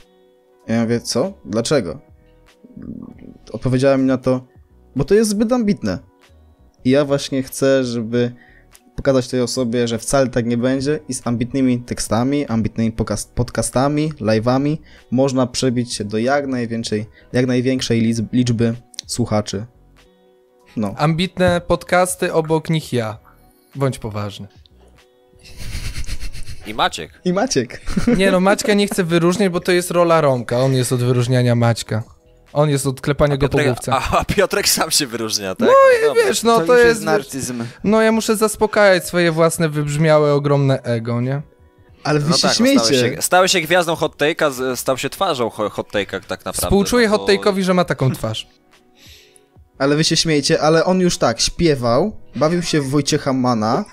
Ja 0.68 0.82
mówię, 0.82 1.02
co? 1.02 1.34
Dlaczego? 1.46 2.00
odpowiedziała 3.52 3.98
mi 3.98 4.06
na 4.06 4.18
to, 4.18 4.48
bo 4.96 5.04
to 5.04 5.16
jest 5.16 5.30
zbyt 5.30 5.52
ambitne. 5.52 6.00
I 6.86 6.90
ja 6.90 7.06
właśnie 7.06 7.44
chcę, 7.44 7.84
żeby 7.84 8.32
pokazać 8.96 9.28
tej 9.28 9.42
osobie, 9.42 9.88
że 9.88 10.00
wcale 10.00 10.28
tak 10.28 10.46
nie 10.46 10.58
będzie 10.58 11.00
i 11.10 11.14
z 11.14 11.28
ambitnymi 11.28 11.80
tekstami, 11.80 12.46
ambitnymi 12.46 12.92
podcastami, 13.36 14.14
live'ami 14.14 14.78
można 15.12 15.48
przebić 15.48 15.94
się 15.94 16.04
do 16.04 16.18
jak 16.18 16.48
największej, 16.48 17.06
jak 17.34 17.48
największej 17.48 18.16
liczby 18.34 18.76
słuchaczy. 19.08 19.66
No. 20.78 20.94
Ambitne 20.98 21.62
podcasty, 21.68 22.34
obok 22.34 22.70
nich 22.70 22.94
ja. 22.94 23.18
Bądź 23.76 24.00
poważny. 24.00 24.48
I 26.68 26.74
Maciek. 26.74 27.22
I 27.26 27.34
Maciek. 27.34 27.82
Nie 28.18 28.32
no, 28.32 28.40
Maćka 28.40 28.74
nie 28.74 28.88
chcę 28.88 29.04
wyróżniać, 29.04 29.50
bo 29.50 29.60
to 29.60 29.72
jest 29.72 29.92
rola 29.92 30.22
Romka. 30.22 30.60
On 30.60 30.74
jest 30.74 30.92
od 30.92 31.04
wyróżniania 31.04 31.56
Maćka. 31.56 32.04
On 32.54 32.70
jest 32.70 32.88
od 32.88 33.02
klepania 33.02 33.38
go 33.38 33.50
po 33.50 33.58
główce. 33.58 33.94
A, 33.94 34.20
a, 34.20 34.26
Piotrek 34.26 34.70
sam 34.70 34.92
się 34.92 35.08
wyróżnia, 35.08 35.56
tak? 35.56 35.68
No 35.68 35.74
i 36.12 36.26
wiesz, 36.26 36.44
no 36.44 36.60
to, 36.60 36.66
to 36.66 36.78
jest... 36.78 36.88
jest 36.88 37.02
narcyzm. 37.02 37.64
No 37.84 38.02
ja 38.02 38.12
muszę 38.12 38.36
zaspokajać 38.36 39.08
swoje 39.08 39.32
własne 39.32 39.70
wybrzmiałe, 39.70 40.34
ogromne 40.34 40.82
ego, 40.84 41.22
nie? 41.22 41.42
Ale 42.04 42.20
wy 42.20 42.30
no 42.30 42.38
się 42.38 42.48
tak, 42.48 42.58
śmiejcie. 42.58 42.80
No 42.80 42.86
stałeś, 42.86 43.16
się, 43.16 43.22
stałeś 43.22 43.52
się 43.52 43.62
gwiazdą 43.62 43.96
hot 43.96 44.18
take'a, 44.18 44.76
stał 44.76 44.98
się 44.98 45.10
twarzą 45.10 45.50
hot 45.50 45.92
take'a 45.92 46.20
tak 46.28 46.30
naprawdę. 46.30 46.62
Współczuję 46.62 47.10
no, 47.10 47.18
bo... 47.18 47.26
hot 47.26 47.30
take'owi, 47.30 47.62
że 47.62 47.74
ma 47.74 47.86
taką 47.86 48.12
twarz. 48.12 48.48
Ale 49.80 49.96
wy 49.96 50.04
się 50.04 50.18
śmiejcie, 50.18 50.62
ale 50.62 50.86
on 50.86 51.00
już 51.00 51.18
tak 51.18 51.40
śpiewał, 51.40 52.18
bawił 52.36 52.62
się 52.62 52.82
w 52.82 52.90
Wojciecha 52.90 53.34
Mana, 53.34 53.86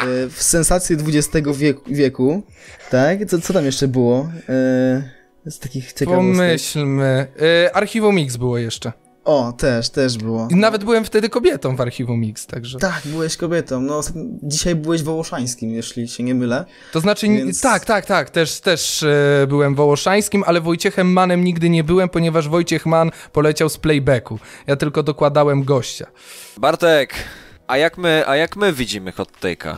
e, 0.00 0.28
w 0.28 0.42
sensacji 0.42 0.96
XX 0.96 1.48
wieku, 1.58 1.82
wieku 1.86 2.42
tak? 2.90 3.26
Co, 3.28 3.40
co 3.40 3.52
tam 3.52 3.64
jeszcze 3.64 3.88
było? 3.88 4.28
E, 4.48 5.13
z 5.46 5.58
takich 5.58 5.92
ciekawostek. 5.92 6.36
Pomyślmy. 6.36 7.26
Y, 7.66 7.74
Archiwum 7.74 8.14
Mix 8.14 8.36
było 8.36 8.58
jeszcze. 8.58 8.92
O, 9.24 9.52
też, 9.52 9.90
też 9.90 10.18
było. 10.18 10.48
I 10.50 10.54
nawet 10.56 10.84
byłem 10.84 11.04
wtedy 11.04 11.28
kobietą 11.28 11.76
w 11.76 11.80
Archiwum 11.80 12.20
Mix, 12.20 12.46
także... 12.46 12.78
Tak, 12.78 13.02
byłeś 13.04 13.36
kobietą. 13.36 13.80
No, 13.80 14.00
dzisiaj 14.42 14.74
byłeś 14.74 15.02
wołoszańskim, 15.02 15.70
jeśli 15.70 16.08
się 16.08 16.22
nie 16.22 16.34
mylę. 16.34 16.64
To 16.92 17.00
znaczy, 17.00 17.28
Więc... 17.28 17.60
tak, 17.60 17.84
tak, 17.84 18.06
tak, 18.06 18.30
też, 18.30 18.60
też 18.60 19.02
e, 19.02 19.46
byłem 19.48 19.74
wołoszańskim, 19.74 20.44
ale 20.46 20.60
Wojciechem 20.60 21.12
Manem 21.12 21.44
nigdy 21.44 21.70
nie 21.70 21.84
byłem, 21.84 22.08
ponieważ 22.08 22.48
Wojciech 22.48 22.86
Man 22.86 23.10
poleciał 23.32 23.68
z 23.68 23.78
playbacku. 23.78 24.38
Ja 24.66 24.76
tylko 24.76 25.02
dokładałem 25.02 25.64
gościa. 25.64 26.06
Bartek, 26.56 27.14
a 27.66 27.76
jak 27.76 27.98
my, 27.98 28.24
a 28.26 28.36
jak 28.36 28.56
my 28.56 28.72
widzimy 28.72 29.12
hot 29.12 29.28
take'a? 29.40 29.74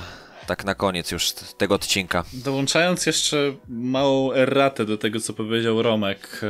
Tak 0.47 0.65
na 0.65 0.75
koniec 0.75 1.11
już 1.11 1.33
tego 1.33 1.75
odcinka. 1.75 2.25
Dołączając 2.33 3.07
jeszcze 3.07 3.55
małą 3.69 4.33
erratę 4.33 4.85
do 4.85 4.99
tego, 4.99 5.21
co 5.21 5.33
powiedział 5.33 5.83
Romek 5.83 6.41
e, 6.43 6.47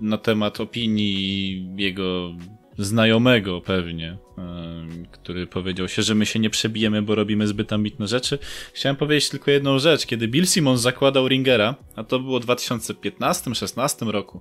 na 0.00 0.18
temat 0.18 0.60
opinii 0.60 1.66
jego 1.76 2.32
znajomego 2.78 3.60
pewnie, 3.60 4.18
e, 4.38 4.86
który 5.10 5.46
powiedział 5.46 5.88
się, 5.88 6.02
że 6.02 6.14
my 6.14 6.26
się 6.26 6.38
nie 6.38 6.50
przebijemy, 6.50 7.02
bo 7.02 7.14
robimy 7.14 7.46
zbyt 7.46 7.72
ambitne 7.72 8.06
rzeczy. 8.06 8.38
Chciałem 8.72 8.96
powiedzieć 8.96 9.28
tylko 9.28 9.50
jedną 9.50 9.78
rzecz. 9.78 10.06
Kiedy 10.06 10.28
Bill 10.28 10.46
Simmons 10.46 10.80
zakładał 10.80 11.28
Ringera, 11.28 11.74
a 11.96 12.04
to 12.04 12.18
było 12.18 12.40
w 12.40 12.46
2015-16 12.46 14.10
roku, 14.10 14.40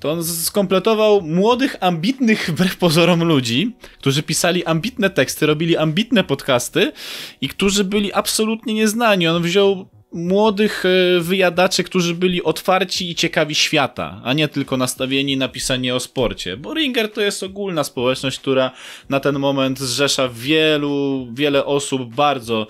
to 0.00 0.10
on 0.10 0.24
skompletował 0.24 1.22
młodych, 1.22 1.76
ambitnych 1.80 2.50
wbrew 2.50 2.76
pozorom 2.76 3.24
ludzi, 3.24 3.72
którzy 3.98 4.22
pisali 4.22 4.64
ambitne 4.64 5.10
teksty, 5.10 5.46
robili 5.46 5.76
ambitne 5.76 6.24
podcasty 6.24 6.92
i 7.40 7.48
którzy 7.48 7.84
byli 7.84 8.12
absolutnie 8.12 8.74
nieznani. 8.74 9.26
On 9.26 9.42
wziął 9.42 9.88
młodych 10.12 10.84
e, 10.84 11.20
wyjadaczy, 11.20 11.84
którzy 11.84 12.14
byli 12.14 12.42
otwarci 12.42 13.10
i 13.10 13.14
ciekawi 13.14 13.54
świata, 13.54 14.20
a 14.24 14.32
nie 14.32 14.48
tylko 14.48 14.76
nastawieni 14.76 15.36
na 15.36 15.48
pisanie 15.48 15.94
o 15.94 16.00
sporcie. 16.00 16.56
Bo 16.56 16.74
Ringer 16.74 17.12
to 17.12 17.20
jest 17.20 17.42
ogólna 17.42 17.84
społeczność, 17.84 18.38
która 18.38 18.70
na 19.08 19.20
ten 19.20 19.38
moment 19.38 19.78
zrzesza 19.78 20.28
wielu, 20.28 21.28
wiele 21.32 21.64
osób 21.64 22.14
bardzo 22.14 22.66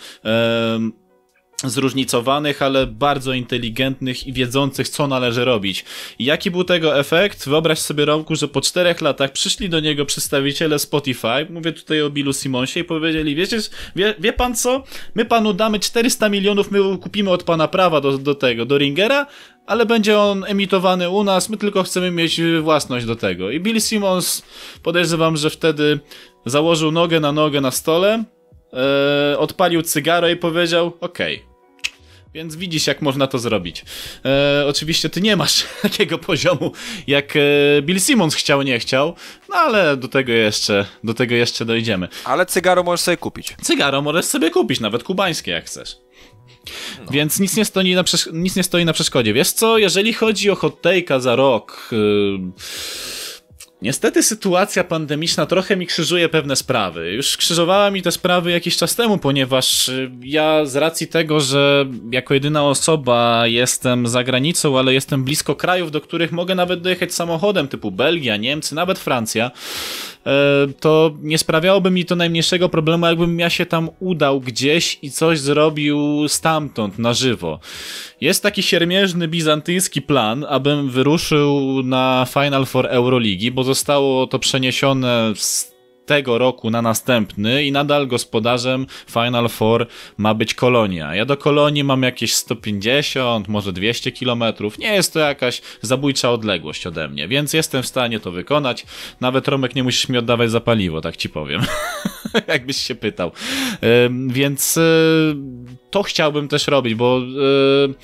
zróżnicowanych, 1.65 2.63
ale 2.63 2.87
bardzo 2.87 3.33
inteligentnych 3.33 4.27
i 4.27 4.33
wiedzących, 4.33 4.89
co 4.89 5.07
należy 5.07 5.45
robić. 5.45 5.85
I 6.19 6.25
jaki 6.25 6.51
był 6.51 6.65
tego 6.65 6.99
efekt? 6.99 7.49
Wyobraź 7.49 7.79
sobie, 7.79 8.05
Romku, 8.05 8.37
że 8.37 8.49
po 8.49 8.61
czterech 8.61 9.01
latach 9.01 9.33
przyszli 9.33 9.69
do 9.69 9.81
niego 9.81 10.07
przedstawiciele 10.07 10.79
Spotify, 10.79 11.47
mówię 11.51 11.73
tutaj 11.73 12.03
o 12.03 12.11
Billu 12.11 12.33
Simonsie, 12.33 12.81
i 12.81 12.85
powiedzieli, 12.85 13.35
wiecie, 13.35 13.59
wie, 13.97 14.15
wie 14.19 14.33
pan 14.33 14.55
co? 14.55 14.85
My 15.15 15.25
panu 15.25 15.53
damy 15.53 15.79
400 15.81 16.29
milionów, 16.29 16.71
my 16.71 16.99
kupimy 16.99 17.31
od 17.31 17.43
pana 17.43 17.69
prawa 17.69 18.01
do, 18.01 18.19
do 18.19 18.35
tego, 18.35 18.67
do 18.67 18.79
Ringera, 18.79 19.27
ale 19.67 19.87
będzie 19.87 20.19
on 20.19 20.45
emitowany 20.45 21.11
u 21.11 21.25
nas, 21.25 21.49
my 21.49 21.57
tylko 21.57 21.83
chcemy 21.83 22.11
mieć 22.11 22.41
własność 22.63 23.07
do 23.07 23.17
tego. 23.17 23.51
I 23.51 23.61
Bill 23.61 23.81
Simmons, 23.81 24.43
podejrzewam, 24.83 25.37
że 25.37 25.51
wtedy 25.51 26.01
założył 26.47 26.91
nogę 26.91 27.21
na 27.21 27.33
nogę 27.33 27.61
na 27.61 27.71
stole, 27.71 28.25
e, 28.73 29.39
odpalił 29.39 29.83
cygaro 29.83 30.29
i 30.29 30.37
powiedział, 30.37 30.87
okej, 31.01 31.37
okay, 31.37 31.50
więc 32.35 32.57
widzisz, 32.57 32.87
jak 32.87 33.03
można 33.03 33.27
to 33.27 33.39
zrobić. 33.39 33.85
E, 34.25 34.65
oczywiście 34.67 35.11
ty 35.11 35.21
nie 35.21 35.37
masz 35.37 35.67
takiego 35.83 36.19
poziomu, 36.19 36.73
jak 37.07 37.37
e, 37.37 37.41
Bill 37.83 38.01
Simmons 38.01 38.35
chciał, 38.35 38.63
nie 38.63 38.79
chciał, 38.79 39.15
no 39.49 39.57
ale 39.57 39.97
do 39.97 40.09
tego 40.09 40.33
jeszcze, 40.33 40.87
do 41.05 41.15
tego 41.15 41.35
jeszcze 41.35 41.65
dojdziemy. 41.65 42.09
Ale 42.25 42.47
cygaro 42.47 42.83
możesz 42.83 43.01
sobie 43.01 43.17
kupić. 43.17 43.57
Cygaro 43.63 44.03
możesz 44.03 44.25
sobie 44.25 44.51
kupić, 44.51 44.81
nawet 44.81 45.03
kubańskie, 45.03 45.51
jak 45.51 45.65
chcesz. 45.65 45.97
No. 46.99 47.11
Więc 47.11 47.41
nic 47.41 47.57
nie, 47.57 47.65
stoi 47.65 47.95
na 47.95 48.05
nic 48.33 48.57
nie 48.57 48.63
stoi 48.63 48.85
na 48.85 48.93
przeszkodzie. 48.93 49.33
Wiesz 49.33 49.53
co, 49.53 49.79
jeżeli 49.79 50.13
chodzi 50.13 50.51
o 50.51 50.55
hot 50.55 50.83
za 51.19 51.37
rok... 51.37 51.91
Yy 51.93 53.20
Niestety 53.83 54.23
sytuacja 54.23 54.85
pandemiczna 54.85 55.47
trochę 55.47 55.77
mi 55.77 55.87
krzyżuje 55.87 56.29
pewne 56.29 56.57
sprawy. 56.57 57.13
Już 57.13 57.37
krzyżowała 57.37 57.91
mi 57.91 58.03
te 58.03 58.13
sprawy 58.13 58.51
jakiś 58.51 58.77
czas 58.77 58.95
temu, 58.95 59.19
ponieważ 59.19 59.89
y, 59.89 60.11
ja 60.23 60.65
z 60.65 60.77
racji 60.77 61.07
tego, 61.09 61.41
że 61.41 61.87
jako 62.13 62.35
jedyna 62.35 62.65
osoba 62.65 63.47
jestem 63.47 64.07
za 64.07 64.25
granicą, 64.25 64.79
ale 64.79 64.95
jestem 64.95 65.25
blisko 65.25 65.57
krajów, 65.57 65.91
do 65.91 66.01
których 66.01 66.33
mogę 66.33 66.55
nawet 66.55 66.81
dojechać 66.81 67.15
samochodem, 67.15 67.69
typu 67.69 67.91
Belgia, 67.91 68.37
Niemcy, 68.37 68.75
nawet 68.75 68.99
Francja, 68.99 69.51
to 70.81 71.15
nie 71.23 71.39
sprawiałoby 71.39 71.91
mi 71.91 72.05
to 72.05 72.17
najmniejszego 72.17 72.69
problemu, 72.69 73.07
jakbym 73.07 73.39
ja 73.39 73.51
się 73.51 73.67
tam 73.67 73.89
udał 74.01 74.41
gdzieś 74.41 74.99
i 75.03 75.11
coś 75.11 75.39
zrobił 75.39 76.29
stamtąd, 76.29 76.99
na 76.99 77.13
żywo. 77.13 77.61
Jest 78.21 78.43
taki 78.43 78.63
siermierzny 78.63 79.29
bizantyjski 79.29 80.03
plan, 80.03 80.47
abym 80.49 80.91
wyruszył 80.91 81.83
na 81.85 82.27
Final 82.33 82.67
Four 82.67 82.87
Euroligi, 82.87 83.51
bo 83.51 83.65
zostało 83.65 84.27
to 84.27 84.39
przeniesione 84.39 85.33
z 85.37 85.80
tego 86.07 86.39
roku 86.39 86.71
na 86.71 86.83
następny 86.83 87.65
i 87.65 87.73
nadal 87.73 88.07
gospodarzem 88.07 88.87
Final 89.07 89.49
Four 89.49 89.87
ma 90.17 90.35
być 90.35 90.55
Kolonia. 90.55 91.15
Ja 91.15 91.25
do 91.25 91.37
Kolonii 91.37 91.85
mam 91.85 92.03
jakieś 92.03 92.35
150, 92.35 93.49
może 93.49 93.73
200 93.73 94.13
kilometrów. 94.13 94.79
Nie 94.79 94.95
jest 94.95 95.13
to 95.13 95.19
jakaś 95.19 95.63
zabójcza 95.83 96.31
odległość 96.31 96.87
ode 96.87 97.09
mnie, 97.09 97.29
więc 97.29 97.53
jestem 97.53 97.83
w 97.83 97.87
stanie 97.87 98.21
to 98.21 98.31
wykonać. 98.31 98.87
Nawet 99.21 99.49
Romek 99.49 99.75
nie 99.75 99.85
musisz 99.85 100.09
mi 100.09 100.19
oddawać 100.19 100.51
za 100.51 100.61
paliwo, 100.61 101.01
tak 101.01 101.17
ci 101.17 101.29
powiem. 101.29 101.63
Jakbyś 102.49 102.77
się 102.77 102.95
pytał. 102.95 103.33
Więc 104.29 104.77
y, 104.77 105.35
to 105.91 106.03
chciałbym 106.03 106.49
też 106.49 106.67
robić, 106.67 106.95
bo, 106.95 107.19
y, 107.19 107.95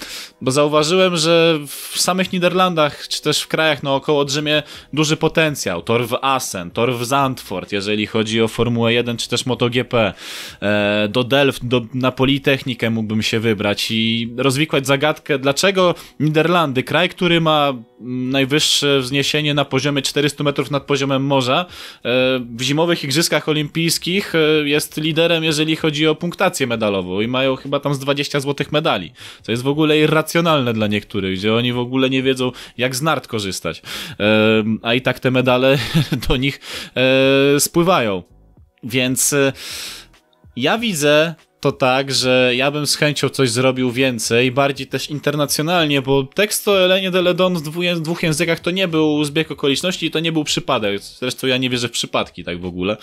bo 0.41 0.51
zauważyłem, 0.51 1.17
że 1.17 1.59
w 1.67 2.01
samych 2.01 2.33
Niderlandach, 2.33 3.09
czy 3.09 3.23
też 3.23 3.43
w 3.43 3.49
krajach 3.49 3.83
naokoło 3.83 4.25
drzemie 4.25 4.63
duży 4.93 5.17
potencjał. 5.17 5.83
Tor 5.83 6.07
w 6.07 6.19
Assen, 6.23 6.71
tor 6.71 6.95
w 6.95 7.05
Zandvoort, 7.05 7.73
jeżeli 7.73 8.07
chodzi 8.07 8.43
o 8.43 8.49
Formułę 8.49 8.93
1 8.93 9.17
czy 9.17 9.29
też 9.29 9.47
MotoGP. 9.47 10.13
E, 10.63 11.09
do 11.09 11.25
Delft, 11.25 11.67
do, 11.67 11.83
na 11.95 12.13
Politechnikę 12.13 12.91
mógłbym 12.91 13.23
się 13.23 13.41
wybrać 13.41 13.91
i 13.91 14.35
rozwikłać 14.37 14.87
zagadkę, 14.87 15.39
dlaczego 15.39 15.95
Niderlandy, 16.21 16.83
kraj, 16.83 17.09
który 17.09 17.41
ma 17.41 17.73
najwyższe 18.01 19.01
wzniesienie 19.01 19.55
na 19.55 19.65
poziomie 19.65 20.03
400 20.03 20.45
metrów 20.45 20.71
nad 20.71 20.83
poziomem 20.83 21.25
morza, 21.25 21.67
e, 21.69 22.09
w 22.57 22.63
zimowych 22.63 23.05
Igrzyskach 23.05 23.49
Olimpijskich 23.49 24.35
e, 24.35 24.69
jest 24.69 24.97
liderem, 24.97 25.45
jeżeli 25.45 25.77
chodzi 25.77 26.07
o 26.07 26.15
punktację 26.15 26.67
medalową 26.67 27.21
i 27.21 27.29
mają 27.29 27.57
chyba 27.57 27.76
tam 27.81 27.95
z 27.95 27.99
20 27.99 28.41
złotych 28.41 28.73
medali, 28.73 29.13
co 29.43 29.53
jest 29.53 29.63
w 29.63 29.69
ogóle 29.69 29.99
irracjonalne 29.99 30.73
dla 30.73 30.87
niektórych, 30.87 31.39
gdzie 31.39 31.55
oni 31.55 31.73
w 31.73 31.79
ogóle 31.79 32.11
nie 32.11 32.23
wiedzą, 32.23 32.53
jak 32.79 32.97
z 32.97 33.03
nart 33.03 33.27
korzystać. 33.27 33.83
A 34.83 34.95
i 34.95 35.01
tak 35.01 35.21
te 35.21 35.31
medale 35.31 35.79
do 36.29 36.37
nich 36.37 36.61
spływają. 37.59 38.23
Więc 38.83 39.35
ja 40.57 40.79
widzę 40.79 41.35
to 41.67 41.73
tak, 41.73 42.15
że 42.15 42.53
ja 42.57 42.71
bym 42.71 42.87
z 42.87 42.97
chęcią 42.97 43.29
coś 43.29 43.51
zrobił 43.51 43.91
więcej, 43.91 44.53
bardziej 44.53 44.87
też 44.87 45.11
internacjonalnie, 45.11 46.03
bo 46.03 46.23
tekst 46.23 46.69
o 46.69 46.79
Elenie 46.79 47.11
Deledon 47.11 47.55
w 47.55 48.01
dwóch 48.03 48.23
językach 48.23 48.61
to 48.61 48.71
nie 48.71 48.89
był 48.89 49.25
zbieg 49.25 49.51
okoliczności 49.51 50.07
i 50.07 50.11
to 50.11 50.21
nie 50.21 50.33
był 50.33 50.45
przypadek. 50.45 51.03
Zresztą 51.03 51.47
ja 51.47 51.57
nie 51.57 51.71
wierzę 51.71 51.89
w 51.89 51.91
przypadki 51.91 52.45
tak 52.45 52.61
w 52.61 52.67
ogóle. 52.67 52.97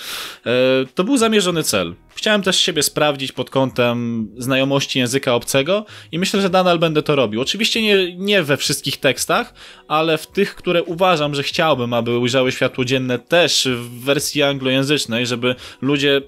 E, 0.45 0.51
to 0.95 1.03
był 1.03 1.17
zamierzony 1.17 1.63
cel. 1.63 1.95
Chciałem 2.15 2.41
też 2.41 2.59
siebie 2.59 2.83
sprawdzić 2.83 3.31
pod 3.31 3.49
kątem 3.49 4.27
znajomości 4.37 4.99
języka 4.99 5.35
obcego 5.35 5.85
i 6.11 6.19
myślę, 6.19 6.41
że 6.41 6.49
nadal 6.49 6.79
będę 6.79 7.01
to 7.01 7.15
robił. 7.15 7.41
Oczywiście 7.41 7.81
nie, 7.81 8.15
nie 8.15 8.43
we 8.43 8.57
wszystkich 8.57 8.97
tekstach, 8.97 9.53
ale 9.87 10.17
w 10.17 10.27
tych, 10.27 10.55
które 10.55 10.83
uważam, 10.83 11.35
że 11.35 11.43
chciałbym, 11.43 11.93
aby 11.93 12.17
ujrzały 12.17 12.51
światło 12.51 12.85
dzienne 12.85 13.19
też 13.19 13.67
w 13.71 14.03
wersji 14.03 14.43
anglojęzycznej, 14.43 15.25
żeby 15.25 15.55
ludzie 15.81 16.21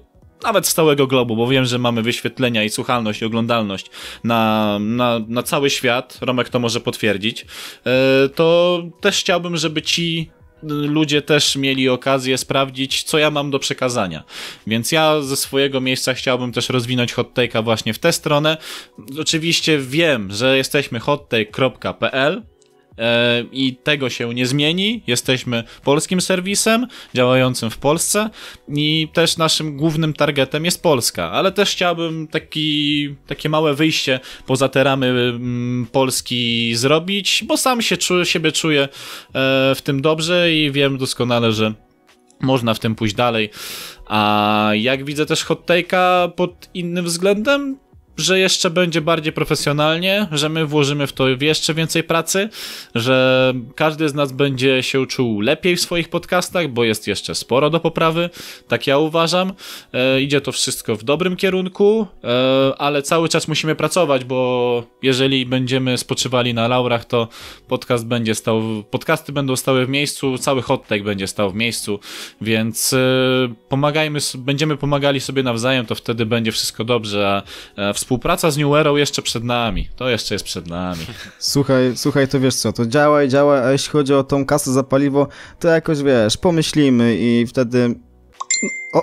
nawet 0.44 0.66
z 0.66 0.74
całego 0.74 1.06
globu, 1.06 1.36
bo 1.36 1.48
wiem, 1.48 1.64
że 1.64 1.78
mamy 1.78 2.02
wyświetlenia 2.02 2.64
i 2.64 2.70
słuchalność 2.70 3.22
i 3.22 3.24
oglądalność 3.24 3.86
na, 4.24 4.78
na, 4.80 5.20
na 5.28 5.42
cały 5.42 5.70
świat, 5.70 6.18
Romek 6.20 6.48
to 6.48 6.58
może 6.58 6.80
potwierdzić, 6.80 7.46
e, 7.86 8.28
to 8.28 8.82
też 9.00 9.20
chciałbym, 9.20 9.56
żeby 9.56 9.82
ci 9.82 10.30
ludzie 10.62 11.22
też 11.22 11.56
mieli 11.56 11.88
okazję 11.88 12.38
sprawdzić, 12.38 13.02
co 13.02 13.18
ja 13.18 13.30
mam 13.30 13.50
do 13.50 13.58
przekazania. 13.58 14.24
Więc 14.66 14.92
ja 14.92 15.20
ze 15.20 15.36
swojego 15.36 15.80
miejsca 15.80 16.14
chciałbym 16.14 16.52
też 16.52 16.68
rozwinąć 16.68 17.12
hot 17.12 17.34
właśnie 17.62 17.94
w 17.94 17.98
tę 17.98 18.12
stronę. 18.12 18.56
Oczywiście 19.20 19.78
wiem, 19.78 20.32
że 20.32 20.56
jesteśmy 20.56 21.00
hottake.pl 21.00 22.42
e, 22.52 22.55
i 23.52 23.76
tego 23.76 24.10
się 24.10 24.34
nie 24.34 24.46
zmieni. 24.46 25.02
Jesteśmy 25.06 25.64
polskim 25.84 26.20
serwisem 26.20 26.86
działającym 27.14 27.70
w 27.70 27.78
Polsce 27.78 28.30
i 28.68 29.08
też 29.12 29.36
naszym 29.36 29.76
głównym 29.76 30.12
targetem 30.12 30.64
jest 30.64 30.82
Polska, 30.82 31.30
ale 31.30 31.52
też 31.52 31.70
chciałbym 31.70 32.28
taki, 32.28 33.14
takie 33.26 33.48
małe 33.48 33.74
wyjście 33.74 34.20
poza 34.46 34.68
te 34.68 34.84
ramy 34.84 35.06
mm, 35.06 35.86
Polski 35.92 36.74
zrobić, 36.74 37.44
bo 37.46 37.56
sam 37.56 37.82
się 37.82 37.96
czu, 37.96 38.24
siebie 38.24 38.52
czuję 38.52 38.82
e, 38.82 38.88
w 39.74 39.82
tym 39.82 40.02
dobrze 40.02 40.52
i 40.54 40.70
wiem 40.70 40.98
doskonale, 40.98 41.52
że 41.52 41.74
można 42.40 42.74
w 42.74 42.78
tym 42.78 42.94
pójść 42.94 43.14
dalej. 43.14 43.50
A 44.06 44.70
jak 44.74 45.04
widzę 45.04 45.26
też 45.26 45.44
hot 45.44 45.66
pod 46.36 46.68
innym 46.74 47.04
względem, 47.04 47.78
że 48.16 48.38
jeszcze 48.38 48.70
będzie 48.70 49.00
bardziej 49.00 49.32
profesjonalnie, 49.32 50.26
że 50.32 50.48
my 50.48 50.66
włożymy 50.66 51.06
w 51.06 51.12
to 51.12 51.28
jeszcze 51.28 51.74
więcej 51.74 52.02
pracy, 52.02 52.48
że 52.94 53.54
każdy 53.74 54.08
z 54.08 54.14
nas 54.14 54.32
będzie 54.32 54.82
się 54.82 55.06
czuł 55.06 55.40
lepiej 55.40 55.76
w 55.76 55.80
swoich 55.80 56.08
podcastach, 56.08 56.68
bo 56.68 56.84
jest 56.84 57.06
jeszcze 57.06 57.34
sporo 57.34 57.70
do 57.70 57.80
poprawy, 57.80 58.30
tak 58.68 58.86
ja 58.86 58.98
uważam. 58.98 59.52
E, 59.92 60.20
idzie 60.20 60.40
to 60.40 60.52
wszystko 60.52 60.96
w 60.96 61.04
dobrym 61.04 61.36
kierunku, 61.36 62.06
e, 62.24 62.72
ale 62.78 63.02
cały 63.02 63.28
czas 63.28 63.48
musimy 63.48 63.74
pracować, 63.74 64.24
bo 64.24 64.82
jeżeli 65.02 65.46
będziemy 65.46 65.98
spoczywali 65.98 66.54
na 66.54 66.68
laurach, 66.68 67.04
to 67.04 67.28
podcast 67.68 68.06
będzie 68.06 68.34
stał, 68.34 68.62
podcasty 68.90 69.32
będą 69.32 69.56
stały 69.56 69.86
w 69.86 69.88
miejscu, 69.88 70.38
cały 70.38 70.62
hot 70.62 70.86
take 70.86 71.04
będzie 71.04 71.26
stał 71.26 71.50
w 71.50 71.54
miejscu, 71.54 72.00
więc 72.40 72.92
e, 72.92 72.98
pomagajmy, 73.68 74.18
będziemy 74.38 74.76
pomagali 74.76 75.20
sobie 75.20 75.42
nawzajem, 75.42 75.86
to 75.86 75.94
wtedy 75.94 76.26
będzie 76.26 76.52
wszystko 76.52 76.84
dobrze, 76.84 77.28
a 77.28 77.42
e, 77.90 77.94
współpraca 78.10 78.50
z 78.50 78.56
New 78.56 78.74
Erą 78.74 78.96
jeszcze 78.96 79.22
przed 79.22 79.44
nami. 79.44 79.88
To 79.96 80.08
jeszcze 80.08 80.34
jest 80.34 80.44
przed 80.44 80.66
nami. 80.66 81.06
Słuchaj, 81.38 81.92
słuchaj, 81.96 82.28
to 82.28 82.40
wiesz 82.40 82.54
co, 82.54 82.72
to 82.72 82.86
działa 82.86 83.22
i 83.22 83.28
działa, 83.28 83.58
a 83.62 83.72
jeśli 83.72 83.90
chodzi 83.90 84.14
o 84.14 84.24
tą 84.24 84.46
kasę 84.46 84.72
za 84.72 84.82
paliwo, 84.82 85.28
to 85.58 85.68
jakoś 85.68 86.02
wiesz, 86.02 86.36
pomyślimy 86.36 87.16
i 87.20 87.46
wtedy. 87.46 87.94
O, 88.94 89.02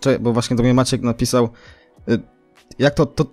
czekaj, 0.00 0.18
bo 0.20 0.32
właśnie 0.32 0.56
do 0.56 0.62
mnie 0.62 0.74
Maciek 0.74 1.02
napisał. 1.02 1.48
y, 2.08 2.18
Jak 2.78 2.94
to, 2.94 3.06
to, 3.06 3.24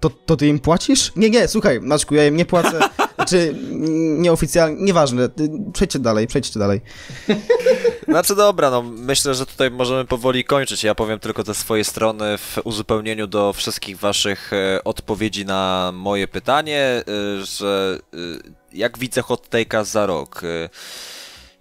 to, 0.00 0.10
to 0.10 0.36
ty 0.36 0.46
im 0.46 0.58
płacisz? 0.58 1.12
Nie, 1.16 1.30
nie, 1.30 1.48
słuchaj, 1.48 1.80
Maczku, 1.80 2.14
ja 2.14 2.26
im 2.26 2.36
nie 2.36 2.44
płacę. 2.44 2.80
Czy 3.28 3.48
mm, 3.48 4.22
nieoficjalnie, 4.22 4.82
nieważne. 4.82 5.28
Przejdźcie 5.72 5.98
dalej, 5.98 6.26
przejdźcie 6.26 6.58
dalej. 6.58 6.80
Znaczy 8.08 8.34
dobra, 8.34 8.70
no 8.70 8.82
myślę, 8.82 9.34
że 9.34 9.46
tutaj 9.46 9.70
możemy 9.70 10.04
powoli 10.04 10.44
kończyć. 10.44 10.84
Ja 10.84 10.94
powiem 10.94 11.18
tylko 11.18 11.42
ze 11.42 11.54
swojej 11.54 11.84
strony 11.84 12.38
w 12.38 12.58
uzupełnieniu 12.64 13.26
do 13.26 13.52
wszystkich 13.52 13.98
waszych 13.98 14.52
e, 14.52 14.84
odpowiedzi 14.84 15.44
na 15.44 15.90
moje 15.94 16.28
pytanie, 16.28 16.78
e, 16.80 17.04
że 17.44 17.98
e, 18.14 18.16
jak 18.72 18.98
widzę 18.98 19.22
hot 19.22 19.48
take'a 19.50 19.84
za 19.84 20.06
rok. 20.06 20.42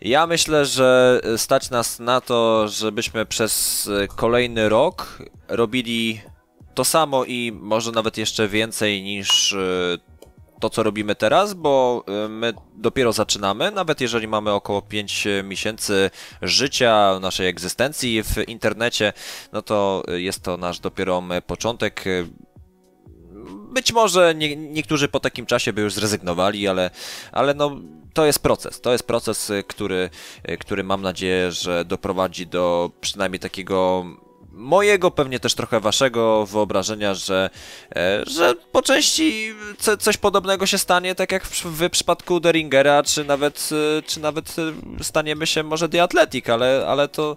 Ja 0.01 0.27
myślę, 0.27 0.65
że 0.65 1.21
stać 1.37 1.69
nas 1.69 1.99
na 1.99 2.21
to, 2.21 2.67
żebyśmy 2.67 3.25
przez 3.25 3.89
kolejny 4.15 4.69
rok 4.69 5.17
robili 5.47 6.21
to 6.73 6.85
samo 6.85 7.25
i 7.25 7.51
może 7.61 7.91
nawet 7.91 8.17
jeszcze 8.17 8.47
więcej 8.47 9.03
niż 9.03 9.55
to, 10.59 10.69
co 10.69 10.83
robimy 10.83 11.15
teraz, 11.15 11.53
bo 11.53 12.03
y, 12.25 12.29
my 12.29 12.53
dopiero 12.75 13.13
zaczynamy, 13.13 13.71
nawet 13.71 14.01
jeżeli 14.01 14.27
mamy 14.27 14.51
około 14.51 14.81
5 14.81 15.27
miesięcy 15.43 16.11
życia, 16.41 17.19
naszej 17.21 17.47
egzystencji 17.47 18.23
w 18.23 18.37
internecie, 18.47 19.13
no 19.51 19.61
to 19.61 20.03
jest 20.07 20.43
to 20.43 20.57
nasz 20.57 20.79
dopiero 20.79 21.23
początek. 21.47 22.05
Być 23.73 23.93
może 23.93 24.35
nie, 24.35 24.55
niektórzy 24.55 25.07
po 25.07 25.19
takim 25.19 25.45
czasie 25.45 25.73
by 25.73 25.81
już 25.81 25.93
zrezygnowali, 25.93 26.67
ale, 26.67 26.89
ale 27.31 27.53
no, 27.53 27.71
to 28.13 28.25
jest 28.25 28.43
proces. 28.43 28.81
To 28.81 28.91
jest 28.91 29.07
proces, 29.07 29.51
który, 29.67 30.09
który 30.59 30.83
mam 30.83 31.01
nadzieję, 31.01 31.51
że 31.51 31.85
doprowadzi 31.85 32.47
do 32.47 32.91
przynajmniej 33.01 33.39
takiego 33.39 34.05
mojego, 34.59 35.11
pewnie 35.11 35.39
też 35.39 35.53
trochę 35.55 35.79
waszego 35.79 36.45
wyobrażenia, 36.45 37.13
że, 37.13 37.49
e, 37.95 38.23
że 38.27 38.55
po 38.71 38.81
części 38.81 39.53
co, 39.77 39.97
coś 39.97 40.17
podobnego 40.17 40.65
się 40.65 40.77
stanie, 40.77 41.15
tak 41.15 41.31
jak 41.31 41.45
w, 41.45 41.89
przypadku 41.89 42.39
Deringera, 42.39 43.03
czy 43.03 43.23
nawet, 43.23 43.69
e, 43.97 44.01
czy 44.01 44.19
nawet 44.19 44.55
e, 44.99 45.03
staniemy 45.03 45.47
się 45.47 45.63
może 45.63 45.89
The 45.89 46.03
Athletic, 46.03 46.49
ale, 46.49 46.85
ale 46.87 47.07
to 47.07 47.35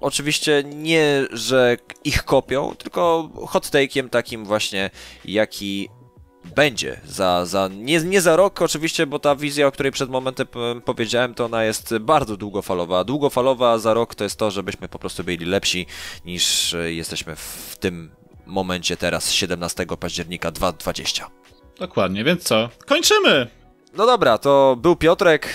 oczywiście 0.00 0.62
nie, 0.66 1.26
że 1.30 1.76
ich 2.04 2.24
kopią, 2.24 2.74
tylko 2.78 3.30
hot 3.48 3.64
take'iem 3.64 4.08
takim 4.08 4.44
właśnie, 4.44 4.90
jaki 5.24 5.88
będzie 6.44 7.00
za, 7.06 7.46
za 7.46 7.68
nie, 7.72 8.00
nie 8.00 8.20
za 8.20 8.36
rok 8.36 8.62
oczywiście, 8.62 9.06
bo 9.06 9.18
ta 9.18 9.36
wizja, 9.36 9.66
o 9.66 9.72
której 9.72 9.92
przed 9.92 10.10
momentem 10.10 10.46
powiedziałem, 10.84 11.34
to 11.34 11.44
ona 11.44 11.64
jest 11.64 11.98
bardzo 11.98 12.36
długofalowa. 12.36 13.04
Długofalowa 13.04 13.78
za 13.78 13.94
rok 13.94 14.14
to 14.14 14.24
jest 14.24 14.36
to, 14.38 14.50
żebyśmy 14.50 14.88
po 14.88 14.98
prostu 14.98 15.24
byli 15.24 15.46
lepsi 15.46 15.86
niż 16.24 16.74
e, 16.74 16.92
jesteśmy 16.92 17.36
w 17.36 17.76
tym 17.80 18.10
momencie 18.46 18.96
teraz, 18.96 19.30
17 19.32 19.86
października 20.00 20.50
2020. 20.50 21.30
Dokładnie, 21.78 22.24
więc 22.24 22.42
co? 22.42 22.68
Kończymy! 22.86 23.46
No 23.96 24.06
dobra, 24.06 24.38
to 24.38 24.76
był 24.80 24.96
Piotrek, 24.96 25.48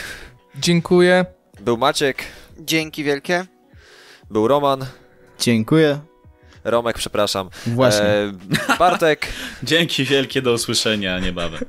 Dziękuję. 0.55 1.25
był 1.59 1.77
Maciek, 1.77 2.23
Dzięki 2.59 3.03
wielkie. 3.03 3.45
był 4.31 4.47
Roman, 4.47 4.85
Dziękuję. 5.39 5.99
Romek, 6.69 6.97
przepraszam, 6.97 7.49
Właśnie. 7.67 8.05
e, 8.05 8.31
Bartek 8.79 9.27
Dzięki 9.63 10.03
wielkie, 10.05 10.41
do 10.41 10.53
usłyszenia 10.53 11.19
niebawem. 11.19 11.59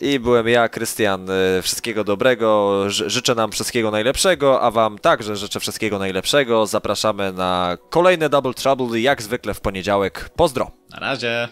i 0.00 0.20
byłem 0.20 0.48
ja, 0.48 0.68
Krystian. 0.68 1.26
E, 1.30 1.62
Wszystkiego 1.62 2.04
dobrego, 2.04 2.84
Ży- 2.90 3.10
życzę 3.10 3.34
nam 3.34 3.52
wszystkiego 3.52 3.90
najlepszego, 3.90 4.60
a 4.62 4.70
wam 4.70 4.98
także 4.98 5.36
życzę 5.36 5.60
wszystkiego 5.60 5.98
najlepszego. 5.98 6.66
Zapraszamy 6.66 7.32
na 7.32 7.78
kolejne 7.90 8.28
Double 8.28 8.54
Trouble, 8.54 9.00
jak 9.00 9.22
zwykle 9.22 9.54
w 9.54 9.60
poniedziałek. 9.60 10.30
Pozdro! 10.36 10.70
Na 10.90 10.98
razie. 10.98 11.48